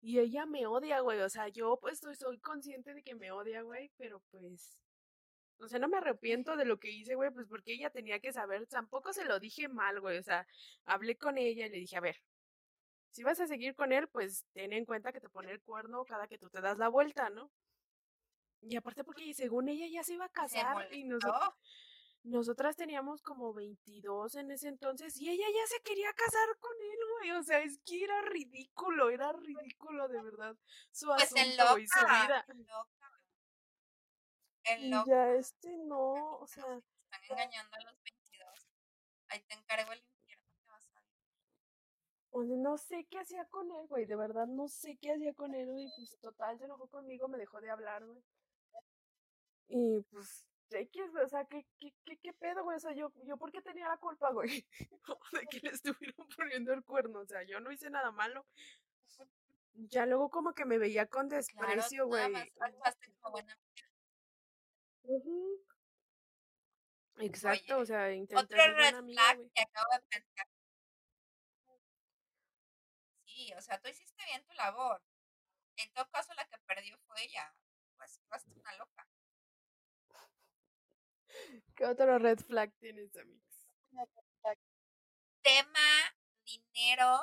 Y 0.00 0.18
ella 0.20 0.46
me 0.46 0.66
odia, 0.66 1.00
güey. 1.00 1.20
O 1.20 1.28
sea, 1.28 1.48
yo 1.48 1.78
pues 1.80 1.98
soy, 1.98 2.14
soy 2.16 2.38
consciente 2.38 2.94
de 2.94 3.02
que 3.02 3.14
me 3.14 3.32
odia, 3.32 3.62
güey. 3.62 3.90
Pero 3.96 4.20
pues. 4.30 4.78
O 5.60 5.66
sea, 5.68 5.78
no 5.78 5.88
me 5.88 5.98
arrepiento 5.98 6.56
de 6.56 6.64
lo 6.64 6.78
que 6.78 6.90
hice, 6.90 7.14
güey. 7.14 7.30
Pues 7.30 7.46
porque 7.48 7.72
ella 7.72 7.90
tenía 7.90 8.20
que 8.20 8.32
saber. 8.32 8.66
Tampoco 8.66 9.12
se 9.12 9.24
lo 9.24 9.40
dije 9.40 9.68
mal, 9.68 10.00
güey. 10.00 10.18
O 10.18 10.22
sea, 10.22 10.46
hablé 10.84 11.16
con 11.16 11.38
ella 11.38 11.66
y 11.66 11.70
le 11.70 11.78
dije, 11.78 11.96
a 11.96 12.00
ver. 12.00 12.16
Si 13.10 13.22
vas 13.24 13.40
a 13.40 13.46
seguir 13.46 13.74
con 13.74 13.92
él, 13.92 14.06
pues 14.08 14.44
ten 14.52 14.72
en 14.72 14.84
cuenta 14.84 15.12
que 15.12 15.20
te 15.20 15.28
pone 15.28 15.50
el 15.50 15.60
cuerno 15.62 16.04
cada 16.04 16.28
que 16.28 16.38
tú 16.38 16.50
te 16.50 16.60
das 16.60 16.78
la 16.78 16.88
vuelta, 16.88 17.30
¿no? 17.30 17.50
Y 18.62 18.76
aparte 18.76 19.04
porque 19.04 19.32
según 19.34 19.68
ella 19.68 19.86
ya 19.88 20.02
se 20.02 20.14
iba 20.14 20.26
a 20.26 20.30
casar 20.30 20.92
y 20.92 21.04
nosotros, 21.04 21.54
nosotras 22.24 22.76
teníamos 22.76 23.22
como 23.22 23.54
22 23.54 24.34
en 24.36 24.50
ese 24.50 24.68
entonces 24.68 25.16
y 25.16 25.30
ella 25.30 25.46
ya 25.46 25.66
se 25.66 25.80
quería 25.82 26.12
casar 26.12 26.56
con 26.58 26.72
él, 26.80 26.98
güey. 27.18 27.30
O 27.32 27.42
sea, 27.42 27.60
es 27.60 27.78
que 27.84 28.04
era 28.04 28.22
ridículo, 28.22 29.10
era 29.10 29.32
ridículo 29.32 30.08
de 30.08 30.22
verdad. 30.22 30.56
Su 30.92 31.10
Pues 31.16 31.32
asunto, 31.32 31.64
güey, 31.72 31.86
su 31.86 32.00
loca. 32.00 32.22
vida. 32.22 32.44
En 32.48 32.66
loca. 32.66 33.10
En 34.64 34.84
Y 34.84 34.90
loca. 34.90 35.04
ya 35.04 35.30
este 35.34 35.76
no, 35.78 36.36
o 36.38 36.46
sea, 36.46 36.64
están 37.04 37.24
engañando 37.24 37.76
a 37.76 37.80
los 37.80 38.02
22. 38.02 38.68
Ahí 39.28 39.40
te 39.42 39.54
encargo 39.54 39.92
el 39.92 40.00
infierno 40.00 40.46
que 40.56 40.66
vas 40.66 40.88
a 40.96 41.00
vivir. 41.02 41.24
o 42.30 42.44
sea, 42.44 42.56
no 42.56 42.78
sé 42.78 43.06
qué 43.10 43.18
hacía 43.18 43.44
con 43.46 43.70
él, 43.72 43.86
güey. 43.88 44.06
De 44.06 44.16
verdad 44.16 44.46
no 44.46 44.68
sé 44.68 44.96
qué 44.98 45.12
hacía 45.12 45.34
con 45.34 45.54
él, 45.54 45.66
güey. 45.70 45.88
Pues 45.96 46.18
total 46.20 46.58
se 46.58 46.64
enojó 46.64 46.88
conmigo, 46.88 47.28
me 47.28 47.38
dejó 47.38 47.60
de 47.60 47.70
hablar, 47.70 48.04
güey. 48.06 48.22
Y 49.68 50.00
pues, 50.10 50.47
X, 50.70 51.02
o 51.24 51.28
sea, 51.28 51.44
¿qué, 51.46 51.66
qué, 51.78 51.92
qué, 52.04 52.18
qué 52.18 52.32
pedo, 52.32 52.64
güey? 52.64 52.76
O 52.76 52.80
sea, 52.80 52.92
yo, 52.92 53.12
yo, 53.24 53.36
¿por 53.36 53.50
qué 53.52 53.62
tenía 53.62 53.88
la 53.88 53.96
culpa, 53.96 54.30
güey? 54.32 54.66
de 55.32 55.46
que 55.50 55.60
le 55.60 55.70
estuvieron 55.70 56.28
poniendo 56.36 56.72
el 56.72 56.84
cuerno. 56.84 57.20
O 57.20 57.26
sea, 57.26 57.42
yo 57.44 57.60
no 57.60 57.72
hice 57.72 57.90
nada 57.90 58.10
malo. 58.10 58.46
Ya 59.74 60.06
luego 60.06 60.28
como 60.28 60.54
que 60.54 60.64
me 60.64 60.78
veía 60.78 61.06
con 61.06 61.28
desprecio, 61.28 62.04
tú 62.04 62.08
güey. 62.08 62.34
Exacto, 67.20 67.74
Oye, 67.74 67.82
o 67.82 67.86
sea, 67.86 68.12
intenté 68.12 68.44
Otro 68.44 68.56
ser 68.56 68.70
red 68.74 68.82
buena 68.82 68.98
amiga, 68.98 69.22
flag 69.22 69.36
güey. 69.38 69.50
que 69.50 69.62
acabo 69.62 69.92
de 69.92 70.00
pensar. 70.08 70.48
Sí, 73.24 73.52
o 73.56 73.60
sea, 73.60 73.80
tú 73.80 73.88
hiciste 73.88 74.24
bien 74.24 74.44
tu 74.44 74.52
labor. 74.54 75.00
En 75.76 75.92
todo 75.92 76.08
caso, 76.10 76.34
la 76.34 76.44
que 76.44 76.58
perdió 76.66 76.98
fue 77.06 77.22
ella. 77.22 77.54
Pues 77.96 78.20
vas 78.28 78.46
una 78.46 78.76
loca. 78.76 79.06
¿Qué 81.76 81.84
otro 81.86 82.18
red 82.18 82.38
flag 82.38 82.72
tienes, 82.80 83.14
amigos? 83.16 83.42
Tema, 85.42 85.88
dinero. 86.44 87.20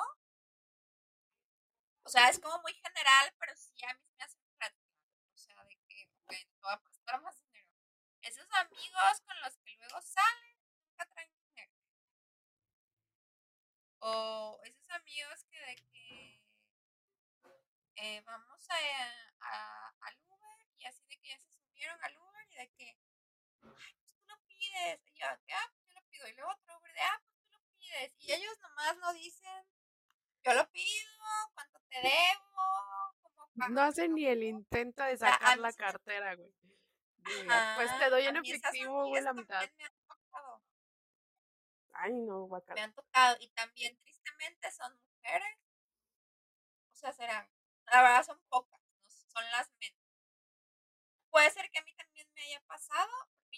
O 2.04 2.08
sea, 2.08 2.28
es 2.30 2.38
como 2.40 2.58
muy 2.62 2.72
general, 2.72 3.34
pero 3.38 3.52
sí 3.54 3.74
a 3.84 3.92
mí 3.94 4.00
me 4.16 4.24
hace 4.24 4.38
un 4.38 4.48
red 4.60 4.72
flag. 4.72 4.74
O 5.34 5.36
sea, 5.38 5.64
de 5.64 5.76
que, 5.88 6.08
ok, 6.24 6.30
te 6.30 6.58
voy 6.62 6.72
a 6.72 6.80
prestar 6.80 7.20
más 7.20 7.38
dinero. 7.42 7.68
Esos 8.22 8.48
amigos 8.52 9.20
con 9.26 9.40
los 9.42 9.56
que 9.58 9.76
luego 9.76 10.00
salen 10.00 10.56
nunca 10.88 11.06
traen 11.06 11.30
dinero. 11.48 11.72
O 14.00 14.58
esos 14.64 14.88
amigos 14.90 15.44
que 15.50 15.58
de 15.60 15.76
que 15.92 16.40
eh, 17.96 18.22
vamos 18.26 18.68
a, 18.70 18.76
a- 19.40 19.94
al 20.00 20.14
Uber 20.28 20.66
y 20.78 20.84
así 20.86 21.04
de 21.08 21.16
que 21.18 21.28
ya 21.28 21.38
se 21.38 21.50
subieron 21.52 21.98
al 22.02 22.16
Uber 22.16 22.46
y 22.50 22.56
de 22.56 22.68
que, 22.72 22.98
ay, 23.62 23.94
pues 24.00 24.14
tú 24.16 24.24
lo 24.28 24.38
pides. 24.76 25.00
Y 25.06 25.18
yo, 25.20 25.26
¿qué? 25.46 25.54
Ah, 25.54 25.70
pues 25.74 25.88
yo 25.88 25.94
lo 25.94 26.02
pido. 26.08 26.28
Y 26.28 26.32
luego 26.34 26.50
otro 26.52 26.74
ah, 26.74 27.20
pues 27.22 27.36
tú 27.40 27.48
lo 27.52 27.60
pides. 27.78 28.12
Y 28.18 28.32
ellos 28.32 28.58
nomás 28.60 28.96
no 28.98 29.12
dicen, 29.14 29.66
yo 30.44 30.54
lo 30.54 30.70
pido, 30.70 31.24
cuánto 31.54 31.80
te 31.88 31.96
debo, 32.00 33.14
cómo 33.20 33.68
No 33.68 33.82
hacen 33.82 34.14
ni 34.14 34.26
el 34.26 34.42
intento 34.42 35.02
de 35.04 35.16
sea, 35.16 35.28
a 35.30 35.32
sacar 35.32 35.58
la 35.58 35.68
me- 35.68 35.74
cartera, 35.74 36.34
güey. 36.36 36.52
Ajá, 37.48 37.74
pues 37.76 37.98
te 37.98 38.10
doy 38.10 38.24
en 38.26 38.36
efectivo, 38.36 39.06
güey, 39.08 39.22
la 39.22 39.32
mitad. 39.32 39.58
también 39.60 39.74
me 39.78 39.84
han 39.84 40.06
tocado. 40.06 40.62
Ay, 41.92 42.12
no, 42.12 42.42
Me 42.42 42.46
guacala. 42.48 42.82
han 42.84 42.92
tocado. 42.94 43.36
Y 43.40 43.48
también, 43.48 43.96
tristemente, 43.98 44.70
son 44.70 44.96
mujeres. 44.96 45.58
O 46.92 46.96
sea, 46.96 47.12
serán, 47.12 47.50
la 47.86 48.02
verdad 48.02 48.24
son 48.24 48.40
pocas, 48.48 48.80
no 48.80 49.08
son 49.10 49.44
las 49.50 49.70
menos. 49.80 50.00
Puede 51.30 51.50
ser 51.50 51.68
que 51.70 51.78
a 51.80 51.82
mí 51.82 51.94
también 51.96 52.30
me 52.34 52.42
haya 52.42 52.60
pasado, 52.60 53.10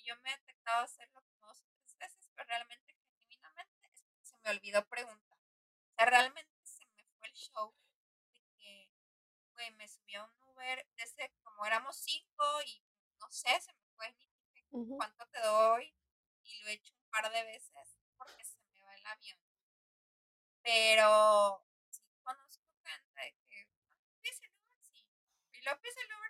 yo 0.09 0.17
me 0.23 0.31
he 0.33 0.37
detectado 0.39 0.85
hacerlo 0.85 1.23
como 1.23 1.47
dos 1.49 1.61
o 1.63 1.67
tres 1.77 1.97
veces, 1.99 2.31
pero 2.35 2.49
realmente, 2.49 2.97
genuinamente, 3.29 3.87
es 3.93 4.03
porque 4.03 4.25
se 4.25 4.39
me 4.39 4.51
olvidó 4.51 4.87
preguntar. 4.89 5.39
O 5.39 5.95
sea, 5.97 6.07
realmente 6.07 6.51
se 6.65 6.87
me 6.87 7.05
fue 7.19 7.29
el 7.29 7.35
show 7.35 7.77
de 8.33 8.41
que, 8.57 8.91
güey, 9.53 9.71
me 9.75 9.87
subí 9.87 10.15
a 10.15 10.25
un 10.25 10.33
Uber, 10.45 10.87
de 10.97 11.03
ese, 11.03 11.31
como 11.43 11.67
éramos 11.67 11.97
cinco 11.97 12.45
y 12.65 12.83
no 13.21 13.31
sé, 13.31 13.61
se 13.61 13.73
me 13.75 13.85
fue, 13.97 14.11
ni 14.13 14.27
dije 14.55 14.67
Ujú. 14.71 14.97
cuánto 14.97 15.27
te 15.29 15.41
doy, 15.41 15.95
y 16.43 16.63
lo 16.63 16.69
he 16.69 16.73
hecho 16.75 16.95
un 16.95 17.11
par 17.11 17.31
de 17.31 17.45
veces 17.45 17.99
porque 18.17 18.45
se 18.45 18.59
me 18.73 18.83
va 18.83 18.95
el 18.95 19.07
avión. 19.07 19.39
Pero 20.63 21.67
sí 21.91 22.03
conozco 22.23 22.65
gente 22.85 23.37
que, 23.49 23.69
"Ah, 23.69 24.21
¿pides 24.23 24.41
el 24.41 24.53
Uber? 24.55 24.83
Sí. 24.83 25.07
Y 25.53 25.59
el 25.59 26.17
Uber, 26.19 26.28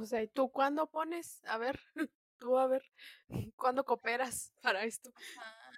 O 0.00 0.06
sea, 0.06 0.22
¿y 0.22 0.28
tú 0.28 0.50
cuándo 0.50 0.86
pones? 0.88 1.44
A 1.46 1.58
ver, 1.58 1.80
tú 2.38 2.56
a 2.58 2.66
ver, 2.66 2.84
¿cuándo 3.56 3.84
cooperas 3.84 4.52
para 4.62 4.84
esto? 4.84 5.10
Ajá. 5.36 5.68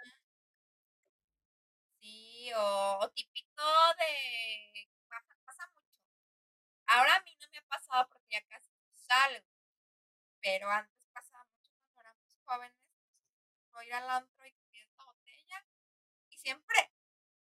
Sí, 2.00 2.50
o, 2.56 2.98
o 3.00 3.10
típico 3.10 3.62
de... 3.98 4.88
Pasa, 5.44 5.66
mucho. 5.74 5.86
Ahora 6.86 7.16
a 7.16 7.22
mí 7.22 7.36
no 7.40 7.46
me 7.52 7.58
ha 7.58 7.62
pasado 7.68 8.08
porque 8.10 8.28
ya 8.32 8.42
casi 8.48 8.70
salgo. 8.94 9.46
Pero 10.40 10.70
antes 10.70 11.06
pasaba 11.12 11.44
mucho 11.44 11.70
cuando 11.78 12.00
éramos 12.00 12.38
jóvenes. 12.44 12.78
O 13.72 13.82
ir 13.82 13.94
al 13.94 14.10
antro 14.10 14.46
y 14.46 14.52
que 14.52 14.64
pides 14.70 14.90
la 14.98 15.04
botella. 15.04 15.64
Y 16.30 16.38
siempre, 16.38 16.92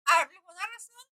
por 0.04 0.16
alguna 0.16 0.66
razón, 0.66 1.06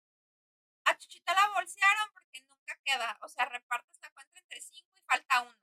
a 0.86 0.98
Chuchita 0.98 1.34
la 1.34 1.48
bolsearon 1.54 2.12
porque 2.14 2.42
nunca 2.48 2.76
queda. 2.84 3.18
O 3.22 3.28
sea, 3.28 3.46
repartes 3.46 3.98
la 4.02 4.10
cuenta 4.10 4.40
entre 4.40 4.60
cinco 4.60 4.95
falta 5.06 5.42
una. 5.42 5.58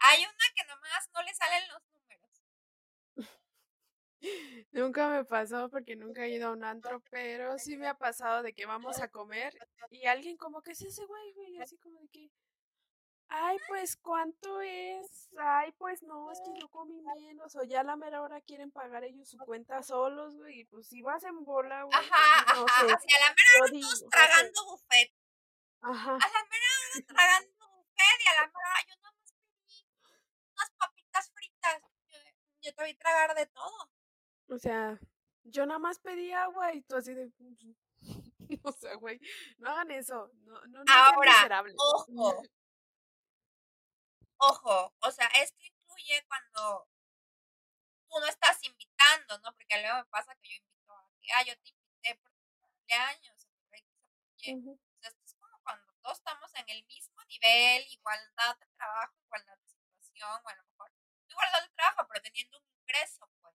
Hay 0.00 0.20
una 0.24 0.44
que 0.56 0.64
nomás 0.66 1.10
no 1.14 1.22
le 1.22 1.34
salen 1.34 1.68
los 1.68 1.82
números. 1.92 2.42
Nunca 4.72 5.08
me 5.08 5.24
pasó 5.24 5.68
porque 5.70 5.94
nunca 5.96 6.24
he 6.24 6.30
ido 6.30 6.48
a 6.48 6.52
un 6.52 6.64
antro, 6.64 7.00
pero 7.10 7.58
sí 7.58 7.76
me 7.76 7.86
ha 7.88 7.94
pasado 7.94 8.42
de 8.42 8.52
que 8.52 8.66
vamos 8.66 9.00
a 9.00 9.08
comer 9.08 9.54
y 9.90 10.06
alguien 10.06 10.36
como 10.36 10.60
que 10.62 10.72
es 10.72 10.82
ese 10.82 11.04
güey, 11.06 11.32
güey, 11.34 11.58
así 11.60 11.78
como 11.78 12.00
de 12.00 12.08
que, 12.08 12.30
ay, 13.28 13.56
pues, 13.68 13.96
¿cuánto 13.96 14.60
es? 14.60 15.28
Ay, 15.38 15.72
pues, 15.78 16.02
no, 16.02 16.32
es 16.32 16.40
que 16.40 16.60
yo 16.60 16.68
comí 16.68 17.00
menos, 17.00 17.54
o 17.56 17.62
ya 17.64 17.80
a 17.80 17.84
la 17.84 17.96
mera 17.96 18.22
hora 18.22 18.40
quieren 18.40 18.70
pagar 18.72 19.04
ellos 19.04 19.28
su 19.28 19.38
cuenta 19.38 19.82
solos, 19.82 20.34
güey, 20.36 20.60
y 20.60 20.64
pues 20.64 20.88
si 20.88 21.00
vas 21.02 21.22
en 21.24 21.44
bola, 21.44 21.84
güey, 21.84 21.96
Ajá, 21.98 22.44
pues, 22.46 22.58
no 22.58 22.66
ajá. 22.66 22.86
sé, 22.86 22.92
Hacia 22.94 23.18
la 23.20 23.34
mera 23.34 23.62
hora 23.62 23.70
todos 23.80 24.04
tragando 24.10 24.64
buffet. 24.66 25.12
ajá, 25.82 26.14
A 26.14 26.28
la 26.28 26.44
mera 26.50 26.66
hora 26.80 27.06
tragando 27.06 27.68
buffet 27.68 28.20
y 28.24 28.28
a 28.28 28.34
la 28.34 28.46
mera 28.46 28.58
hora 28.58 28.86
yo 28.88 28.96
nada 28.96 29.12
más 29.12 29.32
pedí 29.32 29.86
unas 30.54 30.70
papitas 30.78 31.30
fritas. 31.32 31.82
Yo, 32.08 32.18
yo 32.62 32.67
te 32.84 32.90
a 32.90 32.96
tragar 32.98 33.34
de 33.34 33.46
todo. 33.46 33.90
o 34.48 34.58
sea, 34.58 34.98
Yo 35.44 35.66
nada 35.66 35.78
más 35.78 35.98
pedí 35.98 36.32
agua 36.32 36.74
y 36.74 36.82
tú 36.82 36.96
así 36.96 37.14
de. 37.14 37.32
o 38.62 38.72
sea, 38.72 38.94
güey, 38.94 39.20
no 39.58 39.70
hagan 39.70 39.90
eso. 39.90 40.30
No, 40.44 40.60
no, 40.66 40.84
no 40.84 40.92
Ahora, 40.92 41.64
ojo. 41.76 42.42
Ojo, 44.40 44.94
o 45.00 45.10
sea, 45.10 45.26
esto 45.42 45.58
incluye 45.64 46.24
cuando 46.28 46.88
tú 48.08 48.20
no 48.20 48.26
estás 48.26 48.62
invitando, 48.62 49.36
¿no? 49.40 49.52
Porque 49.52 49.82
luego 49.82 49.98
me 49.98 50.04
pasa 50.04 50.32
que 50.36 50.48
yo 50.48 50.54
invito 50.58 50.92
a 50.92 51.10
que, 51.20 51.32
ah, 51.32 51.42
yo 51.42 51.58
te 51.58 51.70
invité 51.70 52.14
por 52.22 52.30
tu 52.30 52.54
cumpleaños, 52.60 53.34
o 53.34 53.50
sea, 53.50 53.78
esto 55.02 55.24
es 55.24 55.34
como 55.34 55.58
cuando 55.64 55.92
todos 56.02 56.18
estamos 56.18 56.54
en 56.54 56.68
el 56.68 56.84
mismo 56.86 57.20
nivel, 57.24 57.84
igualdad 57.90 58.56
de 58.60 58.66
trabajo, 58.76 59.14
igualdad 59.26 59.58
de 59.58 59.68
situación, 59.68 60.40
o 60.44 60.48
a 60.48 60.54
lo 60.54 60.62
mejor 60.62 60.92
igualdad 61.38 61.62
de 61.62 61.74
trabajo, 61.74 62.08
pero 62.08 62.22
teniendo 62.22 62.58
un 62.58 62.66
ingreso, 62.80 63.30
pues. 63.40 63.54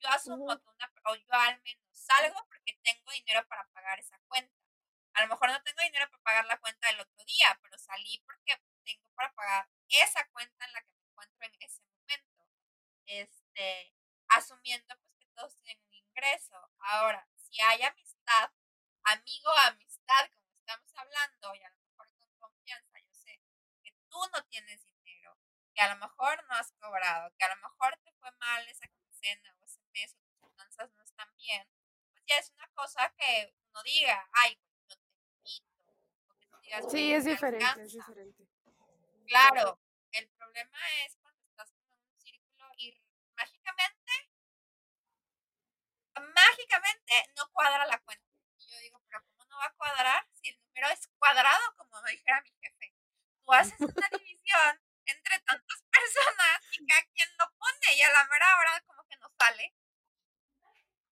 Yo 0.00 0.08
asumo 0.08 0.46
que 0.58 0.68
una, 0.70 0.92
o 1.04 1.14
yo 1.14 1.32
al 1.32 1.60
menos 1.60 1.84
salgo 1.92 2.46
porque 2.48 2.78
tengo 2.82 3.10
dinero 3.12 3.46
para 3.46 3.68
pagar 3.70 3.98
esa 4.00 4.18
cuenta. 4.28 4.54
A 5.12 5.22
lo 5.22 5.28
mejor 5.28 5.50
no 5.50 5.62
tengo 5.62 5.82
dinero 5.82 6.08
para 6.10 6.22
pagar 6.22 6.44
la 6.46 6.58
cuenta 6.58 6.88
del 6.88 7.00
otro 7.00 7.24
día, 7.24 7.58
pero 7.62 7.76
salí 7.78 8.18
porque 8.24 8.58
tengo 8.82 9.06
para 9.14 9.32
pagar 9.34 9.68
esa 9.88 10.26
cuenta 10.30 10.64
en 10.64 10.72
la 10.72 10.82
que 10.82 10.92
me 10.94 11.04
encuentro 11.04 11.46
en 11.46 11.56
ese 11.60 11.82
momento. 11.82 12.48
Este, 13.06 13.94
asumiendo 14.28 14.96
pues 15.00 15.14
que 15.18 15.26
todos 15.34 15.56
tienen 15.58 15.84
un 15.84 15.94
ingreso. 15.94 16.56
Ahora, 16.78 17.28
si 17.36 17.60
hay 17.60 17.82
amistad, 17.82 18.50
amigo 19.04 19.50
amistad, 19.66 20.30
como 20.30 20.54
estamos 20.54 20.96
hablando, 20.96 21.54
y 21.56 21.62
a 21.62 21.68
lo 21.68 21.76
mejor 21.76 22.10
con 22.16 22.32
confianza, 22.38 22.98
yo 23.00 23.12
sé 23.12 23.40
que 23.82 23.92
tú 24.08 24.18
no 24.32 24.44
tienes 24.46 24.82
dinero, 24.82 24.89
que 25.80 25.84
a 25.84 25.94
lo 25.94 26.00
mejor 26.00 26.44
no 26.46 26.54
has 26.56 26.72
cobrado, 26.72 27.32
que 27.38 27.44
a 27.46 27.54
lo 27.54 27.62
mejor 27.62 27.98
te 28.04 28.12
fue 28.20 28.30
mal 28.32 28.68
esa 28.68 28.86
quincena 28.88 29.56
o 29.58 29.64
ese 29.64 29.80
mes 29.94 30.14
o 30.14 30.20
tus 30.20 30.50
finanzas 30.50 30.92
no 30.92 31.02
están 31.02 31.34
bien, 31.38 31.66
pues 32.12 32.22
ya 32.26 32.36
es 32.36 32.50
una 32.50 32.68
cosa 32.74 33.10
que 33.16 33.54
uno 33.70 33.82
diga, 33.82 34.28
ay, 34.32 34.60
yo 34.88 34.96
te 34.98 35.06
invito. 35.06 36.90
sí, 36.90 37.14
es 37.14 37.24
diferente, 37.24 37.82
es 37.82 37.94
diferente. 37.94 38.46
Claro, 39.26 39.80
el 40.12 40.28
problema 40.28 40.78
es 41.06 41.16
cuando 41.16 41.42
estás 41.46 41.72
en 41.72 41.80
un 41.80 42.20
círculo 42.20 42.66
y 42.76 43.00
mágicamente, 43.34 44.12
mágicamente 46.14 47.14
no 47.38 47.50
cuadra 47.52 47.86
la 47.86 47.98
cuenta. 48.00 48.28
Y 48.58 48.66
yo 48.66 48.78
digo, 48.80 49.00
pero 49.08 49.24
¿cómo 49.24 49.44
no 49.46 49.56
va 49.56 49.64
a 49.64 49.74
cuadrar 49.76 50.28
si 50.32 50.50
el 50.50 50.60
número 50.60 50.88
es 50.88 51.08
cuadrado, 51.16 51.74
como 51.78 52.02
me 52.02 52.10
dijera 52.10 52.42
mi 52.42 52.50
jefe? 52.60 52.94
Tú 53.42 53.52
haces 53.54 53.80
una 53.80 54.08
división 54.12 54.89
entre 55.14 55.38
tantas 55.46 55.82
personas 55.90 56.58
y 56.72 56.86
cada 56.86 57.02
quien 57.14 57.28
lo 57.38 57.46
pone 57.58 57.96
y 57.96 58.02
a 58.02 58.12
la 58.12 58.24
mera 58.28 58.46
hora 58.58 58.82
como 58.86 59.02
que 59.08 59.16
no 59.16 59.28
sale. 59.38 59.74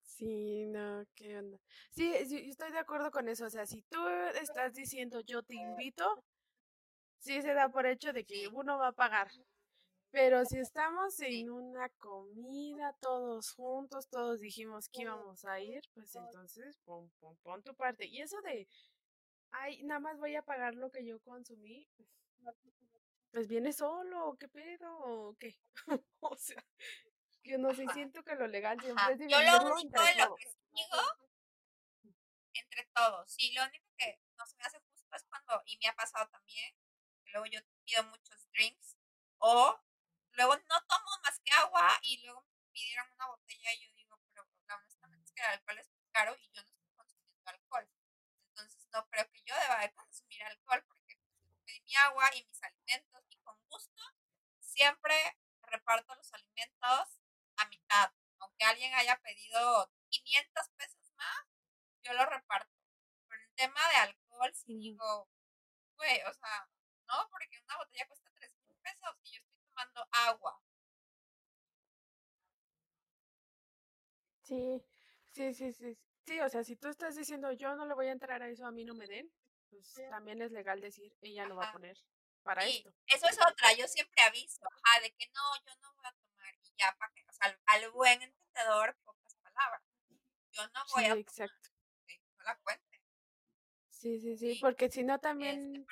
Sí, 0.02 0.66
no, 0.66 1.04
qué 1.14 1.38
onda. 1.38 1.58
Sí, 1.92 2.12
yo 2.28 2.38
estoy 2.50 2.72
de 2.72 2.78
acuerdo 2.78 3.10
con 3.12 3.28
eso. 3.28 3.46
O 3.46 3.50
sea, 3.50 3.66
si 3.66 3.82
tú 3.82 4.06
estás 4.40 4.74
diciendo 4.74 5.20
yo 5.20 5.42
te 5.44 5.54
invito, 5.54 6.24
sí 7.18 7.40
se 7.40 7.54
da 7.54 7.68
por 7.68 7.86
hecho 7.86 8.12
de 8.12 8.24
que 8.24 8.48
uno 8.48 8.78
va 8.78 8.88
a 8.88 8.92
pagar. 8.92 9.28
Pero 10.10 10.44
si 10.46 10.58
estamos 10.58 11.20
en 11.20 11.50
una 11.50 11.88
comida 11.98 12.94
todos 13.00 13.52
juntos, 13.52 14.08
todos 14.08 14.40
dijimos 14.40 14.88
que 14.88 15.02
íbamos 15.02 15.44
a 15.44 15.60
ir, 15.60 15.82
pues 15.94 16.14
entonces 16.16 16.78
pon, 16.84 17.10
pon, 17.20 17.36
pon 17.42 17.62
tu 17.62 17.74
parte. 17.74 18.06
Y 18.06 18.22
eso 18.22 18.40
de, 18.42 18.66
ay, 19.50 19.82
nada 19.84 20.00
más 20.00 20.18
voy 20.18 20.34
a 20.34 20.42
pagar 20.42 20.74
lo 20.74 20.90
que 20.90 21.04
yo 21.04 21.20
consumí, 21.20 21.86
pues 23.30 23.48
viene 23.48 23.72
solo, 23.72 24.36
¿qué 24.38 24.48
pedo? 24.48 24.98
¿O 24.98 25.36
qué? 25.38 25.58
o 26.20 26.36
sea, 26.36 26.64
que 27.42 27.58
no 27.58 27.74
sé, 27.74 27.86
siento 27.92 28.22
que 28.24 28.34
lo 28.34 28.46
legal 28.46 28.80
siempre 28.80 29.14
es 29.14 29.20
Yo 29.30 29.40
lo 29.40 29.74
único 29.74 30.02
en 30.02 30.18
lo 30.18 30.36
que 30.36 30.46
sigo, 30.46 31.02
entre 32.54 32.84
todos, 32.94 33.30
sí, 33.30 33.52
lo 33.52 33.64
único 33.64 33.86
que 33.96 34.20
no 34.36 34.46
se 34.46 34.56
me 34.56 34.64
hace 34.64 34.80
justo 34.80 35.16
es 35.16 35.24
cuando, 35.24 35.62
y 35.66 35.78
me 35.78 35.88
ha 35.88 35.94
pasado 35.94 36.28
también, 36.28 36.74
luego 37.32 37.46
yo 37.46 37.60
pido 37.84 38.04
muchos 38.04 38.48
drinks 38.52 38.96
o 39.38 39.78
luego 40.32 40.56
no 40.56 40.76
tomo 40.88 41.10
más 41.22 41.40
que 41.40 41.52
agua 41.52 41.98
y 42.02 42.22
luego 42.24 42.42
me 42.42 42.58
pidieron 42.72 43.10
una 43.12 43.26
botella 43.26 43.72
y 43.74 43.80
yo 43.80 43.94
digo, 43.94 44.20
pero 44.28 44.46
honestamente 44.74 45.24
es 45.24 45.32
que 45.32 45.42
el 45.42 45.48
alcohol 45.48 45.78
es 45.78 45.90
muy 45.90 46.04
caro 46.12 46.36
y 46.38 46.50
yo 46.50 46.62
no 46.62 46.68
estoy 46.68 46.90
consumiendo 46.94 47.50
alcohol. 47.50 47.88
Entonces 48.48 48.88
no 48.92 49.08
creo 49.08 49.30
que 49.30 49.42
yo 49.42 49.54
deba 49.54 49.80
de 49.80 49.92
consumir 49.94 50.42
alcohol 50.42 50.84
porque 50.86 50.97
mi 51.88 51.96
agua 51.96 52.28
y 52.36 52.44
mis 52.44 52.62
alimentos 52.62 53.24
y 53.30 53.36
con 53.38 53.56
gusto 53.70 54.02
siempre 54.60 55.14
reparto 55.62 56.14
los 56.14 56.32
alimentos 56.34 57.20
a 57.56 57.66
mitad. 57.68 58.12
Aunque 58.40 58.64
alguien 58.64 58.94
haya 58.94 59.18
pedido 59.22 59.90
500 60.10 60.68
pesos 60.76 61.12
más, 61.16 61.46
yo 62.02 62.12
lo 62.12 62.26
reparto. 62.26 62.70
Pero 63.28 63.42
en 63.42 63.54
tema 63.54 63.80
de 63.88 63.96
alcohol, 63.96 64.54
si 64.54 64.76
digo, 64.76 65.28
güey, 65.96 66.20
o 66.22 66.32
sea, 66.34 66.68
¿no? 67.08 67.28
Porque 67.30 67.58
una 67.64 67.78
botella 67.78 68.06
cuesta 68.06 68.30
3 68.36 68.52
mil 68.66 68.76
pesos 68.82 69.16
y 69.24 69.32
yo 69.32 69.40
estoy 69.40 69.60
tomando 69.70 70.06
agua. 70.12 70.60
Sí, 74.42 74.82
sí, 75.32 75.54
sí, 75.54 75.72
sí. 75.72 75.98
Sí, 76.26 76.40
o 76.40 76.48
sea, 76.48 76.64
si 76.64 76.76
tú 76.76 76.88
estás 76.88 77.16
diciendo 77.16 77.52
yo 77.52 77.74
no 77.76 77.86
le 77.86 77.94
voy 77.94 78.06
a 78.08 78.12
entrar 78.12 78.42
a 78.42 78.48
eso, 78.48 78.66
a 78.66 78.72
mí 78.72 78.84
no 78.84 78.94
me 78.94 79.06
den, 79.06 79.30
pues 79.70 79.94
también 80.10 80.42
es 80.42 80.52
legal 80.52 80.80
decir 80.80 81.12
ella 81.22 81.46
no 81.46 81.56
va 81.56 81.68
a 81.68 81.72
poner 81.72 81.96
para 82.42 82.64
esto. 82.66 82.92
Eso 83.06 83.26
es 83.28 83.38
otra, 83.38 83.72
yo 83.74 83.86
siempre 83.86 84.22
aviso, 84.22 84.60
ajá, 84.64 85.00
de 85.02 85.10
que 85.12 85.26
no, 85.34 85.42
yo 85.66 85.74
no 85.82 85.94
voy 85.94 86.06
a 86.06 86.12
tomar 86.12 86.54
y 86.62 86.74
ya 86.78 86.96
para 86.98 87.12
que, 87.12 87.24
o 87.28 87.32
sea, 87.32 87.58
al, 87.66 87.90
buen 87.90 88.22
entendedor, 88.22 88.96
pocas 89.04 89.34
palabras. 89.42 89.82
Yo 90.52 90.62
no 90.68 90.80
voy 90.94 91.04
a 91.04 91.12
exacto. 91.12 91.70
no 92.38 92.44
la 92.44 92.56
cuento. 92.58 92.88
Sí, 93.90 94.20
sí, 94.20 94.36
sí, 94.36 94.58
porque 94.60 94.88
si 94.88 95.02
no 95.02 95.16
este, 95.16 95.28
también 95.28 95.84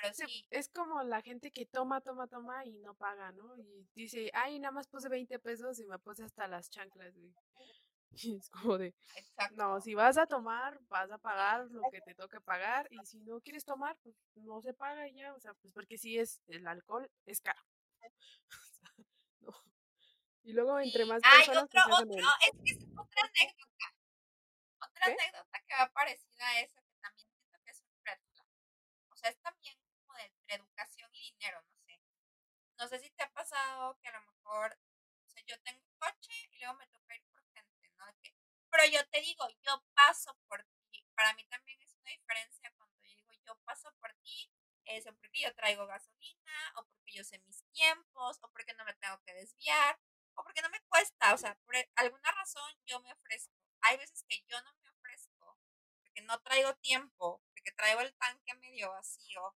es 0.50 0.68
como 0.68 1.02
la 1.02 1.22
gente 1.22 1.50
que 1.50 1.66
toma, 1.66 2.00
toma, 2.00 2.28
toma 2.28 2.64
y 2.64 2.78
no 2.78 2.94
paga, 2.94 3.32
¿no? 3.32 3.58
Y 3.58 3.88
dice, 3.96 4.30
ay, 4.32 4.60
nada 4.60 4.70
más 4.70 4.86
puse 4.86 5.08
20 5.08 5.40
pesos 5.40 5.80
y 5.80 5.86
me 5.86 5.98
puse 5.98 6.22
hasta 6.22 6.46
las 6.46 6.70
chanclas, 6.70 7.12
Y 8.24 8.36
es 8.36 8.48
como 8.48 8.78
de, 8.78 8.94
no, 9.56 9.80
si 9.80 9.94
vas 9.94 10.16
a 10.16 10.26
tomar, 10.26 10.78
vas 10.88 11.10
a 11.10 11.18
pagar 11.18 11.66
lo 11.70 11.82
que 11.90 12.00
te 12.00 12.14
toque 12.14 12.40
pagar 12.40 12.88
y 12.90 13.04
si 13.04 13.20
no 13.20 13.40
quieres 13.40 13.64
tomar, 13.64 13.96
pues 14.02 14.16
no 14.36 14.62
se 14.62 14.72
paga 14.72 15.06
ya, 15.08 15.34
o 15.34 15.40
sea, 15.40 15.52
pues 15.54 15.72
porque 15.74 15.98
si 15.98 16.18
es, 16.18 16.40
el 16.48 16.66
alcohol 16.66 17.10
es 17.26 17.40
caro. 17.40 17.62
Y 20.44 20.52
luego 20.52 20.78
entre 20.78 21.04
más 21.06 21.20
personas... 21.20 21.66
Pues, 21.72 21.84
otro, 21.84 21.96
otro, 21.96 22.28
es 22.40 22.52
que 22.64 22.70
es 22.70 22.84
otra 22.96 23.22
anécdota. 23.24 23.86
Otra 24.78 25.06
anécdota 25.06 25.58
que 25.66 25.74
va 25.74 25.90
parecida 25.92 26.46
a 26.46 26.60
eso 26.60 26.86
es 29.28 29.38
también 29.40 29.76
como 29.98 30.14
de 30.18 30.24
entre 30.24 30.54
educación 30.56 31.10
y 31.14 31.32
dinero, 31.32 31.60
no 31.62 31.76
sé. 31.84 32.00
No 32.78 32.88
sé 32.88 32.98
si 33.00 33.10
te 33.10 33.24
ha 33.24 33.32
pasado 33.32 33.98
que 34.00 34.08
a 34.08 34.12
lo 34.12 34.20
mejor, 34.20 34.78
o 35.26 35.30
sea, 35.30 35.42
yo 35.46 35.60
tengo 35.62 35.82
un 35.82 35.98
coche 35.98 36.32
y 36.52 36.58
luego 36.58 36.74
me 36.74 36.86
toca 36.88 37.16
ir 37.16 37.24
por 37.32 37.42
gente, 37.52 37.90
¿no? 37.98 38.04
Pero 38.76 38.90
yo 38.92 39.06
te 39.08 39.20
digo, 39.20 39.48
yo 39.62 39.82
paso 39.94 40.36
por 40.48 40.62
ti. 40.90 41.02
Para 41.14 41.32
mí 41.34 41.44
también 41.46 41.80
es 41.80 41.94
una 41.94 42.10
diferencia 42.10 42.70
cuando 42.76 42.94
yo 43.00 43.08
digo, 43.08 43.32
yo 43.46 43.58
paso 43.64 43.90
por 44.00 44.12
ti, 44.22 44.52
eso 44.84 45.14
porque 45.14 45.40
yo 45.40 45.54
traigo 45.54 45.86
gasolina, 45.86 46.72
o 46.76 46.84
porque 46.84 47.14
yo 47.14 47.24
sé 47.24 47.38
mis 47.40 47.64
tiempos, 47.72 48.38
o 48.42 48.50
porque 48.50 48.74
no 48.74 48.84
me 48.84 48.94
tengo 48.94 49.18
que 49.24 49.32
desviar, 49.34 49.98
o 50.34 50.44
porque 50.44 50.60
no 50.60 50.68
me 50.68 50.80
cuesta, 50.88 51.32
o 51.32 51.38
sea, 51.38 51.54
por 51.64 51.74
alguna 51.96 52.32
razón 52.32 52.70
yo 52.84 53.00
me 53.00 53.12
ofrezco. 53.12 53.54
Hay 53.80 53.96
veces 53.96 54.24
que 54.28 54.44
yo 54.46 54.60
no 54.62 54.72
me 54.74 54.90
ofrezco, 54.90 55.58
porque 56.02 56.20
no 56.22 56.38
traigo 56.40 56.74
tiempo, 56.76 57.42
que 57.64 57.72
traigo 57.72 58.00
el 58.02 58.14
tanque 58.16 58.54
medio 58.56 58.90
vacío, 58.90 59.56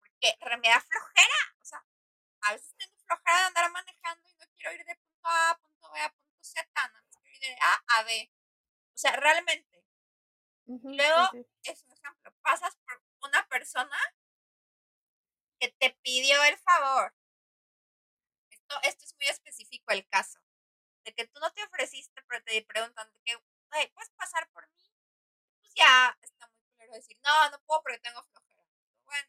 porque 0.00 0.36
me 0.60 0.68
da 0.68 0.80
flojera, 0.80 1.40
o 1.60 1.64
sea, 1.64 1.84
a 2.42 2.52
veces 2.52 2.74
tengo 2.76 2.98
flojera 3.06 3.38
de 3.38 3.46
andar 3.46 3.70
manejando 3.70 4.28
y 4.28 4.34
no 4.34 4.46
quiero 4.56 4.72
ir 4.74 4.84
de 4.84 4.96
punto 4.96 5.28
A 5.28 5.50
a 5.50 5.58
punto 5.58 5.92
B 5.92 6.00
a 6.00 6.10
punto 6.10 6.38
Z, 6.42 6.68
más 6.92 7.04
quiero 7.12 7.28
ir 7.28 7.40
de 7.40 7.58
A 7.60 7.84
a 7.98 8.02
B. 8.02 8.30
O 8.94 8.98
sea, 8.98 9.16
realmente. 9.16 9.84
Luego, 10.66 11.30
es 11.64 11.82
un 11.84 11.92
ejemplo, 11.92 12.32
pasas 12.42 12.76
por 12.76 13.02
una 13.28 13.46
persona 13.48 13.96
que 15.58 15.68
te 15.78 15.90
pidió 16.02 16.42
el 16.44 16.56
favor. 16.58 17.14
Esto, 18.50 18.76
esto 18.82 19.04
es 19.04 19.14
muy 19.16 19.26
específico 19.26 19.92
el 19.92 20.06
caso. 20.08 20.40
De 21.04 21.12
que 21.14 21.26
tú 21.26 21.40
no 21.40 21.50
te 21.52 21.64
ofreciste, 21.64 22.22
pero 22.28 22.44
te 22.44 22.62
preguntan 22.64 23.10
de 23.12 23.20
que, 23.24 23.38
¿puedes 23.68 24.10
pasar 24.10 24.48
por 24.50 24.68
mí? 24.70 24.92
Pues 25.60 25.74
ya 25.74 26.16
está 26.22 26.46
muy 26.48 26.60
decir, 26.92 27.18
no, 27.24 27.50
no 27.50 27.60
puedo 27.62 27.82
porque 27.82 27.98
tengo 27.98 28.22
flojera. 28.24 28.64
bueno, 29.04 29.28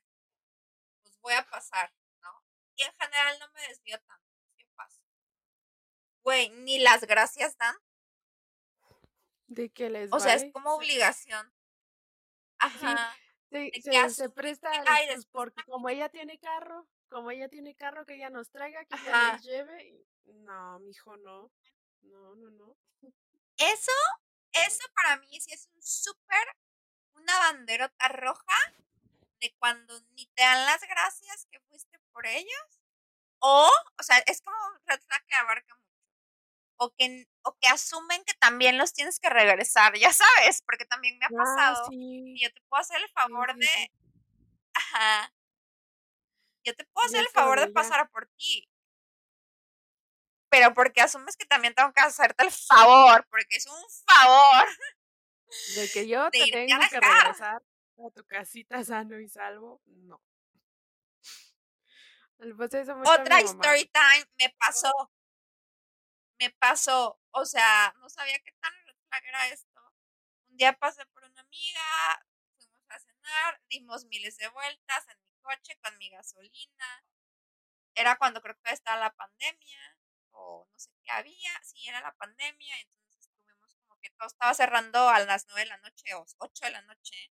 pues 1.02 1.20
voy 1.22 1.34
a 1.34 1.48
pasar, 1.50 1.94
¿no? 2.22 2.44
Y 2.76 2.84
en 2.84 2.94
general 2.94 3.40
no 3.40 3.52
me 3.52 3.68
desvío 3.68 4.00
tanto. 4.02 4.28
¿Qué 4.58 4.66
paso? 4.76 5.02
Güey, 6.24 6.50
ni 6.50 6.80
las 6.80 7.02
gracias 7.02 7.58
dan. 7.58 7.76
De 9.52 9.70
que 9.70 9.90
les 9.90 10.12
O 10.14 10.20
sea, 10.20 10.36
es 10.36 10.52
como 10.52 10.74
obligación. 10.76 11.54
Ajá. 12.60 13.16
Sí, 13.52 13.70
se, 14.10 14.30
presta 14.30 14.72
pues, 14.72 15.26
porque 15.26 15.62
como 15.66 15.90
ella 15.90 16.08
tiene 16.08 16.40
carro, 16.40 16.88
como 17.10 17.32
ella 17.32 17.50
tiene 17.50 17.76
carro 17.76 18.06
que 18.06 18.16
ella 18.16 18.30
nos 18.30 18.50
traiga, 18.50 18.86
que 18.86 18.96
ella 18.96 19.34
nos 19.34 19.44
lleve. 19.44 20.06
No, 20.24 20.80
mijo, 20.80 21.18
no. 21.18 21.52
No, 22.04 22.36
no, 22.36 22.50
no. 22.52 22.78
Eso 23.58 23.92
eso 24.54 24.84
para 24.96 25.18
mí 25.18 25.40
sí 25.40 25.54
es 25.54 25.70
un 25.74 25.82
súper, 25.82 26.58
una 27.14 27.38
banderota 27.40 28.08
roja 28.10 28.74
de 29.40 29.54
cuando 29.60 30.00
ni 30.12 30.26
te 30.28 30.44
dan 30.44 30.66
las 30.66 30.82
gracias 30.82 31.48
que 31.50 31.60
fuiste 31.62 32.00
por 32.12 32.26
ellos. 32.26 32.82
O, 33.40 33.70
o 33.98 34.04
sea, 34.04 34.18
es 34.28 34.42
como 34.42 34.56
un 34.68 34.82
red 34.86 35.02
flag 35.02 35.26
que 35.26 35.36
abarca 35.36 35.76
mucho. 35.76 35.91
O 36.84 36.90
que, 36.98 37.28
o 37.44 37.56
que 37.60 37.68
asumen 37.68 38.24
que 38.26 38.34
también 38.34 38.80
los 38.80 38.92
tienes 38.92 39.20
que 39.20 39.30
regresar, 39.30 39.96
ya 39.96 40.12
sabes, 40.12 40.64
porque 40.64 40.86
también 40.86 41.16
me 41.20 41.26
ha 41.26 41.30
Ah, 41.30 41.38
pasado. 41.38 41.86
sí. 41.92 42.34
Y 42.36 42.42
yo 42.44 42.52
te 42.52 42.60
puedo 42.68 42.82
hacer 42.82 43.00
el 43.00 43.10
favor 43.10 43.54
sí, 43.54 43.60
de. 43.60 43.92
Ajá. 44.74 45.32
Yo 46.64 46.76
te 46.76 46.84
puedo 46.86 47.06
hacer 47.06 47.20
el 47.20 47.28
favor 47.28 47.60
de 47.60 47.68
pasar 47.68 48.10
por 48.10 48.28
ti. 48.36 48.68
Pero 50.50 50.74
porque 50.74 51.02
asumes 51.02 51.38
que 51.38 51.46
también 51.46 51.76
tengo 51.76 51.94
que 51.94 52.02
hacerte 52.02 52.46
el 52.46 52.52
favor, 52.52 53.28
porque 53.30 53.58
es 53.58 53.68
un 53.68 53.84
favor. 54.08 54.68
De 55.76 55.88
que 55.92 56.08
yo 56.08 56.24
de 56.32 56.32
te 56.32 56.52
tengo 56.52 56.80
que 56.90 57.00
regresar 57.00 57.62
a 57.98 58.10
tu 58.10 58.26
casita 58.26 58.84
sano 58.84 59.20
y 59.20 59.30
salvo, 59.30 59.84
no. 59.86 60.20
Otra 63.06 63.40
story 63.42 63.86
time 63.94 64.26
me 64.40 64.50
pasó. 64.58 64.92
Me 66.42 66.50
pasó. 66.50 67.20
O 67.30 67.46
sea, 67.46 67.94
no 68.00 68.10
sabía 68.10 68.40
qué 68.40 68.52
tan 68.54 68.74
era 69.28 69.48
esto. 69.50 69.80
Un 70.50 70.58
día 70.58 70.74
pasé 70.74 71.06
por 71.08 71.24
una 71.24 71.42
amiga, 71.42 72.26
fuimos 72.58 72.90
a 72.90 73.00
cenar, 73.00 73.62
dimos 73.70 74.06
miles 74.06 74.38
de 74.38 74.48
vueltas 74.50 75.08
en 75.10 75.18
mi 75.22 75.32
coche 75.44 75.78
con 75.84 75.96
mi 76.00 76.10
gasolina. 76.10 77.06
Era 77.96 78.18
cuando 78.18 78.42
creo 78.42 78.56
que 78.64 78.72
estaba 78.72 79.00
la 79.00 79.14
pandemia, 79.14 79.98
o 80.32 80.68
no 80.72 80.80
sé 80.80 80.90
qué 81.04 81.12
había. 81.12 81.64
Sí, 81.64 81.88
era 81.88 82.02
la 82.02 82.14
pandemia, 82.16 82.76
entonces 82.80 83.28
estuvimos 83.28 83.76
como 83.76 84.00
que 84.02 84.10
todo 84.12 84.28
estaba 84.28 84.54
cerrando 84.56 85.10
a 85.10 85.20
las 85.20 85.46
nueve 85.48 85.62
de 85.62 85.68
la 85.68 85.78
noche 85.78 86.16
o 86.16 86.26
ocho 86.40 86.66
de 86.66 86.72
la 86.72 86.82
noche. 86.82 87.32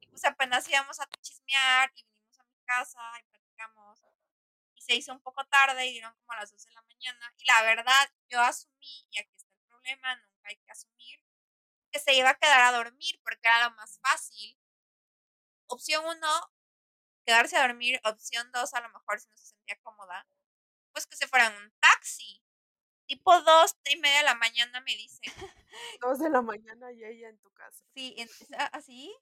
Y 0.00 0.08
pues 0.08 0.24
apenas 0.24 0.68
íbamos 0.68 0.98
a 0.98 1.06
chismear 1.22 1.92
y 1.94 2.02
vinimos 2.04 2.40
a 2.40 2.44
mi 2.44 2.58
casa 2.66 3.00
y 3.20 3.22
platicamos. 3.30 4.07
Se 4.88 4.94
hizo 4.96 5.12
un 5.12 5.20
poco 5.20 5.44
tarde 5.46 5.86
y 5.86 5.92
dieron 5.92 6.14
como 6.16 6.32
a 6.32 6.36
las 6.40 6.50
12 6.50 6.70
de 6.70 6.74
la 6.74 6.82
mañana. 6.82 7.34
Y 7.36 7.44
la 7.46 7.62
verdad, 7.62 8.10
yo 8.30 8.40
asumí, 8.40 9.06
y 9.10 9.18
aquí 9.20 9.30
está 9.36 9.52
el 9.54 9.66
problema, 9.68 10.16
nunca 10.16 10.48
hay 10.48 10.56
que 10.56 10.70
asumir, 10.72 11.20
que 11.92 12.00
se 12.00 12.14
iba 12.14 12.30
a 12.30 12.34
quedar 12.38 12.62
a 12.62 12.72
dormir 12.78 13.20
porque 13.22 13.46
era 13.48 13.68
lo 13.68 13.76
más 13.76 14.00
fácil. 14.02 14.58
Opción 15.68 16.04
uno, 16.06 16.28
quedarse 17.26 17.56
a 17.56 17.66
dormir. 17.66 18.00
Opción 18.04 18.50
dos, 18.52 18.74
a 18.74 18.80
lo 18.80 18.88
mejor 18.90 19.20
si 19.20 19.28
no 19.28 19.36
se 19.36 19.46
sentía 19.46 19.78
cómoda, 19.82 20.26
pues 20.92 21.06
que 21.06 21.16
se 21.16 21.28
fuera 21.28 21.48
en 21.48 21.62
un 21.62 21.72
taxi. 21.80 22.42
Tipo 23.06 23.40
dos 23.42 23.76
y 23.90 23.96
media 23.98 24.18
de 24.18 24.24
la 24.24 24.34
mañana 24.34 24.80
me 24.82 24.96
dice, 24.96 25.20
Dos 26.00 26.18
de 26.18 26.30
la 26.30 26.42
mañana 26.42 26.92
y 26.92 27.04
ella 27.04 27.28
en 27.28 27.38
tu 27.38 27.50
casa. 27.52 27.84
sí, 27.94 28.14
en- 28.18 28.28
es 28.28 28.52
a- 28.52 28.66
así. 28.66 29.14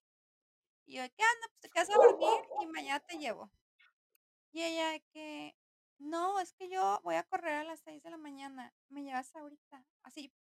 Y 0.86 0.96
yo, 0.96 1.02
¿qué 1.16 1.22
anda? 1.22 1.48
Pues 1.48 1.60
te 1.60 1.70
quedas 1.70 1.90
a 1.90 1.94
dormir 1.94 2.28
y 2.62 2.66
mañana 2.66 3.00
te 3.00 3.18
llevo. 3.18 3.50
Y 4.56 4.62
ella 4.62 4.88
de 4.92 5.00
que, 5.12 5.54
no, 5.98 6.40
es 6.40 6.54
que 6.54 6.70
yo 6.70 6.98
voy 7.04 7.16
a 7.16 7.24
correr 7.24 7.56
a 7.56 7.64
las 7.64 7.78
6 7.80 8.02
de 8.02 8.08
la 8.08 8.16
mañana. 8.16 8.72
Me 8.88 9.02
llevas 9.02 9.36
ahorita. 9.36 9.84
Así, 10.02 10.32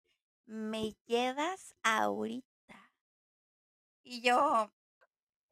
me 0.45 0.93
llevas 1.05 1.75
ahorita. 1.83 2.93
Y 4.03 4.21
yo, 4.21 4.71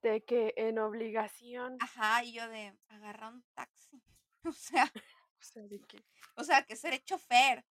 De 0.02 0.24
que 0.24 0.54
en 0.56 0.80
obligación. 0.80 1.76
ajá, 1.82 2.24
y 2.24 2.32
yo 2.32 2.48
de, 2.48 2.74
agarra 2.88 3.28
un 3.28 3.44
taxi. 3.54 4.02
O 4.46 4.54
sea, 4.54 4.90
O 5.42 5.44
sea, 5.44 5.64
de 5.68 5.82
que. 5.82 6.02
o 6.38 6.46
sea, 6.46 6.64
que 6.64 6.78
seré 6.78 7.04
chofer. 7.04 7.66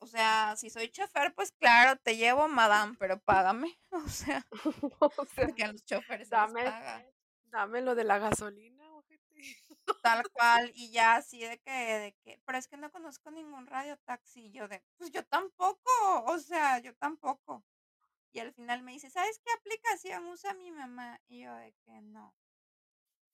O 0.00 0.08
sea, 0.08 0.56
si 0.56 0.70
soy 0.70 0.90
chofer, 0.90 1.32
pues 1.36 1.52
claro, 1.52 2.00
te 2.02 2.16
llevo, 2.16 2.48
madame, 2.48 2.96
pero 2.98 3.20
págame. 3.20 3.78
O 3.92 4.08
sea, 4.08 4.44
o 4.98 5.24
sea, 5.26 5.46
porque 5.46 5.62
a 5.62 5.70
los 5.70 5.84
choferes 5.84 6.28
se 6.28 6.34
les 6.34 6.48
dame, 6.48 6.64
paga. 6.64 7.06
dame 7.44 7.80
lo 7.80 7.94
de 7.94 8.02
la 8.02 8.18
gasolina. 8.18 8.79
Tal 10.02 10.28
cual, 10.30 10.72
y 10.74 10.90
ya 10.90 11.16
así 11.16 11.40
de 11.40 11.58
que, 11.60 11.70
de 11.70 12.12
que, 12.22 12.40
pero 12.46 12.58
es 12.58 12.68
que 12.68 12.76
no 12.76 12.90
conozco 12.90 13.30
ningún 13.30 13.66
radio 13.66 13.96
taxi. 13.98 14.50
Yo 14.50 14.66
de, 14.68 14.82
pues 14.96 15.10
yo 15.10 15.24
tampoco, 15.26 15.80
o 16.26 16.38
sea, 16.38 16.78
yo 16.78 16.94
tampoco. 16.96 17.64
Y 18.32 18.40
al 18.40 18.52
final 18.54 18.82
me 18.82 18.92
dice, 18.92 19.10
¿sabes 19.10 19.40
qué 19.44 19.52
aplicación 19.52 20.26
usa 20.26 20.54
mi 20.54 20.70
mamá? 20.72 21.20
Y 21.28 21.40
yo 21.42 21.54
de 21.56 21.72
que 21.84 22.00
no. 22.02 22.34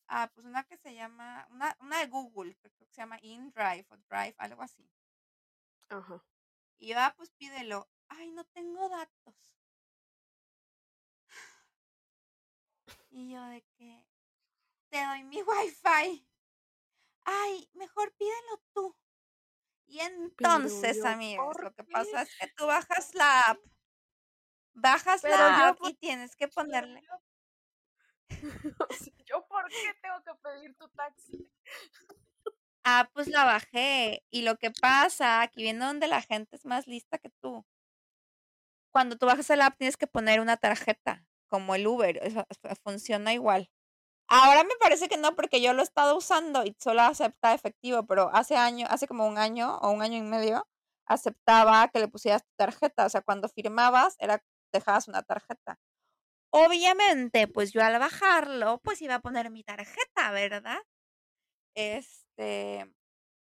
Ah, 0.09 0.28
pues 0.34 0.44
una 0.46 0.64
que 0.64 0.76
se 0.76 0.94
llama, 0.94 1.46
una, 1.50 1.76
una 1.80 1.98
de 2.00 2.07
Google, 2.09 2.57
que 2.57 2.70
creo 2.70 2.86
que 2.88 2.92
se 2.94 3.00
llama 3.02 3.18
InDrive 3.22 3.86
o 3.90 3.96
Drive, 4.09 4.34
algo 4.38 4.62
así. 4.62 4.88
Ajá. 5.88 6.22
Y 6.78 6.88
yo, 6.88 6.96
ah, 6.98 7.14
pues 7.16 7.30
pídelo. 7.32 7.88
Ay, 8.09 8.30
no 8.32 8.44
tengo 8.46 8.88
datos. 8.88 9.34
Y 13.11 13.30
yo 13.32 13.42
de 13.46 13.62
que, 13.78 14.04
te 14.90 15.04
doy 15.04 15.24
mi 15.24 15.42
wifi. 15.48 16.26
Ay, 17.27 17.68
mejor 17.74 18.14
pídelo 18.16 18.62
tú. 18.72 18.97
Y 19.89 20.01
entonces, 20.01 20.99
yo, 20.99 21.07
amigos, 21.07 21.47
¿por 21.47 21.64
lo 21.64 21.74
que 21.74 21.85
pasa 21.85 22.22
es 22.22 22.37
que 22.39 22.49
tú 22.57 22.66
bajas 22.66 23.14
la 23.14 23.41
app. 23.41 23.59
Bajas 24.74 25.22
Pero 25.22 25.37
la 25.37 25.68
app 25.68 25.79
y 25.89 25.95
tienes 25.95 26.37
que 26.37 26.49
ponerle. 26.49 27.03
¿yo 29.27 29.47
por 29.49 29.68
qué 29.68 29.95
tengo 30.03 30.22
que 30.24 30.35
pedir 30.43 30.77
tu 30.77 30.89
taxi? 30.91 31.51
Ah, 32.85 33.11
pues 33.12 33.27
la 33.27 33.45
bajé. 33.45 34.24
Y 34.31 34.43
lo 34.43 34.57
que 34.57 34.70
pasa, 34.70 35.43
aquí 35.43 35.62
viene 35.62 35.85
donde 35.85 36.07
la 36.07 36.22
gente 36.22 36.55
es 36.55 36.64
más 36.64 36.87
lista 36.87 37.18
que 37.18 37.31
tú. 37.41 37.66
Cuando 38.93 39.16
tú 39.16 39.27
bajas 39.27 39.51
el 39.51 39.62
app 39.62 39.77
tienes 39.77 39.97
que 39.97 40.07
poner 40.07 40.41
una 40.41 40.57
tarjeta, 40.57 41.27
como 41.49 41.74
el 41.74 41.87
Uber, 41.87 42.20
funciona 42.85 43.33
igual. 43.33 43.70
Ahora 44.29 44.64
me 44.64 44.74
parece 44.81 45.09
que 45.09 45.16
no, 45.16 45.35
porque 45.37 45.61
yo 45.61 45.72
lo 45.72 45.81
he 45.81 45.85
estado 45.85 46.16
usando 46.16 46.64
y 46.64 46.77
solo 46.81 47.03
acepta 47.03 47.55
efectivo, 47.55 48.07
pero 48.07 48.31
hace 48.35 48.57
año, 48.57 48.87
hace 48.91 49.07
como 49.07 49.27
un 49.27 49.39
año 49.39 49.79
o 49.79 49.91
un 49.91 50.03
año 50.03 50.18
y 50.18 50.22
medio, 50.22 50.66
aceptaba 51.07 51.89
que 51.89 52.01
le 52.01 52.09
pusieras 52.09 52.43
tu 52.45 52.51
tarjeta. 52.57 53.07
O 53.07 53.09
sea, 53.09 53.22
cuando 53.22 53.49
firmabas, 53.49 54.16
era, 54.18 54.43
dejabas 54.72 55.09
una 55.09 55.22
tarjeta. 55.22 55.79
Obviamente, 56.51 57.49
pues 57.49 57.72
yo 57.72 57.83
al 57.85 57.99
bajarlo, 57.99 58.81
pues 58.83 59.03
iba 59.03 59.16
a 59.16 59.20
poner 59.20 59.51
mi 59.51 59.62
tarjeta, 59.64 60.31
¿verdad? 60.33 60.79
Este, 61.74 62.91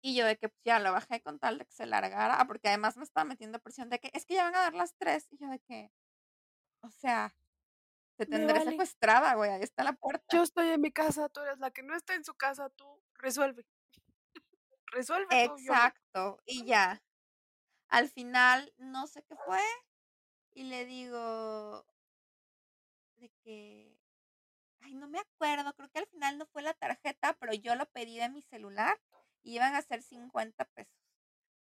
y 0.01 0.15
yo 0.15 0.25
de 0.25 0.37
que 0.37 0.49
pues, 0.49 0.61
ya 0.65 0.79
lo 0.79 0.91
bajé 0.93 1.21
con 1.21 1.39
tal 1.39 1.59
de 1.59 1.65
que 1.65 1.73
se 1.73 1.85
largara, 1.85 2.45
porque 2.47 2.69
además 2.69 2.97
me 2.97 3.03
estaba 3.03 3.25
metiendo 3.25 3.59
presión 3.59 3.89
de 3.89 3.99
que 3.99 4.11
es 4.13 4.25
que 4.25 4.35
ya 4.35 4.45
van 4.45 4.55
a 4.55 4.61
dar 4.61 4.73
las 4.73 4.95
tres. 4.97 5.27
Y 5.31 5.37
yo 5.37 5.49
de 5.49 5.59
que, 5.59 5.91
o 6.83 6.89
sea, 6.91 7.33
te 8.15 8.25
tendré 8.25 8.53
vale. 8.53 8.71
secuestrada, 8.71 9.33
güey, 9.35 9.51
ahí 9.51 9.61
está 9.61 9.83
la 9.83 9.93
puerta. 9.93 10.25
Yo 10.31 10.43
estoy 10.43 10.69
en 10.69 10.81
mi 10.81 10.91
casa, 10.91 11.29
tú 11.29 11.41
eres 11.41 11.59
la 11.59 11.71
que 11.71 11.83
no 11.83 11.95
está 11.95 12.15
en 12.15 12.23
su 12.23 12.35
casa, 12.35 12.69
tú 12.69 12.85
resuelve. 13.15 13.65
Resuelve 14.87 15.47
tú. 15.47 15.55
Exacto, 15.55 16.39
y 16.45 16.65
ya. 16.65 17.03
Al 17.87 18.09
final, 18.09 18.73
no 18.77 19.07
sé 19.07 19.23
qué 19.23 19.35
fue, 19.45 19.61
y 20.51 20.63
le 20.63 20.85
digo 20.85 21.85
de 23.17 23.29
que, 23.43 23.97
ay, 24.81 24.95
no 24.95 25.07
me 25.07 25.19
acuerdo, 25.19 25.73
creo 25.73 25.89
que 25.89 25.99
al 25.99 26.07
final 26.07 26.37
no 26.37 26.45
fue 26.47 26.61
la 26.61 26.73
tarjeta, 26.73 27.33
pero 27.39 27.53
yo 27.53 27.75
lo 27.75 27.85
pedí 27.87 28.17
de 28.17 28.29
mi 28.29 28.41
celular 28.41 28.99
y 29.41 29.55
iban 29.55 29.75
a 29.75 29.81
ser 29.81 30.01
50 30.01 30.65
pesos. 30.65 30.95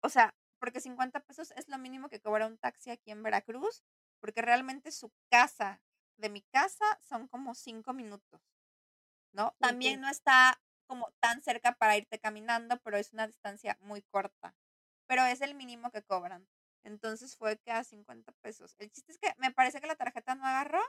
O 0.01 0.09
sea, 0.09 0.35
porque 0.59 0.81
50 0.81 1.19
pesos 1.21 1.51
es 1.51 1.67
lo 1.67 1.77
mínimo 1.77 2.09
que 2.09 2.21
cobra 2.21 2.47
un 2.47 2.57
taxi 2.57 2.89
aquí 2.89 3.11
en 3.11 3.23
Veracruz, 3.23 3.83
porque 4.19 4.41
realmente 4.41 4.91
su 4.91 5.11
casa, 5.29 5.81
de 6.18 6.30
mi 6.30 6.41
casa, 6.41 6.86
son 7.01 7.28
como 7.28 7.55
5 7.55 7.93
minutos, 7.93 8.41
¿no? 9.32 9.55
También 9.59 10.01
no 10.01 10.09
está 10.09 10.61
como 10.88 11.11
tan 11.20 11.41
cerca 11.41 11.74
para 11.74 11.97
irte 11.97 12.20
caminando, 12.20 12.78
pero 12.84 12.97
es 12.97 13.14
una 13.14 13.28
distancia 13.28 13.78
muy 13.82 14.01
corta. 14.03 14.55
Pero 15.07 15.24
es 15.26 15.41
el 15.41 15.55
mínimo 15.55 15.91
que 15.91 16.03
cobran. 16.03 16.47
Entonces 16.84 17.36
fue 17.38 17.57
que 17.57 17.72
a 17.72 17.84
50 17.84 18.32
pesos. 18.41 18.76
El 18.80 18.91
chiste 18.91 19.11
es 19.14 19.18
que 19.18 19.34
me 19.38 19.51
parece 19.51 19.82
que 19.82 19.88
la 19.88 19.95
tarjeta 19.95 20.36
no 20.36 20.45
agarró 20.45 20.82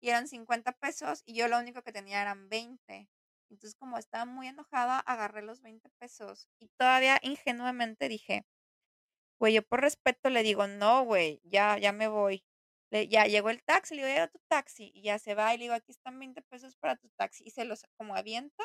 y 0.00 0.10
eran 0.10 0.28
50 0.28 0.72
pesos 0.72 1.22
y 1.26 1.34
yo 1.34 1.48
lo 1.48 1.58
único 1.58 1.82
que 1.82 1.92
tenía 1.92 2.22
eran 2.22 2.48
20. 2.48 3.08
Entonces 3.50 3.74
como 3.74 3.98
estaba 3.98 4.24
muy 4.24 4.48
enojada, 4.48 4.98
agarré 5.00 5.42
los 5.42 5.60
20 5.60 5.90
pesos 5.98 6.48
y 6.58 6.68
todavía 6.78 7.18
ingenuamente 7.22 8.08
dije, 8.08 8.46
güey, 9.38 9.54
yo 9.54 9.62
por 9.62 9.80
respeto 9.80 10.30
le 10.30 10.42
digo, 10.42 10.66
no, 10.66 11.04
güey, 11.04 11.40
ya, 11.44 11.78
ya 11.78 11.92
me 11.92 12.08
voy. 12.08 12.44
Le- 12.94 13.08
ya 13.08 13.24
llegó 13.26 13.50
el 13.50 13.60
taxi, 13.64 13.96
le 13.96 14.02
digo, 14.02 14.14
llega 14.14 14.28
tu 14.28 14.38
taxi 14.48 14.92
y 14.94 15.02
ya 15.02 15.18
se 15.18 15.34
va 15.34 15.52
y 15.52 15.58
le 15.58 15.64
digo, 15.64 15.74
aquí 15.74 15.90
están 15.90 16.16
20 16.18 16.42
pesos 16.42 16.76
para 16.76 16.94
tu 16.96 17.08
taxi 17.10 17.42
y 17.44 17.50
se 17.50 17.64
los 17.64 17.82
como 17.96 18.14
aviento, 18.14 18.62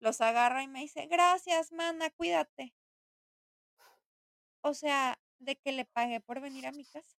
los 0.00 0.20
agarra 0.20 0.62
y 0.62 0.68
me 0.68 0.80
dice, 0.80 1.06
gracias, 1.06 1.72
mana, 1.72 2.10
cuídate. 2.10 2.74
O 4.62 4.74
sea, 4.74 5.18
de 5.38 5.56
que 5.56 5.72
le 5.72 5.84
pagué 5.86 6.20
por 6.20 6.40
venir 6.40 6.66
a 6.66 6.72
mi 6.72 6.84
casa. 6.84 7.16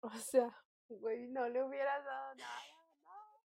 O 0.00 0.10
sea, 0.10 0.62
güey, 0.88 1.26
no 1.28 1.48
le 1.48 1.62
hubieras 1.62 2.04
dado 2.04 2.34
nada, 2.34 2.60
no. 3.04 3.42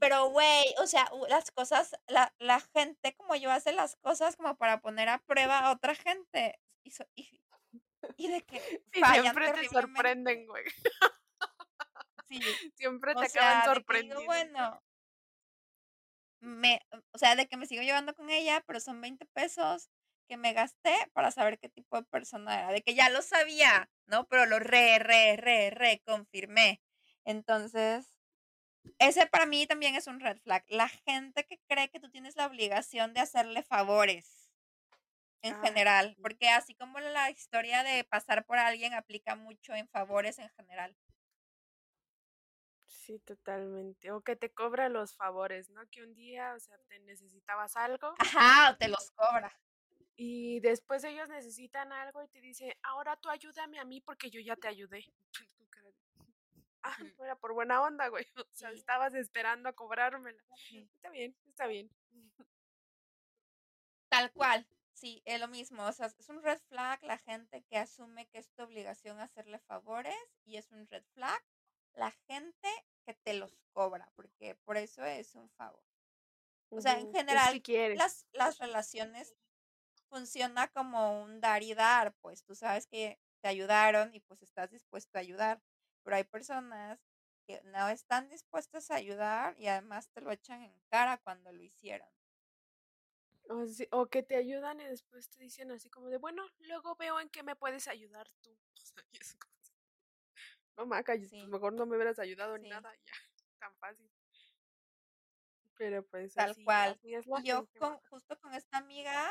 Pero, 0.00 0.30
güey, 0.30 0.64
o 0.80 0.86
sea, 0.86 1.08
las 1.28 1.50
cosas, 1.52 1.94
la, 2.08 2.34
la 2.38 2.60
gente 2.60 3.14
como 3.14 3.36
yo 3.36 3.52
hace 3.52 3.72
las 3.72 3.94
cosas 3.96 4.36
como 4.36 4.56
para 4.56 4.80
poner 4.80 5.08
a 5.08 5.18
prueba 5.18 5.60
a 5.60 5.72
otra 5.72 5.94
gente. 5.94 6.58
Y, 6.82 6.90
so- 6.90 7.06
y 7.14 7.40
y 8.16 8.28
de 8.28 8.42
que 8.42 8.60
Y 8.94 9.04
siempre 9.04 9.50
te 9.52 9.68
sorprenden, 9.68 10.46
güey. 10.46 10.64
Sí, 12.28 12.40
Siempre 12.76 13.14
o 13.14 13.20
te 13.20 13.28
sea, 13.28 13.60
acaban 13.60 13.84
que 13.86 13.98
digo, 14.00 14.22
sorprendiendo. 14.22 14.24
bueno, 14.24 14.82
me, 16.40 16.80
o 17.12 17.18
sea, 17.18 17.36
de 17.36 17.46
que 17.46 17.56
me 17.56 17.66
sigo 17.66 17.82
llevando 17.82 18.14
con 18.14 18.30
ella, 18.30 18.62
pero 18.66 18.80
son 18.80 19.00
20 19.00 19.26
pesos 19.26 19.90
que 20.28 20.36
me 20.36 20.52
gasté 20.52 20.94
para 21.12 21.30
saber 21.30 21.58
qué 21.58 21.68
tipo 21.68 21.96
de 21.96 22.04
persona 22.04 22.58
era, 22.58 22.72
de 22.72 22.82
que 22.82 22.94
ya 22.94 23.10
lo 23.10 23.22
sabía, 23.22 23.90
¿no? 24.06 24.26
Pero 24.28 24.46
lo 24.46 24.58
re, 24.58 24.98
re, 24.98 25.36
re, 25.36 25.70
re 25.70 26.02
confirmé. 26.04 26.80
Entonces, 27.24 28.16
ese 28.98 29.26
para 29.26 29.46
mí 29.46 29.66
también 29.66 29.94
es 29.94 30.06
un 30.06 30.20
red 30.20 30.38
flag. 30.38 30.64
La 30.68 30.88
gente 30.88 31.44
que 31.44 31.58
cree 31.68 31.90
que 31.90 32.00
tú 32.00 32.10
tienes 32.10 32.36
la 32.36 32.46
obligación 32.46 33.12
de 33.14 33.20
hacerle 33.20 33.62
favores 33.62 34.41
en 35.42 35.54
Ah, 35.54 35.62
general, 35.62 36.16
porque 36.22 36.48
así 36.50 36.74
como 36.74 37.00
la 37.00 37.30
historia 37.30 37.82
de 37.82 38.04
pasar 38.04 38.44
por 38.46 38.58
alguien 38.58 38.94
aplica 38.94 39.34
mucho 39.36 39.74
en 39.74 39.88
favores 39.88 40.38
en 40.38 40.48
general. 40.50 40.96
Sí, 42.86 43.18
totalmente. 43.20 44.12
O 44.12 44.20
que 44.22 44.36
te 44.36 44.52
cobra 44.52 44.88
los 44.88 45.16
favores, 45.16 45.70
¿no? 45.70 45.82
Que 45.90 46.02
un 46.02 46.14
día, 46.14 46.54
o 46.54 46.60
sea, 46.60 46.78
te 46.88 46.98
necesitabas 47.00 47.76
algo 47.76 48.14
Ajá, 48.18 48.72
o 48.72 48.76
te 48.76 48.88
los 48.88 49.10
cobra. 49.12 49.52
y 50.16 50.60
después 50.60 51.04
ellos 51.04 51.28
necesitan 51.28 51.92
algo 51.92 52.22
y 52.22 52.28
te 52.28 52.40
dice, 52.40 52.78
ahora 52.82 53.16
tú 53.16 53.30
ayúdame 53.30 53.78
a 53.78 53.84
mí 53.84 54.00
porque 54.00 54.30
yo 54.30 54.40
ya 54.40 54.56
te 54.56 54.68
ayudé. 54.68 55.04
Ah, 56.84 56.96
Ujú. 57.00 57.14
no 57.16 57.24
era 57.24 57.36
por 57.36 57.52
buena 57.54 57.80
onda, 57.80 58.08
güey. 58.08 58.26
O 58.46 58.48
sea, 58.52 58.70
Sí. 58.70 58.78
estabas 58.78 59.14
esperando 59.14 59.68
a 59.68 59.72
cobrármela. 59.72 60.42
Sí. 60.56 60.90
Está 60.96 61.10
bien, 61.10 61.36
está 61.46 61.66
bien. 61.68 61.88
Tal 64.10 64.30
cual, 64.32 64.66
sí, 64.94 65.22
es 65.24 65.40
lo 65.40 65.48
mismo. 65.48 65.84
O 65.84 65.92
sea, 65.92 66.06
es 66.06 66.28
un 66.28 66.42
red 66.42 66.60
flag 66.68 67.02
la 67.04 67.18
gente 67.18 67.62
que 67.64 67.78
asume 67.78 68.26
que 68.28 68.38
es 68.38 68.50
tu 68.52 68.62
obligación 68.62 69.20
hacerle 69.20 69.58
favores 69.60 70.14
y 70.44 70.56
es 70.56 70.70
un 70.72 70.86
red 70.88 71.04
flag 71.14 71.42
la 71.94 72.10
gente 72.26 72.68
que 73.04 73.14
te 73.14 73.34
los 73.34 73.58
cobra, 73.72 74.10
porque 74.14 74.54
por 74.64 74.76
eso 74.76 75.04
es 75.04 75.34
un 75.34 75.50
favor. 75.50 75.84
O 76.76 76.80
sea, 76.80 76.98
en 76.98 77.08
general, 77.08 77.62
las, 77.94 78.26
las 78.32 78.58
relaciones 78.58 79.34
funciona 80.08 80.68
como 80.68 81.22
un 81.22 81.40
dar 81.40 81.62
y 81.62 81.74
dar, 81.74 82.14
pues 82.20 82.44
tú 82.44 82.54
sabes 82.54 82.86
que 82.86 83.20
te 83.42 83.48
ayudaron 83.48 84.14
y 84.14 84.20
pues 84.20 84.42
estás 84.42 84.70
dispuesto 84.70 85.18
a 85.18 85.20
ayudar, 85.22 85.62
pero 86.02 86.16
hay 86.16 86.24
personas 86.24 87.00
que 87.46 87.62
no 87.64 87.88
están 87.88 88.28
dispuestas 88.28 88.90
a 88.90 88.96
ayudar 88.96 89.58
y 89.58 89.68
además 89.68 90.10
te 90.10 90.20
lo 90.20 90.30
echan 90.32 90.62
en 90.62 90.80
cara 90.90 91.18
cuando 91.18 91.52
lo 91.52 91.62
hicieron. 91.62 92.08
O, 93.48 94.06
que 94.06 94.22
te 94.22 94.36
ayudan 94.36 94.80
y 94.80 94.84
después 94.84 95.28
te 95.28 95.42
dicen 95.42 95.70
así 95.72 95.90
como 95.90 96.08
de, 96.08 96.18
bueno, 96.18 96.44
luego 96.60 96.96
veo 96.96 97.20
en 97.20 97.28
qué 97.28 97.42
me 97.42 97.56
puedes 97.56 97.88
ayudar 97.88 98.28
tú. 98.40 98.56
O 98.82 98.84
sea, 98.84 99.04
y 99.12 99.16
es 99.18 99.34
como 99.36 99.54
así, 99.60 99.72
no 100.76 100.86
maca, 100.86 101.14
pues 101.14 101.32
mejor 101.48 101.72
no 101.72 101.86
me 101.86 101.96
hubieras 101.96 102.18
ayudado 102.18 102.56
en 102.56 102.62
sí, 102.62 102.68
nada, 102.68 102.92
ya, 102.94 103.12
tan 103.58 103.74
fácil. 103.76 104.10
Pero 105.76 106.04
pues 106.06 106.34
tal 106.34 106.50
así, 106.50 106.64
cual. 106.64 106.90
así 106.92 107.14
es 107.14 107.26
Y 107.26 107.48
yo 107.48 107.66
con, 107.78 107.98
justo 108.10 108.38
con 108.40 108.54
esta 108.54 108.78
amiga, 108.78 109.30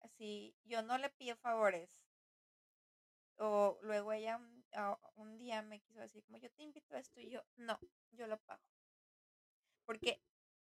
así, 0.00 0.56
yo 0.64 0.82
no 0.82 0.98
le 0.98 1.10
pido 1.10 1.36
favores. 1.36 1.90
O 3.36 3.78
luego 3.82 4.12
ella 4.12 4.36
un, 4.36 4.64
un 5.16 5.38
día 5.38 5.62
me 5.62 5.80
quiso 5.80 6.00
decir, 6.00 6.22
como 6.24 6.38
yo 6.38 6.50
te 6.50 6.62
invito 6.62 6.94
a 6.94 7.00
esto 7.00 7.20
y 7.20 7.30
yo, 7.30 7.42
no, 7.56 7.78
yo 8.12 8.26
lo 8.26 8.38
pago. 8.38 8.62
Porque, 9.84 10.20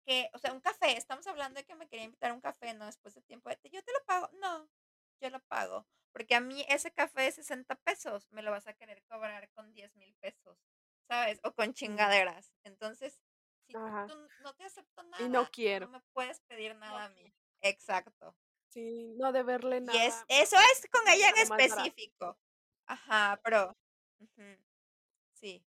que, 0.09 0.31
o 0.35 0.39
sea, 0.39 0.53
un 0.55 0.61
café, 0.63 0.97
estamos 0.97 1.27
hablando 1.27 1.59
de 1.61 1.67
que 1.67 1.75
me 1.77 1.89
quería 1.89 2.07
invitar 2.07 2.31
a 2.33 2.35
un 2.35 2.41
café, 2.41 2.75
¿no? 2.75 2.87
Después 2.87 3.15
de 3.15 3.23
tiempo, 3.23 3.51
de, 3.51 3.59
yo 3.71 3.83
te 3.85 3.93
lo 3.93 4.05
pago. 4.07 4.31
No, 4.41 4.71
yo 5.23 5.31
lo 5.31 5.41
pago. 5.45 5.87
Porque 6.13 6.35
a 6.35 6.41
mí 6.41 6.65
ese 6.69 6.93
café 6.93 7.23
de 7.23 7.33
60 7.33 7.77
pesos 7.77 8.29
me 8.33 8.43
lo 8.43 8.51
vas 8.51 8.67
a 8.67 8.75
querer 8.75 9.03
cobrar 9.05 9.51
con 9.53 9.73
10 9.75 9.95
mil 9.97 10.15
pesos, 10.17 10.59
¿sabes? 11.09 11.41
O 11.45 11.53
con 11.55 11.75
Ujú. 11.87 12.09
chingaderas. 12.09 12.55
Entonces, 12.65 13.21
si 13.67 13.75
Ajá. 13.75 14.05
tú 14.07 14.15
no 14.39 14.55
te 14.55 14.65
acepto 14.65 15.03
Y 15.19 15.29
no 15.29 15.45
nada, 15.45 15.53
no 15.77 15.87
quiero. 15.87 15.89
me 15.89 16.01
puedes 16.15 16.41
pedir 16.43 16.75
nada 16.77 17.05
a 17.07 17.09
mí. 17.11 17.35
Exacto. 17.61 18.37
Sí, 18.71 19.13
no 19.19 19.33
deberle 19.33 19.81
Y 19.91 19.97
es, 19.99 20.25
nada, 20.25 20.29
eso 20.29 20.57
es 20.57 20.87
con 20.91 21.03
ella 21.09 21.29
en 21.31 21.37
nada 21.37 21.45
barato. 21.45 21.95
específico. 21.99 22.39
Ajá, 22.87 23.41
pero, 23.43 23.77
sí. 25.33 25.65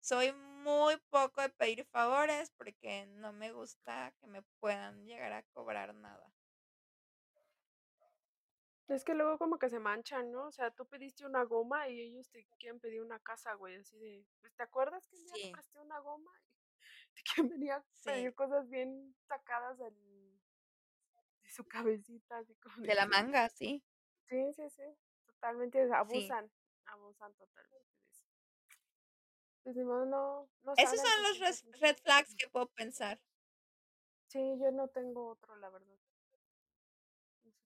Soy 0.00 0.32
muy 0.62 0.96
poco 1.10 1.40
de 1.42 1.48
pedir 1.50 1.84
favores 1.86 2.50
porque 2.50 3.06
no 3.06 3.32
me 3.32 3.52
gusta 3.52 4.12
que 4.20 4.26
me 4.26 4.42
puedan 4.60 5.06
llegar 5.06 5.32
a 5.32 5.42
cobrar 5.44 5.94
nada. 5.94 6.32
Es 8.88 9.04
que 9.04 9.14
luego 9.14 9.38
como 9.38 9.58
que 9.58 9.70
se 9.70 9.78
manchan, 9.78 10.30
¿no? 10.32 10.46
O 10.48 10.52
sea, 10.52 10.70
tú 10.70 10.86
pediste 10.86 11.24
una 11.24 11.44
goma 11.44 11.88
y 11.88 12.00
ellos 12.00 12.28
te 12.30 12.46
quieren 12.58 12.78
pedir 12.80 13.00
una 13.02 13.18
casa, 13.20 13.54
güey, 13.54 13.76
así 13.76 13.96
de, 13.98 14.26
pues, 14.40 14.54
¿te 14.54 14.62
acuerdas 14.62 15.06
que 15.06 15.16
un 15.16 15.24
día 15.24 15.38
te 15.38 15.48
Sí, 15.48 15.48
presté 15.48 15.78
una 15.78 15.98
goma? 16.00 16.30
Y 17.10 17.14
te 17.14 17.22
quieren 17.22 17.50
venir 17.50 17.72
a 17.72 17.84
pedir 18.04 18.34
sí. 18.34 18.34
cosas 18.34 18.68
bien 18.68 19.16
sacadas 19.28 19.78
del- 19.78 20.40
de 21.44 21.50
su 21.50 21.66
cabecita, 21.68 22.38
así 22.38 22.54
como 22.56 22.86
De 22.88 22.94
de 22.94 22.94
la 22.94 23.06
manga, 23.06 23.48
sí. 23.48 23.82
sí, 24.28 24.52
sí, 24.54 24.70
sí, 24.70 24.82
totalmente 25.26 25.78
Sí. 26.06 26.36
abusan, 26.42 26.50
abusan 26.86 27.34
totalmente. 27.34 27.90
Pues 29.72 29.86
modo, 29.86 30.04
no, 30.04 30.48
no 30.64 30.72
Esos 30.76 30.98
son 30.98 31.22
los 31.22 31.38
red, 31.38 31.80
red 31.80 31.96
flags 32.02 32.34
que 32.34 32.48
puedo 32.48 32.66
pensar. 32.66 33.20
Sí, 34.28 34.38
yo 34.58 34.72
no 34.72 34.88
tengo 34.88 35.28
otro, 35.28 35.56
la 35.56 35.68
verdad. 35.68 35.98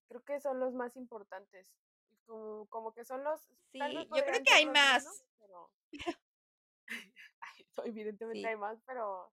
Creo 0.07 0.23
que 0.23 0.39
son 0.39 0.59
los 0.59 0.73
más 0.73 0.95
importantes. 0.95 1.71
Como, 2.25 2.65
como 2.67 2.91
que 2.93 3.03
son 3.05 3.23
los, 3.23 3.47
Sí, 3.71 4.07
yo 4.11 4.23
creo 4.25 4.41
que 4.43 4.53
hay 4.53 4.65
más. 4.65 5.03
menos, 5.03 5.23
pero 5.39 5.71
ay, 7.41 7.65
evidentemente 7.85 8.47
Sí, 8.47 8.47
hay 8.47 8.55
más, 8.57 8.79
pero 8.85 9.31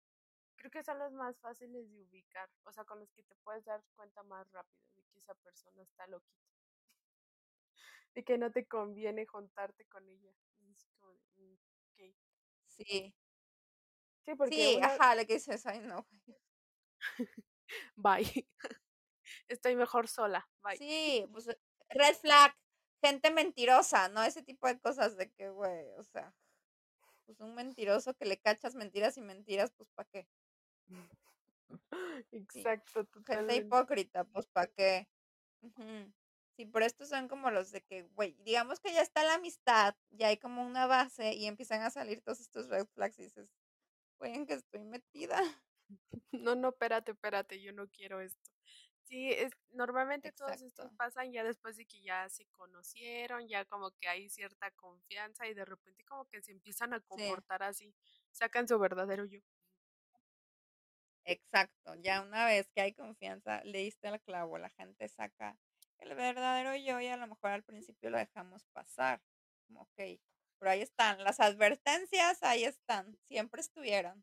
creo 0.56 0.70
que 0.70 0.82
son 0.84 0.98
los 0.98 1.12
más 1.12 1.38
fáciles 1.40 1.90
de 1.90 2.02
ubicar. 2.02 2.50
O 2.64 2.72
sea, 2.72 2.84
con 2.84 3.00
los 3.00 3.12
que 3.12 3.22
te 3.24 3.34
puedes 3.44 3.64
dar 3.64 3.82
cuenta 3.96 4.22
más 4.24 4.50
rápido 4.52 4.84
de 4.96 5.04
que 5.12 5.18
esa 5.20 5.34
persona 5.36 5.82
está 5.82 6.06
loquita. 6.08 6.48
De 8.14 8.22
que 8.22 8.36
no 8.38 8.50
te 8.52 8.66
conviene 8.66 9.24
juntarte 9.26 9.86
con 9.86 10.06
ella. 10.08 10.32
Y 10.60 10.72
es 10.72 10.84
como 10.98 11.12
de, 11.12 11.20
"Mm, 11.36 11.54
ok". 11.54 12.14
Sí. 12.78 13.14
Sí, 14.24 14.34
porque 14.36 14.54
Sí, 14.54 14.76
una, 14.76 14.86
ajá, 14.86 15.14
lo 15.14 15.26
que 15.26 15.34
dices, 15.34 15.66
ay 15.66 15.80
no. 15.80 16.06
bye. 17.96 18.46
Estoy 19.48 19.76
mejor 19.76 20.08
sola, 20.08 20.48
bye. 20.62 20.76
Sí, 20.76 21.26
pues 21.32 21.48
eh, 21.48 21.58
red 21.90 22.14
flag, 22.16 22.54
gente 23.02 23.30
mentirosa, 23.30 24.08
¿no? 24.08 24.22
Ese 24.22 24.42
tipo 24.42 24.66
de 24.66 24.78
cosas 24.78 25.16
de 25.16 25.30
que, 25.32 25.48
güey, 25.50 25.90
o 25.96 26.02
sea, 26.02 26.34
pues 27.26 27.40
un 27.40 27.54
mentiroso 27.54 28.14
que 28.14 28.24
le 28.24 28.38
cachas 28.38 28.74
mentiras 28.74 29.16
y 29.16 29.22
mentiras, 29.22 29.72
pues 29.76 29.88
¿para 29.94 30.08
qué? 30.08 30.28
Sí, 32.30 32.36
Exacto, 32.38 33.06
gente 33.26 33.56
hipócrita, 33.56 34.24
pues 34.24 34.46
¿para 34.46 34.66
qué? 34.68 35.08
Sí, 36.58 36.66
pero 36.66 36.84
estos 36.84 37.08
son 37.08 37.28
como 37.28 37.50
los 37.52 37.70
de 37.70 37.82
que, 37.84 38.02
güey, 38.02 38.34
digamos 38.42 38.80
que 38.80 38.92
ya 38.92 39.00
está 39.02 39.22
la 39.24 39.34
amistad, 39.34 39.94
ya 40.10 40.26
hay 40.28 40.38
como 40.38 40.62
una 40.66 40.86
base 40.86 41.34
y 41.34 41.46
empiezan 41.46 41.82
a 41.82 41.90
salir 41.90 42.20
todos 42.22 42.40
estos 42.40 42.68
red 42.68 42.86
flags 42.94 43.18
y 43.20 43.24
dices, 43.24 43.52
güey, 44.18 44.34
¿en 44.34 44.46
qué 44.46 44.54
estoy 44.54 44.84
metida? 44.84 45.38
No, 46.32 46.54
no, 46.54 46.68
espérate, 46.70 47.12
espérate, 47.12 47.60
yo 47.60 47.72
no 47.72 47.88
quiero 47.88 48.20
esto. 48.20 48.50
Sí, 49.04 49.30
es, 49.32 49.52
normalmente 49.70 50.32
todos 50.32 50.60
estos 50.62 50.90
pasan 50.92 51.32
ya 51.32 51.42
después 51.44 51.76
de 51.76 51.86
que 51.86 52.02
ya 52.02 52.28
se 52.28 52.46
conocieron, 52.48 53.48
ya 53.48 53.64
como 53.64 53.90
que 53.92 54.08
hay 54.08 54.28
cierta 54.28 54.70
confianza 54.72 55.46
y 55.46 55.54
de 55.54 55.64
repente 55.64 56.04
como 56.04 56.26
que 56.26 56.42
se 56.42 56.52
empiezan 56.52 56.92
a 56.94 57.00
Sí, 57.14 57.38
comportar 57.40 57.62
así, 57.62 57.94
sacan 58.32 58.68
su 58.68 58.78
verdadero 58.78 59.24
yo. 59.24 59.40
exacto. 61.24 61.94
Ya 61.96 62.22
una 62.22 62.46
vez 62.46 62.70
que 62.70 62.80
hay 62.80 62.92
confianza, 62.94 63.62
le 63.64 63.78
diste 63.78 64.08
el 64.08 64.20
clavo, 64.20 64.58
la 64.58 64.70
gente 64.70 65.08
saca 65.08 65.56
el 65.98 66.14
verdadero 66.14 66.76
yo 66.76 67.00
y 67.00 67.06
a 67.06 67.16
lo 67.16 67.26
mejor 67.26 67.50
al 67.50 67.62
principio 67.62 68.10
lo 68.10 68.18
dejamos 68.18 68.64
pasar. 68.72 69.20
Como, 69.66 69.82
ok, 69.82 70.00
pero 70.58 70.70
ahí 70.70 70.82
están, 70.82 71.22
las 71.22 71.40
advertencias 71.40 72.42
ahí 72.42 72.64
están, 72.64 73.16
siempre 73.24 73.60
estuvieron. 73.60 74.20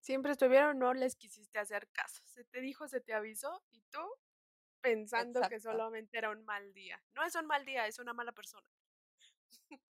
Siempre 0.00 0.32
estuvieron, 0.32 0.78
no 0.78 0.94
les 0.94 1.14
quisiste 1.16 1.58
hacer 1.58 1.88
caso. 1.92 2.22
Se 2.26 2.44
te 2.44 2.60
dijo, 2.60 2.88
se 2.88 3.00
te 3.00 3.12
avisó 3.12 3.62
y 3.70 3.80
tú 3.90 4.00
pensando 4.80 5.40
que 5.48 5.60
solamente 5.60 6.16
era 6.18 6.30
un 6.30 6.44
mal 6.44 6.72
día. 6.72 7.02
No 7.14 7.24
es 7.24 7.34
un 7.34 7.46
mal 7.46 7.64
día, 7.64 7.86
es 7.86 7.98
una 7.98 8.14
mala 8.14 8.32
persona. 8.32 8.66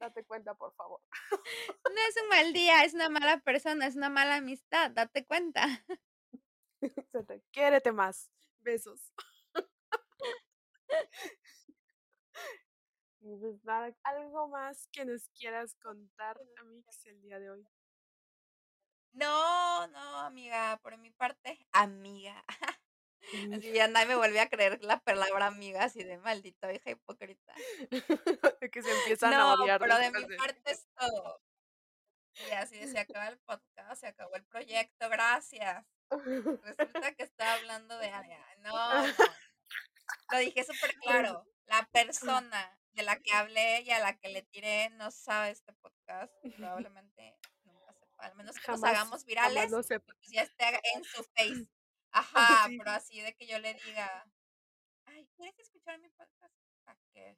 Date 0.00 0.24
cuenta, 0.24 0.54
por 0.54 0.74
favor. 0.74 1.00
No 1.84 2.00
es 2.08 2.16
un 2.20 2.28
mal 2.28 2.52
día, 2.52 2.82
es 2.82 2.94
una 2.94 3.08
mala 3.08 3.38
persona, 3.38 3.86
es 3.86 3.94
una 3.94 4.08
mala 4.08 4.36
amistad, 4.36 4.90
date 4.90 5.24
cuenta. 5.24 5.62
Quiérete 7.52 7.92
más. 7.92 8.32
Besos. 8.58 9.12
Y 13.20 13.36
pues 13.36 13.64
nada, 13.64 13.90
algo 14.02 14.48
más 14.48 14.86
que 14.92 15.06
nos 15.06 15.30
quieras 15.30 15.74
contar, 15.76 16.38
Amix, 16.58 17.06
el 17.06 17.22
día 17.22 17.38
de 17.38 17.50
hoy. 17.50 17.66
No, 19.12 19.86
no, 19.86 20.18
amiga, 20.20 20.78
por 20.82 20.98
mi 20.98 21.10
parte, 21.10 21.66
amiga. 21.72 22.44
Así 23.54 23.72
ya 23.72 23.88
nadie 23.88 24.06
me 24.06 24.16
vuelve 24.16 24.40
a 24.40 24.48
creer 24.48 24.82
la 24.84 25.00
palabra 25.00 25.46
amiga, 25.46 25.84
así 25.84 26.04
de 26.04 26.18
maldita 26.18 26.72
hija 26.72 26.90
hipócrita. 26.90 27.54
De 28.60 28.70
que 28.70 28.82
se 28.82 28.92
empiezan 28.98 29.32
a 29.32 29.38
No, 29.38 29.52
odiar 29.54 29.80
pero 29.80 29.96
de 29.96 30.10
mi 30.10 30.24
de 30.26 30.36
parte 30.36 30.70
es 30.70 30.86
todo. 30.94 31.40
Y 32.48 32.50
así 32.52 32.78
de 32.78 32.88
se 32.88 32.98
acaba 32.98 33.28
el 33.28 33.38
podcast, 33.38 34.00
se 34.00 34.08
acabó 34.08 34.34
el 34.36 34.44
proyecto, 34.44 35.08
gracias. 35.08 35.86
Resulta 36.64 37.14
que 37.14 37.22
estaba 37.22 37.54
hablando 37.54 37.96
de 37.98 38.08
Aria. 38.08 38.44
No, 38.58 38.72
no, 38.72 39.06
no. 39.06 39.14
Lo 40.30 40.38
dije 40.38 40.64
súper 40.64 40.94
claro. 40.98 41.44
La 41.66 41.88
persona 41.92 42.78
de 42.92 43.02
la 43.02 43.16
que 43.20 43.32
hablé 43.32 43.80
y 43.82 43.90
a 43.90 43.98
la 44.00 44.16
que 44.18 44.28
le 44.28 44.42
tiré 44.42 44.90
no 44.90 45.10
sabe 45.10 45.50
este 45.50 45.72
podcast. 45.74 46.32
Probablemente 46.92 47.38
nunca 47.64 47.92
sepa. 47.94 48.24
Al 48.26 48.34
menos 48.36 48.56
que 48.56 48.70
nos 48.70 48.80
Jamás, 48.80 48.90
hagamos 48.90 49.10
jamás 49.10 49.24
virales 49.24 49.70
lo 49.70 49.80
y 49.80 49.84
sepa. 49.84 50.14
pues 50.14 50.30
ya 50.30 50.42
esté 50.42 50.64
en 50.94 51.04
su 51.04 51.24
face. 51.24 51.66
Ajá, 52.12 52.66
Sí. 52.68 52.78
pero 52.78 52.90
así 52.92 53.20
de 53.20 53.34
que 53.34 53.46
yo 53.46 53.58
le 53.58 53.74
diga, 53.74 54.26
ay, 55.06 55.26
¿quieres 55.36 55.58
escuchar 55.58 55.98
mi 55.98 56.08
podcast? 56.10 56.54
¿Para 56.84 56.98
qué? 57.12 57.36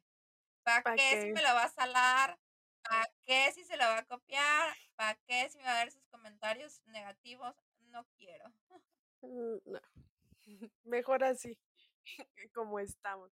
¿Para 0.63 0.83
¿Pa 0.83 0.95
qué 0.95 1.21
si 1.23 1.31
me 1.31 1.41
lo 1.41 1.53
va 1.55 1.63
a 1.63 1.69
salar? 1.69 2.39
¿Para 2.83 3.05
qué 3.25 3.51
si 3.53 3.63
se 3.63 3.75
lo 3.77 3.85
va 3.85 3.97
a 3.99 4.05
copiar? 4.05 4.75
¿Para 4.95 5.15
qué 5.25 5.49
si 5.49 5.57
me 5.57 5.63
va 5.63 5.79
a 5.79 5.83
ver 5.83 5.91
sus 5.91 6.05
comentarios 6.07 6.81
negativos? 6.85 7.55
No 7.89 8.05
quiero. 8.17 8.49
Mm, 9.21 9.57
No. 9.65 9.79
Mejor 10.83 11.23
así, 11.23 11.57
como 12.53 12.79
estamos. 12.79 13.31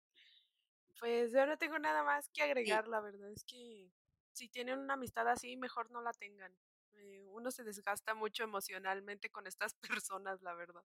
Pues 0.98 1.32
yo 1.32 1.46
no 1.46 1.58
tengo 1.58 1.78
nada 1.78 2.02
más 2.02 2.28
que 2.28 2.36
Sí, 2.36 2.42
agregar, 2.42 2.88
la 2.88 3.00
verdad 3.00 3.30
es 3.30 3.44
que 3.44 3.90
si 4.32 4.48
tienen 4.48 4.78
una 4.78 4.94
amistad 4.94 5.28
así, 5.28 5.56
mejor 5.56 5.90
no 5.90 6.00
la 6.00 6.12
tengan. 6.12 6.54
Eh, 6.94 7.26
uno 7.28 7.50
se 7.50 7.64
desgasta 7.64 8.14
mucho 8.14 8.44
emocionalmente 8.44 9.30
con 9.30 9.46
estas 9.46 9.74
personas, 10.02 10.40
la 10.42 10.54
verdad. 10.54 10.84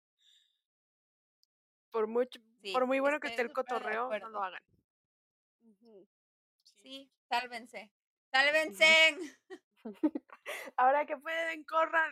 Por 1.89 2.07
mucho, 2.07 2.39
sí, 2.61 2.73
por 2.73 2.85
muy 2.85 2.99
bueno 2.99 3.19
que 3.19 3.29
esté 3.29 3.41
el 3.41 3.53
cotorreo, 3.53 4.09
no 4.19 4.29
lo 4.29 4.43
hagan. 4.43 4.61
Sí. 5.79 6.07
Sí, 6.63 7.11
sálvense. 7.29 7.91
¡Sálvense! 8.31 9.17
Ahora 10.77 11.05
que 11.05 11.17
pueden, 11.17 11.63
corran. 11.63 12.11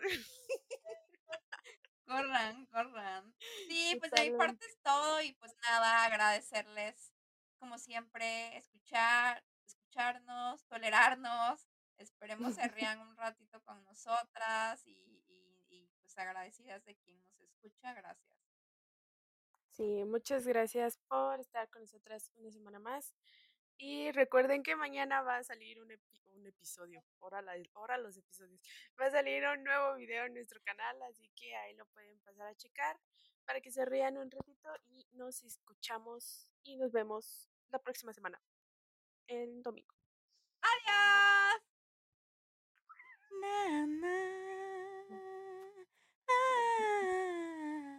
Corran, 2.06 2.66
corran. 2.68 3.34
Sí, 3.68 3.96
pues 4.00 4.12
de 4.12 4.32
mi 4.32 4.38
parte 4.38 4.66
es 4.66 4.78
todo 4.82 5.22
y 5.22 5.34
pues 5.34 5.56
nada, 5.70 6.04
agradecerles 6.06 7.14
como 7.58 7.78
siempre, 7.78 8.58
escuchar, 8.58 9.44
escucharnos, 9.66 10.66
tolerarnos. 10.68 11.68
Esperemos 11.98 12.56
se 12.56 12.68
rían 12.76 13.00
un 13.00 13.16
ratito 13.16 13.62
con 13.62 13.84
nosotras 13.86 14.86
y, 14.86 14.92
y, 15.30 15.66
y 15.70 15.88
pues 16.02 16.18
agradecidas 16.18 16.84
de 16.84 16.96
quien 16.96 17.22
nos 17.24 17.40
escucha. 17.40 17.94
Gracias. 17.94 18.34
Sí, 19.70 20.04
muchas 20.06 20.46
gracias 20.46 21.00
por 21.08 21.40
estar 21.40 21.68
con 21.70 21.82
nosotras 21.82 22.32
una 22.36 22.52
semana 22.52 22.78
más. 22.80 23.16
Y 23.78 24.12
recuerden 24.12 24.64
que 24.64 24.76
mañana 24.76 25.22
va 25.22 25.38
a 25.38 25.44
salir 25.44 25.82
un, 25.82 25.90
epi- 25.92 26.22
un 26.36 26.46
episodio, 26.46 27.04
ahora, 27.20 27.42
la, 27.42 27.54
ahora 27.74 27.98
los 27.98 28.16
episodios. 28.18 28.62
Va 29.00 29.08
a 29.08 29.12
salir 29.12 29.44
un 29.46 29.64
nuevo 29.64 29.96
video 29.96 30.26
en 30.26 30.34
nuestro 30.36 30.62
canal, 30.64 31.02
así 31.04 31.30
que 31.36 31.56
ahí 31.56 31.74
lo 31.76 31.86
pueden 31.88 32.18
pasar 32.22 32.48
a 32.48 32.56
checar 32.56 32.98
para 33.46 33.60
que 33.62 33.72
se 33.72 33.86
rían 33.86 34.18
un 34.18 34.32
ratito 34.32 34.70
y 34.86 35.06
nos 35.14 35.44
escuchamos 35.44 36.48
y 36.64 36.78
nos 36.78 36.92
vemos 36.92 37.50
la 37.70 37.80
próxima 37.80 38.14
semana, 38.14 38.42
el 39.28 39.62
domingo. 39.62 39.94
¡Adiós! 40.62 41.62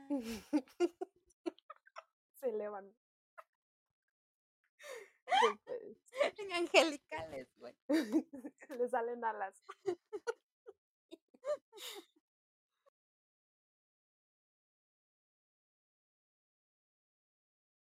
Se 2.35 2.49
elevan. 2.49 2.93
Pues, 5.65 5.99
en 6.39 6.53
angelicales, 6.53 7.49
güey. 7.59 7.75
Le 8.71 8.89
salen 8.89 9.25
alas. 9.25 9.63